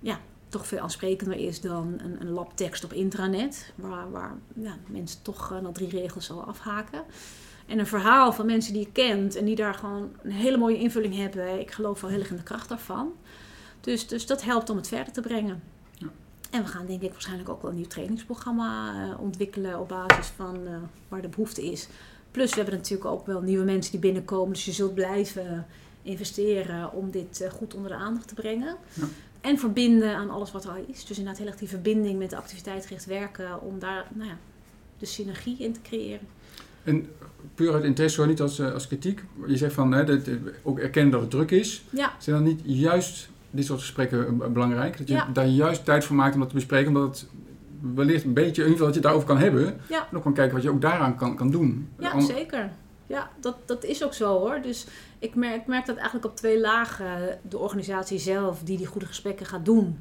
ja, 0.00 0.18
toch 0.48 0.66
veel 0.66 0.78
aansprekender 0.78 1.36
is 1.36 1.60
dan 1.60 1.94
een, 1.96 2.20
een 2.20 2.30
labtekst 2.30 2.84
op 2.84 2.92
intranet. 2.92 3.72
Waar, 3.74 4.10
waar 4.10 4.36
ja, 4.54 4.76
mensen 4.86 5.22
toch 5.22 5.52
eh, 5.52 5.60
na 5.60 5.72
drie 5.72 5.88
regels 5.88 6.30
al 6.30 6.44
afhaken. 6.44 7.02
En 7.66 7.78
een 7.78 7.86
verhaal 7.86 8.32
van 8.32 8.46
mensen 8.46 8.72
die 8.72 8.82
je 8.82 8.92
kent 8.92 9.36
en 9.36 9.44
die 9.44 9.56
daar 9.56 9.74
gewoon 9.74 10.10
een 10.22 10.30
hele 10.30 10.56
mooie 10.56 10.78
invulling 10.78 11.16
hebben. 11.16 11.60
Ik 11.60 11.70
geloof 11.70 12.00
wel 12.00 12.10
heel 12.10 12.20
erg 12.20 12.30
in 12.30 12.36
de 12.36 12.42
kracht 12.42 12.68
daarvan. 12.68 13.12
Dus, 13.84 14.06
dus 14.06 14.26
dat 14.26 14.42
helpt 14.42 14.70
om 14.70 14.76
het 14.76 14.88
verder 14.88 15.12
te 15.12 15.20
brengen. 15.20 15.62
Ja. 15.98 16.06
En 16.50 16.62
we 16.62 16.68
gaan 16.68 16.86
denk 16.86 17.02
ik 17.02 17.12
waarschijnlijk 17.12 17.48
ook 17.48 17.62
wel 17.62 17.70
een 17.70 17.76
nieuw 17.76 17.86
trainingsprogramma 17.86 18.92
eh, 19.10 19.20
ontwikkelen 19.20 19.80
op 19.80 19.88
basis 19.88 20.26
van 20.26 20.66
eh, 20.66 20.72
waar 21.08 21.22
de 21.22 21.28
behoefte 21.28 21.70
is. 21.70 21.88
Plus 22.30 22.50
we 22.50 22.56
hebben 22.56 22.74
natuurlijk 22.74 23.10
ook 23.10 23.26
wel 23.26 23.40
nieuwe 23.40 23.64
mensen 23.64 23.90
die 23.90 24.00
binnenkomen. 24.00 24.52
Dus 24.52 24.64
je 24.64 24.72
zult 24.72 24.94
blijven 24.94 25.66
investeren 26.02 26.92
om 26.92 27.10
dit 27.10 27.40
eh, 27.40 27.50
goed 27.50 27.74
onder 27.74 27.90
de 27.90 27.96
aandacht 27.96 28.28
te 28.28 28.34
brengen. 28.34 28.76
Ja. 28.92 29.04
En 29.40 29.58
verbinden 29.58 30.16
aan 30.16 30.30
alles 30.30 30.52
wat 30.52 30.64
er 30.64 30.70
al 30.70 30.84
is. 30.86 31.04
Dus 31.04 31.18
inderdaad 31.18 31.38
heel 31.38 31.50
erg 31.50 31.58
die 31.58 31.68
verbinding 31.68 32.18
met 32.18 32.30
de 32.30 32.36
activiteitsgericht 32.36 33.06
werken. 33.06 33.60
Om 33.60 33.78
daar 33.78 34.06
nou 34.14 34.28
ja, 34.28 34.36
de 34.98 35.06
synergie 35.06 35.56
in 35.58 35.72
te 35.72 35.80
creëren. 35.82 36.26
En 36.84 37.08
puur 37.54 37.72
uit 37.72 37.84
interesse, 37.84 38.20
hoor, 38.20 38.28
niet 38.28 38.40
als, 38.40 38.60
als 38.60 38.86
kritiek. 38.86 39.24
Je 39.46 39.56
zegt 39.56 39.74
van, 39.74 39.92
hè, 39.92 40.04
dat, 40.04 40.28
ook 40.62 40.78
erkennen 40.78 41.12
dat 41.12 41.20
het 41.20 41.30
druk 41.30 41.50
is. 41.50 41.82
Ja, 41.90 42.12
Zijn 42.18 42.36
dan 42.36 42.44
niet 42.44 42.60
juist 42.64 43.28
dit 43.54 43.64
soort 43.66 43.80
gesprekken 43.80 44.40
eh, 44.42 44.46
belangrijk? 44.48 44.98
Dat 44.98 45.08
je 45.08 45.14
Ja. 45.14 45.28
daar 45.32 45.46
juist 45.46 45.84
tijd 45.84 46.04
voor 46.04 46.16
maakt 46.16 46.34
om 46.34 46.40
dat 46.40 46.48
te 46.48 46.54
bespreken, 46.54 46.88
omdat 46.88 47.02
het 47.18 47.28
wellicht 47.94 48.24
een 48.24 48.32
beetje, 48.32 48.62
in 48.62 48.68
ieder 48.68 48.86
geval 48.86 48.86
dat 48.86 48.94
je 48.94 49.00
het 49.00 49.02
daarover 49.02 49.28
kan 49.28 49.38
hebben. 49.38 49.80
Ja. 49.88 50.06
En 50.10 50.16
ook 50.16 50.22
kan 50.22 50.34
kijken 50.34 50.54
wat 50.54 50.62
je 50.62 50.70
ook 50.70 50.80
daaraan 50.80 51.16
kan, 51.16 51.36
kan 51.36 51.50
doen. 51.50 51.88
Ja, 51.98 52.20
zeker. 52.20 52.70
Ja, 53.06 53.30
dat, 53.40 53.56
dat 53.64 53.84
is 53.84 54.04
ook 54.04 54.14
zo 54.14 54.38
hoor. 54.38 54.58
Dus 54.62 54.86
ik 55.18 55.34
merk, 55.34 55.60
ik 55.60 55.66
merk 55.66 55.86
dat 55.86 55.96
eigenlijk 55.96 56.26
op 56.26 56.36
twee 56.36 56.60
lagen. 56.60 57.38
De 57.48 57.58
organisatie 57.58 58.18
zelf, 58.18 58.60
die 58.62 58.76
die 58.76 58.86
goede 58.86 59.06
gesprekken 59.06 59.46
gaat 59.46 59.64
doen. 59.64 59.98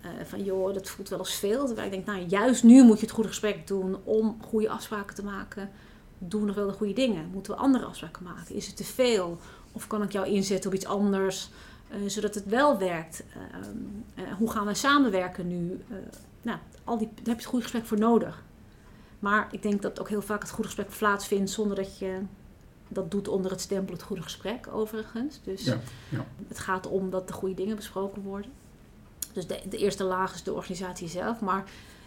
Eh, 0.00 0.10
van 0.24 0.44
joh, 0.44 0.74
dat 0.74 0.88
voelt 0.88 1.08
wel 1.08 1.18
eens 1.18 1.34
veel. 1.34 1.66
Terwijl 1.66 1.86
ik 1.86 1.92
denk, 1.92 2.06
nou 2.06 2.28
juist 2.28 2.62
nu 2.62 2.82
moet 2.84 2.96
je 3.00 3.04
het 3.06 3.14
goede 3.14 3.28
gesprek 3.28 3.66
doen 3.66 3.96
om 4.04 4.36
goede 4.46 4.68
afspraken 4.68 5.14
te 5.14 5.24
maken. 5.24 5.70
Doen 6.18 6.40
we 6.40 6.46
nog 6.46 6.56
wel 6.56 6.66
de 6.66 6.72
goede 6.72 6.92
dingen? 6.92 7.28
Moeten 7.32 7.52
we 7.52 7.58
andere 7.58 7.84
afspraken 7.84 8.22
maken? 8.22 8.54
Is 8.54 8.66
het 8.66 8.76
te 8.76 8.84
veel? 8.84 9.38
Of 9.72 9.86
kan 9.86 10.02
ik 10.02 10.12
jou 10.12 10.26
inzetten 10.26 10.70
op 10.70 10.76
iets 10.76 10.86
anders? 10.86 11.50
Eh, 11.88 11.98
zodat 12.06 12.34
het 12.34 12.44
wel 12.44 12.78
werkt. 12.78 13.22
Eh, 13.32 14.24
eh, 14.24 14.32
hoe 14.36 14.50
gaan 14.50 14.66
we 14.66 14.74
samenwerken 14.74 15.48
nu? 15.48 15.80
Eh, 15.88 15.96
nou, 16.42 16.58
al 16.84 16.98
die, 16.98 17.06
daar 17.06 17.16
heb 17.16 17.24
je 17.26 17.32
het 17.32 17.44
goede 17.44 17.64
gesprek 17.64 17.86
voor 17.86 17.98
nodig. 17.98 18.42
Maar 19.18 19.48
ik 19.50 19.62
denk 19.62 19.82
dat 19.82 20.00
ook 20.00 20.08
heel 20.08 20.22
vaak 20.22 20.40
het 20.40 20.50
goede 20.50 20.70
gesprek 20.70 20.96
plaatsvindt 20.98 21.50
zonder 21.50 21.76
dat 21.76 21.98
je 21.98 22.20
dat 22.88 23.10
doet 23.10 23.28
onder 23.28 23.50
het 23.50 23.60
stempel 23.60 23.94
het 23.94 24.02
goede 24.02 24.22
gesprek, 24.22 24.68
overigens. 24.72 25.40
Dus 25.44 25.64
Ja, 25.64 25.78
ja. 26.08 26.26
het 26.48 26.58
gaat 26.58 26.86
om 26.86 27.10
dat 27.10 27.26
de 27.26 27.32
goede 27.32 27.54
dingen 27.54 27.76
besproken 27.76 28.22
worden. 28.22 28.50
Dus 29.32 29.46
de, 29.46 29.60
de 29.68 29.76
eerste 29.76 30.04
laag 30.04 30.34
is 30.34 30.42
de 30.42 30.52
organisatie 30.52 31.08
zelf. 31.08 31.40
Maar 31.40 31.64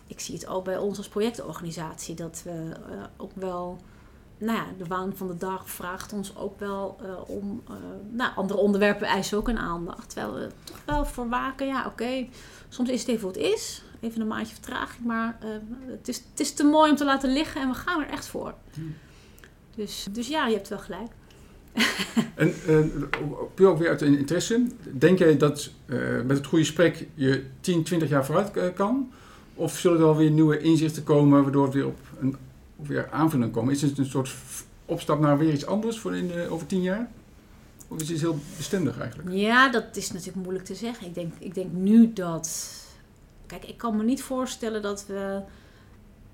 ik 0.07 0.19
zie 0.19 0.35
het 0.35 0.47
ook 0.47 0.63
bij 0.63 0.77
ons 0.77 0.97
als 0.97 1.07
projectorganisatie 1.07 2.15
dat 2.15 2.41
we 2.43 2.71
ook 3.17 3.31
wel. 3.35 3.79
Nou 4.41 4.57
ja, 4.57 4.65
de 4.77 4.85
waan 4.87 5.15
van 5.15 5.27
de 5.27 5.37
dag 5.37 5.69
vraagt 5.69 6.13
ons 6.13 6.37
ook 6.37 6.59
wel 6.59 6.97
eh, 7.01 7.29
om. 7.29 7.61
eh, 7.67 7.75
nou, 8.11 8.31
andere 8.35 8.59
onderwerpen 8.59 9.07
eisen 9.07 9.37
ook 9.37 9.47
een 9.47 9.57
aandacht. 9.57 10.09
Terwijl 10.09 10.33
we 10.33 10.49
toch 10.63 10.81
wel 10.85 11.05
voor 11.05 11.29
waken. 11.29 11.67
Ja, 11.67 11.85
oké. 11.85 12.27
soms 12.69 12.89
is 12.89 12.99
het 12.99 13.09
even 13.09 13.21
hoe 13.21 13.31
het 13.31 13.53
is. 13.53 13.83
Even 13.99 14.21
een 14.21 14.27
maandje 14.27 14.53
vertraging. 14.53 15.05
Maar 15.05 15.37
eh, 15.41 15.47
het, 15.87 16.07
is, 16.07 16.23
het 16.29 16.39
is 16.39 16.53
te 16.53 16.63
mooi 16.63 16.91
om 16.91 16.97
te 16.97 17.05
laten 17.05 17.33
liggen 17.33 17.61
en 17.61 17.67
we 17.67 17.73
gaan 17.73 18.01
er 18.01 18.09
echt 18.09 18.27
voor. 18.27 18.53
Hmm. 18.73 18.95
Dus, 19.75 20.07
dus 20.11 20.27
ja, 20.27 20.47
je 20.47 20.55
hebt 20.55 20.69
wel 20.69 20.79
gelijk. 20.79 21.11
En 22.35 22.53
puur 23.53 23.67
ook 23.67 23.77
weer 23.77 23.89
uit 23.89 24.01
interesse, 24.01 24.67
denk 24.91 25.17
jij 25.17 25.37
dat 25.37 25.71
met 26.25 26.37
het 26.37 26.45
goede 26.45 26.65
gesprek 26.65 27.07
je 27.13 27.45
10, 27.59 27.83
20 27.83 28.09
jaar 28.09 28.25
vooruit 28.25 28.73
kan? 28.73 29.11
Of 29.55 29.77
zullen 29.77 29.99
er 29.99 30.05
alweer 30.05 30.31
nieuwe 30.31 30.59
inzichten 30.59 31.03
komen 31.03 31.43
waardoor 31.43 31.63
het 31.63 31.73
weer 31.73 31.85
op 31.87 31.97
een 32.19 32.35
weer 32.87 33.09
aanvulling 33.11 33.51
komen? 33.51 33.73
Is 33.73 33.81
het 33.81 33.97
een 33.97 34.05
soort 34.05 34.33
opstap 34.85 35.19
naar 35.19 35.37
weer 35.37 35.53
iets 35.53 35.65
anders 35.65 35.99
voor 35.99 36.15
in, 36.15 36.27
de- 36.27 36.47
over 36.49 36.67
10 36.67 36.81
jaar? 36.81 37.09
Of 37.87 38.01
is 38.01 38.09
het 38.09 38.19
heel 38.19 38.39
bestendig 38.57 38.99
eigenlijk? 38.99 39.29
Ja, 39.31 39.69
dat 39.69 39.83
is 39.95 40.11
natuurlijk 40.11 40.37
moeilijk 40.43 40.65
te 40.65 40.75
zeggen. 40.75 41.07
Ik 41.07 41.13
denk, 41.13 41.33
ik 41.39 41.53
denk 41.53 41.71
nu 41.71 42.13
dat. 42.13 42.71
Kijk, 43.45 43.65
ik 43.65 43.77
kan 43.77 43.97
me 43.97 44.03
niet 44.03 44.21
voorstellen 44.21 44.81
dat 44.81 45.05
we 45.07 45.41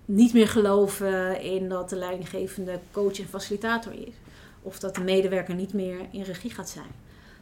niet 0.06 0.34
meer 0.34 0.48
geloven 0.48 1.42
in 1.42 1.70
dat 1.70 1.90
de 1.90 1.96
leidinggevende 1.96 2.80
coach 2.92 3.20
en 3.20 3.28
facilitator 3.28 3.94
is. 3.94 4.14
Of 4.62 4.80
dat 4.80 4.96
de 4.96 5.02
medewerker 5.02 5.56
niet 5.56 5.74
meer 5.74 5.98
in 6.12 6.22
regie 6.22 6.52
gaat 6.52 6.70
zijn. 6.70 6.90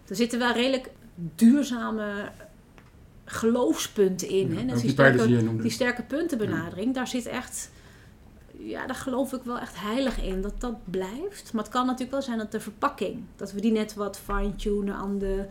Er 0.08 0.16
zitten 0.16 0.40
wel 0.40 0.54
redelijk 0.54 0.90
duurzame 1.36 2.32
geloofspunten 3.26 4.30
in. 4.30 4.54
Ja, 4.54 4.60
hè? 4.60 4.66
Dat 4.66 4.80
die 4.82 4.90
sterke, 4.90 5.58
die 5.62 5.72
sterke 5.72 6.02
puntenbenadering, 6.04 6.94
daar 6.94 7.08
zit 7.08 7.26
echt. 7.26 7.70
Ja, 8.68 8.88
daar 8.88 8.96
geloof 8.96 9.34
ik 9.34 9.44
wel 9.44 9.60
echt 9.60 9.80
heilig 9.80 10.22
in, 10.22 10.42
dat 10.42 10.62
dat 10.62 10.76
blijft. 10.84 11.54
Maar 11.54 11.64
het 11.64 11.74
kan 11.74 11.86
natuurlijk 11.86 12.12
wel 12.12 12.22
zijn 12.22 12.38
dat 12.38 12.52
de 12.52 12.60
verpakking, 12.60 13.24
dat 13.36 13.52
we 13.52 13.62
die 13.62 13.72
net 13.72 13.94
wat 13.94 14.18
fine-tunen 14.18 14.96
aan 14.96 15.18
de, 15.18 15.46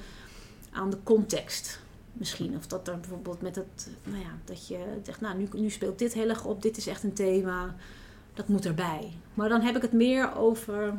aan 0.73 0.91
de 0.91 0.99
context 1.03 1.81
misschien. 2.13 2.57
Of 2.57 2.67
dat 2.67 2.89
er 2.89 3.01
bijvoorbeeld 3.01 3.43
met 3.43 3.57
het, 3.57 3.91
nou 4.05 4.19
ja, 4.19 4.31
dat 4.45 4.67
je 4.67 4.79
zegt, 5.03 5.21
nou 5.21 5.37
nu, 5.37 5.49
nu 5.53 5.71
speelt 5.71 5.99
dit 5.99 6.13
heel 6.13 6.29
erg 6.29 6.45
op, 6.45 6.63
dit 6.63 6.77
is 6.77 6.87
echt 6.87 7.03
een 7.03 7.13
thema, 7.13 7.75
dat 8.35 8.49
moet 8.49 8.67
erbij. 8.67 9.13
Maar 9.35 9.49
dan 9.49 9.61
heb 9.61 9.77
ik 9.77 9.83
het 9.83 9.93
meer 9.93 10.37
over 10.37 10.95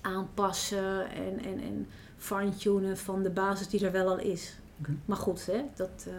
aanpassen 0.00 1.10
en, 1.10 1.44
en, 1.44 1.60
en 1.60 1.88
fine-tunen 2.16 2.98
van 2.98 3.22
de 3.22 3.30
basis 3.30 3.68
die 3.68 3.86
er 3.86 3.92
wel 3.92 4.08
al 4.08 4.18
is. 4.18 4.58
Maar 5.04 5.16
goed, 5.16 5.46
hè, 5.46 5.64
dat, 5.74 6.06
eh, 6.06 6.12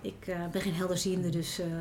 ik 0.00 0.26
eh, 0.26 0.46
ben 0.52 0.60
geen 0.60 0.74
helderziende, 0.74 1.28
dus 1.28 1.58
eh, 1.58 1.66
eh, 1.66 1.72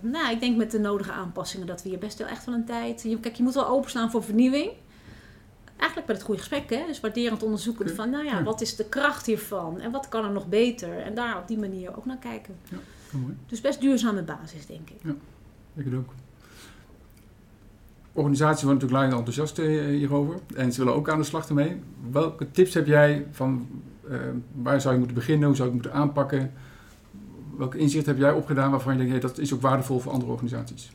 nou, 0.00 0.32
ik 0.32 0.40
denk 0.40 0.56
met 0.56 0.70
de 0.70 0.78
nodige 0.78 1.12
aanpassingen 1.12 1.66
dat 1.66 1.82
we 1.82 1.88
hier 1.88 1.98
best 1.98 2.18
wel 2.18 2.28
echt 2.28 2.44
wel 2.44 2.54
een 2.54 2.64
tijd... 2.64 3.02
Je, 3.02 3.20
kijk, 3.20 3.34
je 3.34 3.42
moet 3.42 3.54
wel 3.54 3.68
openstaan 3.68 4.10
voor 4.10 4.24
vernieuwing. 4.24 4.70
Eigenlijk 5.76 6.06
bij 6.06 6.16
het 6.16 6.24
goede 6.24 6.40
gesprek, 6.40 6.70
hè? 6.70 6.86
dus 6.86 7.00
waarderend 7.00 7.42
onderzoeken 7.42 7.94
van, 7.94 8.10
nou 8.10 8.24
ja, 8.24 8.38
Ja. 8.38 8.42
wat 8.42 8.60
is 8.60 8.76
de 8.76 8.84
kracht 8.84 9.26
hiervan 9.26 9.80
en 9.80 9.90
wat 9.90 10.08
kan 10.08 10.24
er 10.24 10.30
nog 10.30 10.48
beter? 10.48 10.98
En 10.98 11.14
daar 11.14 11.38
op 11.38 11.48
die 11.48 11.58
manier 11.58 11.96
ook 11.96 12.04
naar 12.04 12.18
kijken. 12.18 12.54
Heel 12.68 13.20
mooi. 13.20 13.36
Dus 13.46 13.60
best 13.60 13.80
duurzame 13.80 14.22
basis, 14.22 14.66
denk 14.66 14.90
ik. 14.90 15.00
Ik 15.74 15.84
het 15.84 15.94
ook. 15.94 16.12
Organisaties 18.12 18.62
worden 18.62 18.82
natuurlijk 18.82 19.12
laaiend 19.12 19.28
enthousiast 19.28 19.56
hierover. 19.96 20.38
En 20.54 20.72
ze 20.72 20.78
willen 20.78 20.94
ook 20.94 21.08
aan 21.08 21.18
de 21.18 21.24
slag 21.24 21.48
ermee. 21.48 21.80
Welke 22.10 22.50
tips 22.50 22.74
heb 22.74 22.86
jij 22.86 23.26
van 23.30 23.68
waar 24.52 24.80
zou 24.80 24.92
je 24.92 24.98
moeten 24.98 25.16
beginnen? 25.16 25.46
Hoe 25.46 25.56
zou 25.56 25.68
je 25.68 25.74
het 25.74 25.82
moeten 25.84 26.00
aanpakken? 26.02 26.52
Welke 27.56 27.78
inzicht 27.78 28.06
heb 28.06 28.18
jij 28.18 28.32
opgedaan 28.32 28.70
waarvan 28.70 28.98
je 28.98 29.06
denkt, 29.06 29.22
dat 29.22 29.38
is 29.38 29.52
ook 29.52 29.60
waardevol 29.60 29.98
voor 29.98 30.12
andere 30.12 30.32
organisaties? 30.32 30.90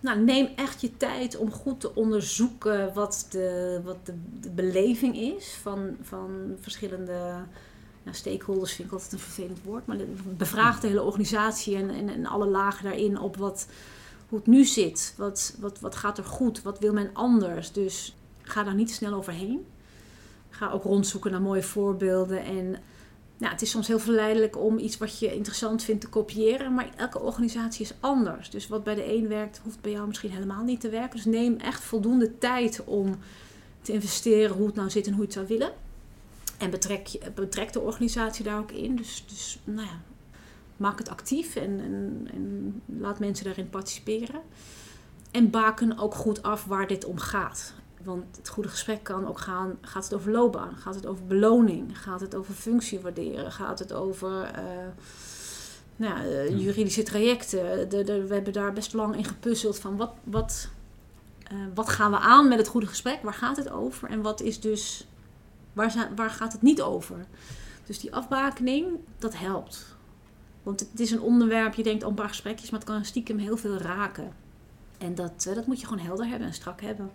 Nou, 0.00 0.20
neem 0.20 0.48
echt 0.56 0.80
je 0.80 0.96
tijd 0.96 1.36
om 1.36 1.50
goed 1.50 1.80
te 1.80 1.94
onderzoeken 1.94 2.94
wat 2.94 3.26
de, 3.30 3.80
wat 3.84 3.96
de, 4.40 4.50
beleving 4.50 5.16
is 5.16 5.58
van, 5.62 5.96
van 6.02 6.30
verschillende 6.60 7.44
nou, 8.02 8.16
stakeholders. 8.16 8.72
Vind 8.72 8.88
ik 8.88 8.94
altijd 8.94 9.12
een 9.12 9.18
vervelend 9.18 9.58
woord, 9.64 9.86
maar 9.86 9.96
bevraag 10.36 10.80
de 10.80 10.86
hele 10.86 11.02
organisatie 11.02 11.76
en, 11.76 11.90
en, 11.90 12.08
en 12.08 12.26
alle 12.26 12.46
lagen 12.46 12.84
daarin 12.84 13.20
op 13.20 13.36
wat, 13.36 13.66
hoe 14.28 14.38
het 14.38 14.46
nu 14.46 14.64
zit. 14.64 15.14
Wat, 15.16 15.56
wat, 15.60 15.80
wat 15.80 15.96
gaat 15.96 16.18
er 16.18 16.24
goed? 16.24 16.62
Wat 16.62 16.78
wil 16.78 16.92
men 16.92 17.10
anders? 17.12 17.72
Dus 17.72 18.16
ga 18.42 18.62
daar 18.62 18.74
niet 18.74 18.90
snel 18.90 19.12
overheen. 19.12 19.66
Ga 20.50 20.70
ook 20.70 20.82
rondzoeken 20.82 21.30
naar 21.30 21.42
mooie 21.42 21.62
voorbeelden 21.62 22.44
en 22.44 22.76
nou, 23.40 23.52
het 23.52 23.62
is 23.62 23.70
soms 23.70 23.86
heel 23.86 23.98
verleidelijk 23.98 24.56
om 24.58 24.78
iets 24.78 24.98
wat 24.98 25.18
je 25.18 25.34
interessant 25.34 25.82
vindt 25.82 26.00
te 26.00 26.08
kopiëren, 26.08 26.74
maar 26.74 26.90
elke 26.96 27.20
organisatie 27.20 27.84
is 27.84 27.94
anders. 28.00 28.50
Dus 28.50 28.68
wat 28.68 28.84
bij 28.84 28.94
de 28.94 29.14
een 29.14 29.28
werkt, 29.28 29.60
hoeft 29.64 29.80
bij 29.80 29.90
jou 29.90 30.06
misschien 30.06 30.30
helemaal 30.30 30.64
niet 30.64 30.80
te 30.80 30.88
werken. 30.88 31.16
Dus 31.16 31.24
neem 31.24 31.56
echt 31.56 31.82
voldoende 31.82 32.38
tijd 32.38 32.84
om 32.84 33.18
te 33.82 33.92
investeren 33.92 34.56
hoe 34.56 34.66
het 34.66 34.74
nou 34.74 34.90
zit 34.90 35.06
en 35.06 35.12
hoe 35.12 35.20
je 35.20 35.26
het 35.26 35.34
zou 35.34 35.46
willen. 35.46 35.72
En 36.58 36.70
betrek, 36.70 37.18
betrek 37.34 37.72
de 37.72 37.80
organisatie 37.80 38.44
daar 38.44 38.58
ook 38.58 38.72
in. 38.72 38.96
Dus, 38.96 39.24
dus 39.28 39.58
nou 39.64 39.86
ja, 39.86 40.00
maak 40.76 40.98
het 40.98 41.08
actief 41.08 41.56
en, 41.56 41.80
en, 41.80 42.28
en 42.32 42.82
laat 42.86 43.18
mensen 43.18 43.44
daarin 43.44 43.70
participeren. 43.70 44.40
En 45.30 45.50
baken 45.50 45.98
ook 45.98 46.14
goed 46.14 46.42
af 46.42 46.64
waar 46.64 46.86
dit 46.86 47.04
om 47.04 47.18
gaat. 47.18 47.74
Want 48.04 48.36
het 48.36 48.48
goede 48.48 48.68
gesprek 48.68 49.02
kan 49.02 49.26
ook 49.28 49.38
gaan, 49.38 49.78
gaat 49.80 50.04
het 50.04 50.14
over 50.14 50.30
loopbaan, 50.30 50.76
gaat 50.76 50.94
het 50.94 51.06
over 51.06 51.26
beloning, 51.26 52.02
gaat 52.02 52.20
het 52.20 52.34
over 52.34 52.54
functie 52.54 53.00
waarderen, 53.00 53.52
gaat 53.52 53.78
het 53.78 53.92
over 53.92 54.42
eh, 54.42 54.62
nou, 55.96 56.14
ja, 56.14 56.24
eh, 56.24 56.60
juridische 56.60 57.02
trajecten. 57.02 57.88
De, 57.88 58.04
de, 58.04 58.26
we 58.26 58.34
hebben 58.34 58.52
daar 58.52 58.72
best 58.72 58.92
lang 58.92 59.16
in 59.16 59.24
gepuzzeld 59.24 59.78
van 59.78 59.96
wat, 59.96 60.12
wat, 60.24 60.68
eh, 61.42 61.56
wat 61.74 61.88
gaan 61.88 62.10
we 62.10 62.18
aan 62.18 62.48
met 62.48 62.58
het 62.58 62.68
goede 62.68 62.86
gesprek, 62.86 63.22
waar 63.22 63.34
gaat 63.34 63.56
het 63.56 63.70
over 63.70 64.08
en 64.08 64.22
wat 64.22 64.40
is 64.40 64.60
dus, 64.60 65.06
waar, 65.72 65.90
zijn, 65.90 66.16
waar 66.16 66.30
gaat 66.30 66.52
het 66.52 66.62
niet 66.62 66.82
over. 66.82 67.26
Dus 67.86 68.00
die 68.00 68.14
afbakening, 68.14 68.86
dat 69.18 69.38
helpt. 69.38 69.96
Want 70.62 70.80
het 70.80 71.00
is 71.00 71.10
een 71.10 71.20
onderwerp, 71.20 71.74
je 71.74 71.82
denkt 71.82 72.02
al 72.02 72.08
een 72.08 72.14
paar 72.14 72.28
gesprekjes, 72.28 72.70
maar 72.70 72.80
het 72.80 72.88
kan 72.88 73.04
stiekem 73.04 73.38
heel 73.38 73.56
veel 73.56 73.76
raken. 73.76 74.32
En 74.98 75.14
dat, 75.14 75.50
dat 75.54 75.66
moet 75.66 75.80
je 75.80 75.86
gewoon 75.86 76.04
helder 76.04 76.26
hebben 76.26 76.48
en 76.48 76.54
strak 76.54 76.80
hebben. 76.80 77.10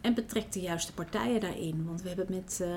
En 0.00 0.14
betrek 0.14 0.52
de 0.52 0.60
juiste 0.60 0.92
partijen 0.92 1.40
daarin. 1.40 1.84
Want 1.86 2.02
we 2.02 2.08
hebben 2.08 2.26
met, 2.28 2.58
uh, 2.62 2.68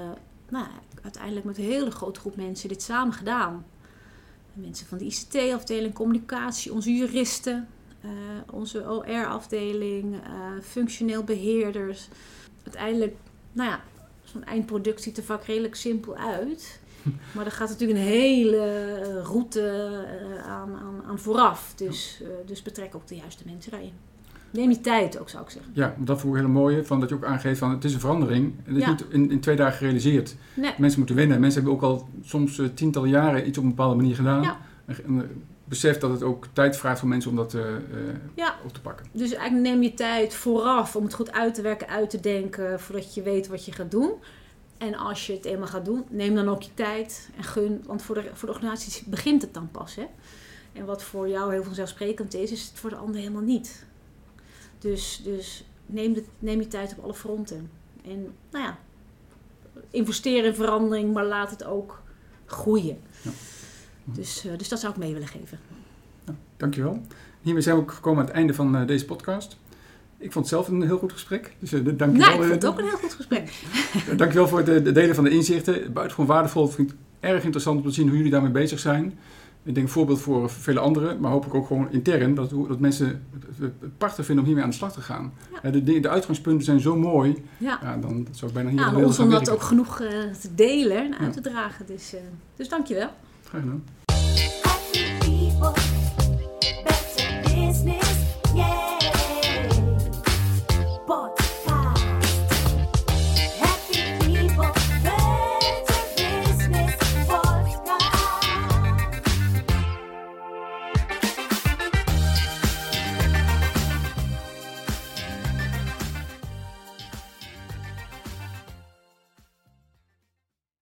nou, 0.50 0.68
uiteindelijk 1.04 1.46
met 1.46 1.58
een 1.58 1.64
hele 1.64 1.92
grote 1.92 2.20
groep 2.20 2.36
mensen 2.36 2.70
dit 2.70 2.82
samen 2.82 3.14
gedaan. 3.14 3.66
Mensen 4.54 4.88
van 4.88 4.98
de 4.98 5.06
ICT-afdeling, 5.06 5.94
communicatie, 5.94 6.74
onze 6.74 6.92
juristen, 6.94 7.68
uh, 8.06 8.12
onze 8.52 8.90
OR-afdeling, 8.90 10.16
uh, 10.16 10.62
functioneel 10.64 11.24
beheerders. 11.24 12.08
Uiteindelijk, 12.64 13.16
nou 13.52 13.70
ja, 13.70 13.82
zo'n 14.24 14.44
eindproduct 14.44 15.02
ziet 15.02 15.18
er 15.18 15.24
vaak 15.24 15.44
redelijk 15.44 15.76
simpel 15.76 16.16
uit. 16.16 16.80
Maar 17.36 17.46
er 17.46 17.52
gaat 17.52 17.70
natuurlijk 17.70 18.00
een 18.00 18.06
hele 18.06 19.22
route 19.22 20.06
aan, 20.46 20.76
aan, 20.76 21.04
aan, 21.06 21.20
vooraf. 21.20 21.74
Dus, 21.76 22.22
dus 22.46 22.62
betrek 22.62 22.96
ook 22.96 23.08
de 23.08 23.16
juiste 23.16 23.44
mensen 23.46 23.72
daarin. 23.72 23.94
Neem 24.52 24.70
je 24.70 24.82
tijd 24.82 25.20
ook, 25.20 25.30
zou 25.30 25.44
ik 25.44 25.50
zeggen. 25.50 25.72
Ja, 25.76 25.96
dat 25.98 26.20
vond 26.20 26.36
ik 26.36 26.42
heel 26.42 26.50
mooi, 26.50 26.86
van 26.86 27.00
dat 27.00 27.10
je 27.10 27.16
ook 27.16 27.26
aangeeft 27.26 27.60
van 27.60 27.72
het 27.72 27.84
is 27.84 27.94
een 27.94 28.00
verandering. 28.00 28.54
Het 28.64 28.76
is 28.76 28.82
ja. 28.82 28.90
niet 28.90 29.06
in, 29.10 29.32
in, 29.32 29.40
twee 29.40 29.56
dagen 29.56 29.78
gerealiseerd. 29.78 30.36
Nee. 30.54 30.74
Mensen 30.78 30.98
moeten 30.98 31.16
winnen. 31.16 31.40
Mensen 31.40 31.62
hebben 31.64 31.80
ook 31.80 31.92
al 31.92 32.10
soms 32.24 32.58
uh, 32.58 32.68
tientallen 32.74 33.10
jaren 33.10 33.48
iets 33.48 33.58
op 33.58 33.64
een 33.64 33.70
bepaalde 33.70 33.96
manier 33.96 34.16
gedaan. 34.16 34.42
Ja. 34.42 34.58
En, 34.86 34.96
en 35.06 35.46
besef 35.64 35.98
dat 35.98 36.12
het 36.12 36.24
ook 36.24 36.48
tijd 36.54 36.78
vraagt 36.78 37.00
voor 37.00 37.10
mensen 37.10 37.30
om 37.30 37.36
dat 37.36 37.54
uh, 37.54 37.62
ja. 38.36 38.56
op 38.66 38.74
te 38.74 38.82
pakken. 38.82 39.06
Dus 39.12 39.34
eigenlijk 39.34 39.70
neem 39.70 39.84
je 39.84 39.94
tijd 39.94 40.34
vooraf 40.34 40.96
om 40.96 41.04
het 41.04 41.14
goed 41.14 41.32
uit 41.32 41.54
te 41.54 41.62
werken, 41.62 41.88
uit 41.88 42.10
te 42.10 42.20
denken, 42.20 42.80
voordat 42.80 43.14
je 43.14 43.22
weet 43.22 43.48
wat 43.48 43.66
je 43.66 43.72
gaat 43.72 43.92
doen. 43.92 44.12
En 44.78 44.96
als 44.96 45.28
je 45.28 45.34
het 45.34 45.46
eenmaal 45.46 45.68
gaat 45.68 45.86
doen, 45.86 46.06
neem 46.10 46.36
dan 46.36 46.50
ook 46.50 46.62
je 46.62 46.74
tijd 46.74 47.30
en 47.38 47.44
gun. 47.44 47.84
Want 47.86 48.02
voor 48.02 48.16
de, 48.16 48.30
voor 48.34 48.48
de 48.48 48.54
organisaties 48.54 49.02
begint 49.02 49.42
het 49.42 49.54
dan 49.54 49.70
pas. 49.72 49.96
Hè? 49.96 50.06
En 50.74 50.86
wat 50.86 51.04
voor 51.04 51.30
jou 51.30 51.54
heel 51.54 51.64
vanzelfsprekend 51.64 52.34
is, 52.34 52.52
is 52.52 52.68
het 52.68 52.80
voor 52.80 52.90
de 52.90 52.96
ander 52.96 53.20
helemaal 53.20 53.42
niet. 53.42 53.86
Dus, 54.80 55.22
dus 55.24 55.64
neem, 55.86 56.14
de, 56.14 56.24
neem 56.40 56.60
je 56.60 56.68
tijd 56.68 56.96
op 56.98 57.04
alle 57.04 57.14
fronten. 57.14 57.70
En 58.04 58.34
nou 58.52 58.64
ja, 58.66 58.78
investeer 59.90 60.46
in 60.46 60.56
verandering, 60.56 61.14
maar 61.14 61.26
laat 61.26 61.50
het 61.50 61.64
ook 61.64 62.02
groeien. 62.46 62.98
Ja. 63.22 63.32
Dus, 64.04 64.46
uh, 64.46 64.58
dus 64.58 64.70
dat 64.70 64.80
zou 64.80 64.94
ik 64.94 65.00
mee 65.00 65.14
willen 65.14 65.28
geven. 65.28 65.60
Ja, 66.26 66.36
dankjewel. 66.58 67.02
Hiermee 67.42 67.64
zijn 67.64 67.76
we 67.76 67.82
ook 67.82 67.92
gekomen 67.92 68.20
aan 68.20 68.26
het 68.26 68.36
einde 68.36 68.54
van 68.54 68.76
uh, 68.76 68.88
deze 68.88 69.06
podcast. 69.06 69.58
Ik 70.18 70.32
vond 70.32 70.46
het 70.46 70.54
zelf 70.54 70.68
een 70.68 70.82
heel 70.82 70.98
goed 70.98 71.12
gesprek. 71.12 71.56
Dus 71.60 71.74
uh, 71.74 71.86
dankjewel. 71.86 72.14
Nou, 72.18 72.34
ik 72.34 72.40
vond 72.40 72.62
het 72.62 72.66
ook 72.66 72.80
een 72.80 72.86
heel 72.86 72.98
goed 72.98 73.14
gesprek. 73.14 73.52
dankjewel 74.18 74.48
voor 74.48 74.60
het 74.60 74.96
delen 74.96 75.16
van 75.16 75.24
de 75.24 75.30
inzichten. 75.30 75.94
Buitengewoon 75.94 76.36
waardevol. 76.36 76.66
Ik 76.66 76.72
vind 76.72 76.90
het 76.90 77.00
erg 77.20 77.44
interessant 77.44 77.78
om 77.78 77.84
te 77.84 77.92
zien 77.92 78.08
hoe 78.08 78.18
jullie 78.18 78.32
daarmee 78.32 78.52
bezig 78.52 78.80
zijn. 78.80 79.20
Ik 79.68 79.74
denk 79.74 79.88
een 79.88 79.94
voorbeeld 79.94 80.22
voor 80.22 80.50
vele 80.50 80.80
anderen, 80.80 81.20
maar 81.20 81.32
hopelijk 81.32 81.56
ook 81.56 81.68
gewoon 81.68 81.92
intern. 81.92 82.36
Dat, 82.36 82.50
dat 82.50 82.80
mensen 82.80 83.24
het 83.60 83.98
prachtig 83.98 84.26
vinden 84.26 84.44
om 84.44 84.46
hiermee 84.46 84.64
aan 84.64 84.70
de 84.70 84.76
slag 84.76 84.94
te 84.94 85.02
gaan. 85.02 85.34
Ja. 85.64 85.72
De, 85.72 85.84
de, 85.84 86.00
de, 86.00 86.10
uitgangspunten 86.10 86.66
zijn 86.66 86.80
zo 86.80 86.96
mooi. 86.96 87.44
Ja. 87.58 87.80
ja 87.82 87.98
dan 87.98 88.28
zou 88.32 88.48
ik 88.48 88.54
bijna 88.54 88.70
hier 88.70 88.80
ja, 88.80 88.96
heel 88.96 89.06
ons 89.06 89.20
om 89.20 89.30
dat 89.30 89.50
ook 89.50 89.62
genoeg 89.62 90.02
uh, 90.02 90.08
te 90.42 90.56
delen 90.56 90.98
en 90.98 91.18
uit 91.18 91.34
te 91.34 91.42
dragen. 91.42 91.86
Dus, 91.86 92.14
uh, 92.14 92.20
dus 92.56 92.70
dankjewel. 92.70 93.10
Graag 93.44 93.62
gedaan. 93.62 93.84